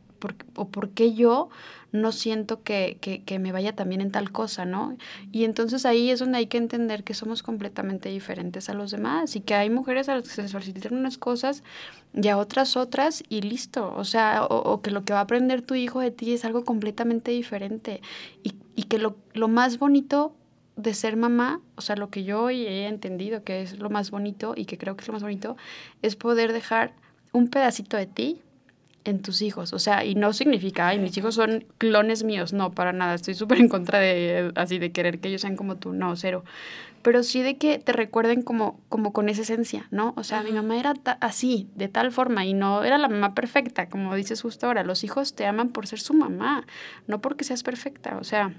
¿O 0.55 0.69
por 0.69 0.91
qué 0.91 1.15
yo 1.15 1.49
no 1.93 2.13
siento 2.13 2.63
que, 2.63 2.99
que, 3.01 3.39
me 3.39 3.53
vaya 3.53 3.75
también 3.75 4.01
en 4.01 4.11
tal 4.11 4.33
cosa, 4.33 4.65
¿no? 4.65 4.97
Y 5.33 5.45
entonces 5.45 5.87
ahí 5.87 6.11
es 6.11 6.19
donde 6.19 6.39
hay 6.39 6.47
que 6.47 6.59
entender 6.59 7.05
que 7.05 7.15
somos 7.15 7.43
completamente 7.43 8.09
diferentes 8.09 8.69
a 8.69 8.75
los 8.75 8.91
demás 8.91 9.37
y 9.37 9.41
que 9.41 9.55
hay 9.55 9.71
mujeres 9.71 10.09
a 10.09 10.17
las 10.17 10.25
que 10.25 10.35
se 10.35 10.43
les 10.43 10.53
facilitan 10.53 10.95
unas 10.95 11.17
cosas 11.17 11.63
y 12.15 12.29
a 12.29 12.39
otras 12.39 12.77
otras 12.77 13.23
y 13.29 13.43
listo. 13.43 13.95
O 13.97 14.05
sea, 14.05 14.45
o, 14.45 14.83
que 14.83 14.91
lo 14.91 15.05
que 15.05 15.13
va 15.13 15.21
a 15.21 15.23
aprender 15.23 15.63
tu 15.63 15.75
hijo 15.75 16.01
de 16.01 16.11
ti 16.11 16.33
es 16.33 16.45
algo 16.45 16.65
completamente 16.65 17.31
diferente 17.31 18.03
y, 18.43 18.55
y 18.75 18.85
que 18.85 18.99
lo, 18.99 19.17
lo 19.33 19.49
más 19.49 19.79
bonito 19.79 20.35
de 20.77 20.95
ser 20.95 21.17
mamá, 21.17 21.61
o 21.75 21.81
sea, 21.81 21.97
lo 21.97 22.11
que 22.11 22.25
yo 22.25 22.43
hoy 22.43 22.67
he 22.67 22.87
entendido 22.87 23.43
que 23.43 23.63
es 23.63 23.79
lo 23.79 23.91
más 23.91 24.11
bonito 24.11 24.55
y 24.57 24.67
que 24.67 24.79
creo 24.79 24.97
que 24.97 25.03
es 25.03 25.09
lo 25.09 25.15
más 25.15 25.23
bonito, 25.23 25.57
es 26.03 26.17
poder 26.17 26.53
dejar 26.53 26.93
un 27.33 27.49
pedacito 27.49 27.97
de 27.97 28.07
ti 28.07 28.43
en 29.05 29.23
tus 29.23 29.41
hijos. 29.41 29.73
O 29.73 29.79
sea, 29.79 30.05
y 30.05 30.15
no 30.15 30.33
significa, 30.33 30.89
ay, 30.89 30.99
mis 30.99 31.17
hijos 31.17 31.35
son 31.35 31.65
clones 31.79 32.25
míos. 32.25 32.53
No, 32.53 32.73
para 32.73 32.93
nada. 32.93 33.15
Estoy 33.15 33.35
súper 33.35 33.59
en 33.59 33.69
contra 33.69 33.99
de 34.01 34.53
así 34.57 34.79
de 34.79 34.93
querer 34.93 35.21
que 35.21 35.29
ellos 35.29 35.41
sean 35.41 35.57
como 35.57 35.77
tú. 35.77 35.93
No, 35.93 36.15
cero. 36.17 36.45
Pero 37.03 37.23
sí 37.23 37.41
de 37.41 37.57
que 37.57 37.79
te 37.79 37.93
recuerden 37.93 38.43
como, 38.43 38.81
como 38.89 39.13
con 39.13 39.29
esa 39.29 39.43
esencia, 39.43 39.87
¿no? 39.93 40.13
O 40.17 40.25
sea, 40.25 40.43
mi 40.43 40.51
mamá 40.51 40.79
era 40.79 40.93
así, 41.21 41.69
de 41.77 41.89
tal 41.89 42.11
forma, 42.11 42.45
y 42.45 42.53
no 42.53 42.83
era 42.83 42.99
la 42.99 43.09
mamá 43.09 43.33
perfecta, 43.33 43.89
como 43.89 44.15
dices 44.17 44.43
justo 44.43 44.67
ahora. 44.67 44.83
Los 44.83 45.05
hijos 45.05 45.35
te 45.37 45.47
aman 45.47 45.69
por 45.69 45.87
ser 45.87 46.01
su 46.01 46.15
mamá, 46.15 46.67
no 47.07 47.21
porque 47.21 47.45
seas 47.45 47.63
perfecta. 47.63 48.19
O 48.19 48.25
sea, 48.25 48.55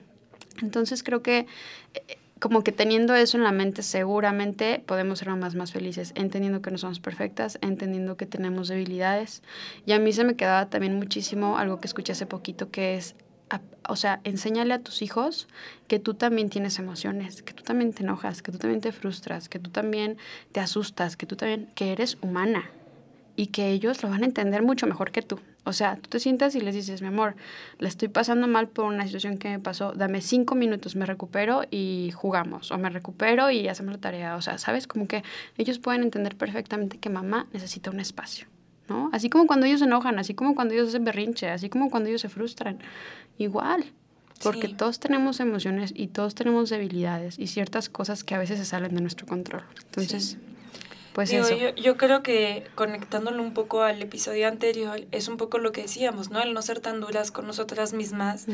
entonces 0.61 1.03
creo 1.03 1.21
que 1.21 1.47
eh, 1.93 2.17
como 2.39 2.63
que 2.63 2.71
teniendo 2.71 3.15
eso 3.15 3.37
en 3.37 3.43
la 3.43 3.51
mente, 3.51 3.81
seguramente 3.81 4.83
podemos 4.85 5.19
ser 5.19 5.29
mamás 5.29 5.55
más 5.55 5.71
felices, 5.71 6.11
entendiendo 6.15 6.61
que 6.61 6.71
no 6.71 6.77
somos 6.77 6.99
perfectas, 6.99 7.57
entendiendo 7.61 8.17
que 8.17 8.25
tenemos 8.25 8.67
debilidades. 8.67 9.41
Y 9.85 9.93
a 9.93 9.99
mí 9.99 10.13
se 10.13 10.23
me 10.23 10.35
quedaba 10.35 10.69
también 10.69 10.95
muchísimo 10.95 11.57
algo 11.57 11.79
que 11.79 11.87
escuché 11.87 12.11
hace 12.11 12.25
poquito, 12.25 12.69
que 12.69 12.95
es, 12.95 13.15
o 13.87 13.95
sea, 13.95 14.19
enséñale 14.23 14.73
a 14.73 14.79
tus 14.79 15.01
hijos 15.01 15.47
que 15.87 15.99
tú 15.99 16.13
también 16.13 16.49
tienes 16.49 16.77
emociones, 16.79 17.41
que 17.41 17.53
tú 17.53 17.63
también 17.63 17.93
te 17.93 18.03
enojas, 18.03 18.41
que 18.41 18.51
tú 18.51 18.57
también 18.57 18.81
te 18.81 18.91
frustras, 18.91 19.49
que 19.49 19.59
tú 19.59 19.69
también 19.71 20.17
te 20.51 20.59
asustas, 20.59 21.17
que 21.17 21.25
tú 21.25 21.35
también, 21.37 21.67
que 21.73 21.91
eres 21.91 22.17
humana 22.21 22.69
y 23.35 23.47
que 23.47 23.69
ellos 23.69 24.03
lo 24.03 24.09
van 24.09 24.23
a 24.23 24.25
entender 24.25 24.61
mucho 24.63 24.85
mejor 24.85 25.11
que 25.11 25.21
tú. 25.21 25.39
O 25.67 25.73
sea, 25.73 25.97
tú 25.97 26.09
te 26.09 26.19
sientas 26.19 26.55
y 26.55 26.61
les 26.61 26.73
dices, 26.73 27.01
mi 27.01 27.09
amor, 27.09 27.35
le 27.77 27.89
estoy 27.89 28.07
pasando 28.07 28.47
mal 28.47 28.69
por 28.69 28.85
una 28.85 29.05
situación 29.05 29.37
que 29.37 29.49
me 29.49 29.59
pasó, 29.59 29.91
dame 29.91 30.21
cinco 30.21 30.55
minutos, 30.55 30.95
me 30.95 31.05
recupero 31.05 31.63
y 31.69 32.11
jugamos, 32.15 32.71
o 32.71 32.77
me 32.77 32.89
recupero 32.89 33.51
y 33.51 33.67
hacemos 33.67 33.95
la 33.95 33.99
tarea. 33.99 34.35
O 34.37 34.41
sea, 34.41 34.57
¿sabes? 34.57 34.87
Como 34.87 35.07
que 35.07 35.23
ellos 35.57 35.79
pueden 35.79 36.03
entender 36.03 36.37
perfectamente 36.37 36.99
que 36.99 37.09
mamá 37.09 37.47
necesita 37.51 37.91
un 37.91 37.99
espacio, 37.99 38.47
¿no? 38.87 39.09
Así 39.11 39.29
como 39.29 39.45
cuando 39.45 39.65
ellos 39.65 39.79
se 39.79 39.85
enojan, 39.85 40.17
así 40.19 40.33
como 40.33 40.55
cuando 40.55 40.73
ellos 40.73 40.87
hacen 40.87 41.03
berrinche, 41.03 41.49
así 41.49 41.69
como 41.69 41.89
cuando 41.89 42.07
ellos 42.07 42.21
se 42.21 42.29
frustran. 42.29 42.79
Igual, 43.37 43.83
porque 44.41 44.69
todos 44.69 45.01
tenemos 45.01 45.41
emociones 45.41 45.91
y 45.93 46.07
todos 46.07 46.33
tenemos 46.33 46.69
debilidades 46.69 47.37
y 47.37 47.47
ciertas 47.47 47.89
cosas 47.89 48.23
que 48.23 48.35
a 48.35 48.37
veces 48.37 48.57
se 48.57 48.65
salen 48.65 48.95
de 48.95 49.01
nuestro 49.01 49.27
control. 49.27 49.63
Entonces... 49.85 50.37
Pues 51.17 51.31
Yo, 51.31 51.73
yo, 51.73 51.97
creo 51.97 52.21
que 52.21 52.67
conectándolo 52.75 53.41
un 53.41 53.51
poco 53.51 53.81
al 53.81 53.99
episodio 54.03 54.47
anterior, 54.47 55.01
es 55.11 55.27
un 55.27 55.37
poco 55.37 55.57
lo 55.57 55.71
que 55.71 55.81
decíamos, 55.81 56.29
¿no? 56.29 56.43
El 56.43 56.53
no 56.53 56.61
ser 56.61 56.79
tan 56.79 56.99
duras 56.99 57.31
con 57.31 57.47
nosotras 57.47 57.93
mismas 57.93 58.45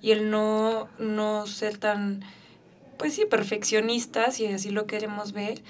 y 0.00 0.12
el 0.12 0.30
no, 0.30 0.88
no 0.98 1.46
ser 1.46 1.76
tan, 1.76 2.24
pues 2.96 3.12
sí, 3.12 3.26
perfeccionistas, 3.26 4.40
y 4.40 4.46
así 4.46 4.70
lo 4.70 4.86
queremos 4.86 5.32
ver, 5.32 5.60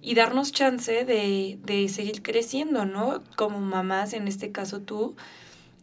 y 0.00 0.14
darnos 0.14 0.50
chance 0.50 1.04
de, 1.04 1.58
de 1.62 1.88
seguir 1.90 2.22
creciendo, 2.22 2.86
¿no? 2.86 3.22
Como 3.36 3.60
mamás, 3.60 4.14
en 4.14 4.28
este 4.28 4.50
caso 4.50 4.80
tú, 4.80 5.14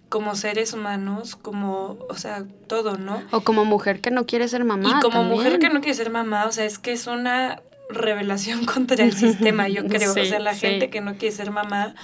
como 0.09 0.33
seres 0.33 0.73
humanos, 0.73 1.35
como, 1.35 1.99
o 2.09 2.15
sea, 2.15 2.45
todo, 2.65 2.97
¿no? 2.97 3.21
O 3.29 3.41
como 3.41 3.63
mujer 3.63 4.01
que 4.01 4.09
no 4.09 4.25
quiere 4.25 4.47
ser 4.47 4.63
mamá. 4.63 4.89
Y 4.97 5.01
como 5.01 5.23
mujer 5.23 5.59
que 5.59 5.69
no 5.69 5.81
quiere 5.81 5.93
ser 5.93 6.09
mamá, 6.09 6.47
o 6.47 6.51
sea, 6.51 6.65
es 6.65 6.79
que 6.79 6.93
es 6.93 7.05
una 7.05 7.61
revelación 7.89 8.65
contra 8.73 9.03
el 9.03 9.13
sistema, 9.13 9.67
yo 9.67 9.85
creo. 9.87 10.11
o 10.11 10.13
sea, 10.13 10.39
la 10.39 10.55
gente 10.55 10.89
que 10.89 11.01
no 11.01 11.15
quiere 11.15 11.35
ser 11.35 11.51
mamá, 11.51 11.95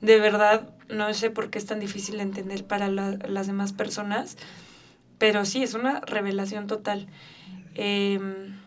de 0.00 0.18
verdad, 0.18 0.68
no 0.88 1.12
sé 1.14 1.30
por 1.30 1.50
qué 1.50 1.58
es 1.58 1.66
tan 1.66 1.78
difícil 1.78 2.16
de 2.16 2.22
entender 2.22 2.64
para 2.64 2.88
las 2.88 3.46
demás 3.46 3.72
personas, 3.72 4.36
pero 5.18 5.44
sí, 5.44 5.62
es 5.62 5.74
una 5.74 6.00
revelación 6.00 6.66
total. 6.66 7.06
Em, 7.74 8.58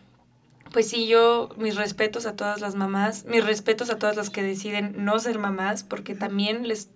pues 0.72 0.88
sí, 0.88 1.08
yo, 1.08 1.50
mis 1.56 1.74
respetos 1.74 2.26
a 2.26 2.36
todas 2.36 2.60
las 2.60 2.76
mamás, 2.76 3.24
mis 3.24 3.44
respetos 3.44 3.90
a 3.90 3.98
todas 3.98 4.16
las 4.16 4.30
que 4.30 4.42
deciden 4.42 4.94
no 5.04 5.18
ser 5.18 5.38
mamás, 5.38 5.82
porque 5.82 6.14
también 6.14 6.66
les, 6.68 6.88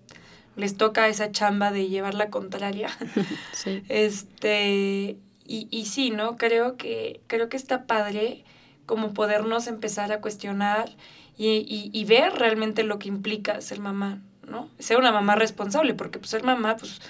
les 0.57 0.77
toca 0.77 1.09
esa 1.09 1.33
chamba 1.33 1.73
de 1.73 1.89
llevar 1.89 2.15
la 2.15 2.31
contraria. 2.31 2.91
Sí. 3.53 3.83
Este, 3.89 5.17
y, 5.47 5.69
y 5.71 5.87
sí, 5.87 6.11
¿no? 6.11 6.37
Creo 6.37 6.77
que, 6.77 7.21
creo 7.29 7.49
que 7.49 7.57
está 7.57 7.87
padre 7.87 8.45
como 8.87 9.15
podernos 9.15 9.67
empezar 9.67 10.13
a 10.13 10.21
cuestionar 10.21 10.91
y, 11.37 11.91
y, 11.93 12.05
ver 12.05 12.33
realmente 12.35 12.85
lo 12.85 12.99
que 12.99 13.09
implica 13.09 13.61
ser 13.61 13.81
mamá, 13.81 14.21
¿no? 14.49 14.69
Ser 14.79 14.99
una 14.99 15.11
mamá 15.11 15.35
responsable, 15.35 15.95
porque 15.95 16.19
pues, 16.19 16.31
ser 16.31 16.45
mamá 16.45 16.77
pues 16.77 17.01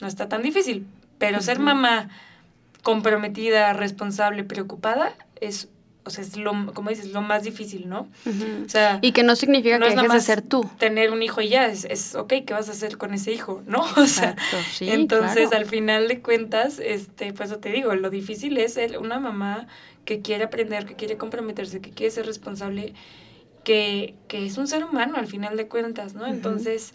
no 0.00 0.08
está 0.08 0.28
tan 0.28 0.42
difícil, 0.42 0.86
pero 1.18 1.40
ser 1.40 1.60
mamá 1.60 2.08
comprometida, 2.82 3.72
responsable, 3.72 4.42
preocupada 4.42 5.14
es 5.40 5.68
o 6.10 6.12
sea, 6.12 6.24
es 6.24 6.36
lo, 6.36 6.52
como 6.74 6.90
dices, 6.90 7.12
lo 7.12 7.22
más 7.22 7.44
difícil, 7.44 7.88
¿no? 7.88 8.08
O 8.64 8.68
sea, 8.68 8.98
y 9.00 9.12
que 9.12 9.22
no 9.22 9.36
significa 9.36 9.78
que 9.78 9.90
dejes 9.90 10.12
de 10.12 10.20
ser 10.20 10.42
tú. 10.42 10.68
Tener 10.78 11.12
un 11.12 11.22
hijo 11.22 11.40
y 11.40 11.48
ya, 11.48 11.66
es, 11.66 11.84
es, 11.84 12.14
ok, 12.14 12.34
¿qué 12.46 12.52
vas 12.52 12.68
a 12.68 12.72
hacer 12.72 12.98
con 12.98 13.14
ese 13.14 13.32
hijo? 13.32 13.62
¿No? 13.66 13.84
O 13.96 14.06
sea, 14.06 14.36
entonces 14.80 15.52
al 15.52 15.66
final 15.66 16.08
de 16.08 16.20
cuentas, 16.20 16.80
este, 16.80 17.32
pues 17.32 17.58
te 17.60 17.70
digo, 17.70 17.94
lo 17.94 18.10
difícil 18.10 18.58
es 18.58 18.76
el, 18.76 18.96
una 18.96 19.20
mamá 19.20 19.68
que 20.04 20.20
quiere 20.20 20.44
aprender, 20.44 20.86
que 20.86 20.94
quiere 20.94 21.16
comprometerse, 21.16 21.80
que 21.80 21.90
quiere 21.90 22.10
ser 22.10 22.26
responsable, 22.26 22.94
que, 23.62 24.14
que 24.26 24.46
es 24.46 24.58
un 24.58 24.66
ser 24.66 24.84
humano 24.84 25.16
al 25.16 25.26
final 25.26 25.56
de 25.56 25.68
cuentas, 25.68 26.14
¿no? 26.14 26.26
Entonces, 26.26 26.94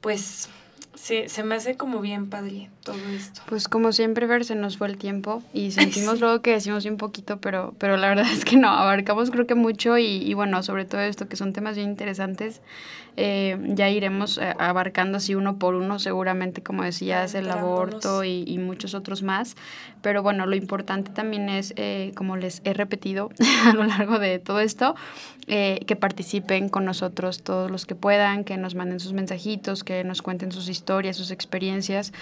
pues 0.00 0.48
Sí, 0.94 1.24
se 1.28 1.42
me 1.42 1.56
hace 1.56 1.76
como 1.76 2.00
bien 2.00 2.30
padre 2.30 2.70
todo 2.84 2.96
esto. 3.14 3.40
Pues 3.48 3.68
como 3.68 3.92
siempre, 3.92 4.26
Ver, 4.26 4.44
se 4.44 4.54
nos 4.54 4.76
fue 4.76 4.88
el 4.88 4.96
tiempo 4.96 5.42
y 5.52 5.70
sentimos 5.72 6.20
luego 6.20 6.40
que 6.42 6.52
decimos 6.52 6.84
un 6.84 6.96
poquito, 6.96 7.38
pero, 7.38 7.74
pero 7.78 7.96
la 7.96 8.08
verdad 8.08 8.26
es 8.32 8.44
que 8.44 8.56
no, 8.56 8.68
abarcamos 8.68 9.30
creo 9.30 9.46
que 9.46 9.54
mucho 9.54 9.98
y, 9.98 10.04
y 10.04 10.34
bueno, 10.34 10.62
sobre 10.62 10.84
todo 10.84 11.00
esto 11.00 11.28
que 11.28 11.36
son 11.36 11.52
temas 11.52 11.76
bien 11.76 11.88
interesantes, 11.88 12.60
eh, 13.16 13.56
ya 13.68 13.88
iremos 13.90 14.38
eh, 14.38 14.54
abarcando 14.58 15.18
así 15.18 15.36
uno 15.36 15.56
por 15.56 15.76
uno, 15.76 16.00
seguramente, 16.00 16.64
como 16.64 16.82
decías, 16.82 17.34
el 17.34 17.48
aborto 17.48 18.24
y, 18.24 18.42
y, 18.44 18.58
muchos 18.58 18.94
otros 18.94 19.22
más, 19.22 19.56
pero 20.02 20.24
bueno, 20.24 20.46
lo 20.46 20.56
importante 20.56 21.12
también 21.12 21.48
es, 21.48 21.74
eh, 21.76 22.10
como 22.16 22.36
les 22.36 22.60
he 22.64 22.74
repetido 22.74 23.30
a 23.66 23.72
lo 23.72 23.84
largo 23.84 24.18
de 24.18 24.40
todo 24.40 24.58
esto, 24.58 24.96
que 25.46 25.96
participen 26.00 26.70
con 26.70 26.86
nosotros 26.86 27.42
todos 27.42 27.70
los 27.70 27.84
que 27.84 27.94
puedan, 27.94 28.44
que 28.44 28.56
nos 28.56 28.74
manden 28.74 28.98
sus 28.98 29.12
mensajitos, 29.12 29.84
que 29.84 30.02
nos 30.02 30.22
cuenten 30.22 30.50
sus 30.52 30.70
historias 30.70 31.18
sus 31.18 31.30
experiencias, 31.30 32.14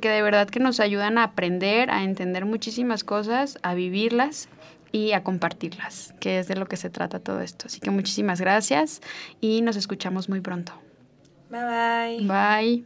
porque 0.00 0.14
de 0.14 0.22
verdad 0.22 0.48
que 0.48 0.60
nos 0.60 0.80
ayudan 0.80 1.18
a 1.18 1.24
aprender, 1.24 1.90
a 1.90 2.04
entender 2.04 2.46
muchísimas 2.46 3.04
cosas, 3.04 3.58
a 3.62 3.74
vivirlas 3.74 4.48
y 4.92 5.12
a 5.12 5.22
compartirlas, 5.22 6.14
que 6.20 6.38
es 6.38 6.48
de 6.48 6.56
lo 6.56 6.64
que 6.64 6.78
se 6.78 6.88
trata 6.88 7.18
todo 7.18 7.42
esto. 7.42 7.66
Así 7.66 7.80
que 7.80 7.90
muchísimas 7.90 8.40
gracias 8.40 9.02
y 9.42 9.60
nos 9.60 9.76
escuchamos 9.76 10.30
muy 10.30 10.40
pronto. 10.40 10.72
Bye 11.50 12.26
bye. 12.26 12.84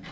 Bye. 0.00 0.10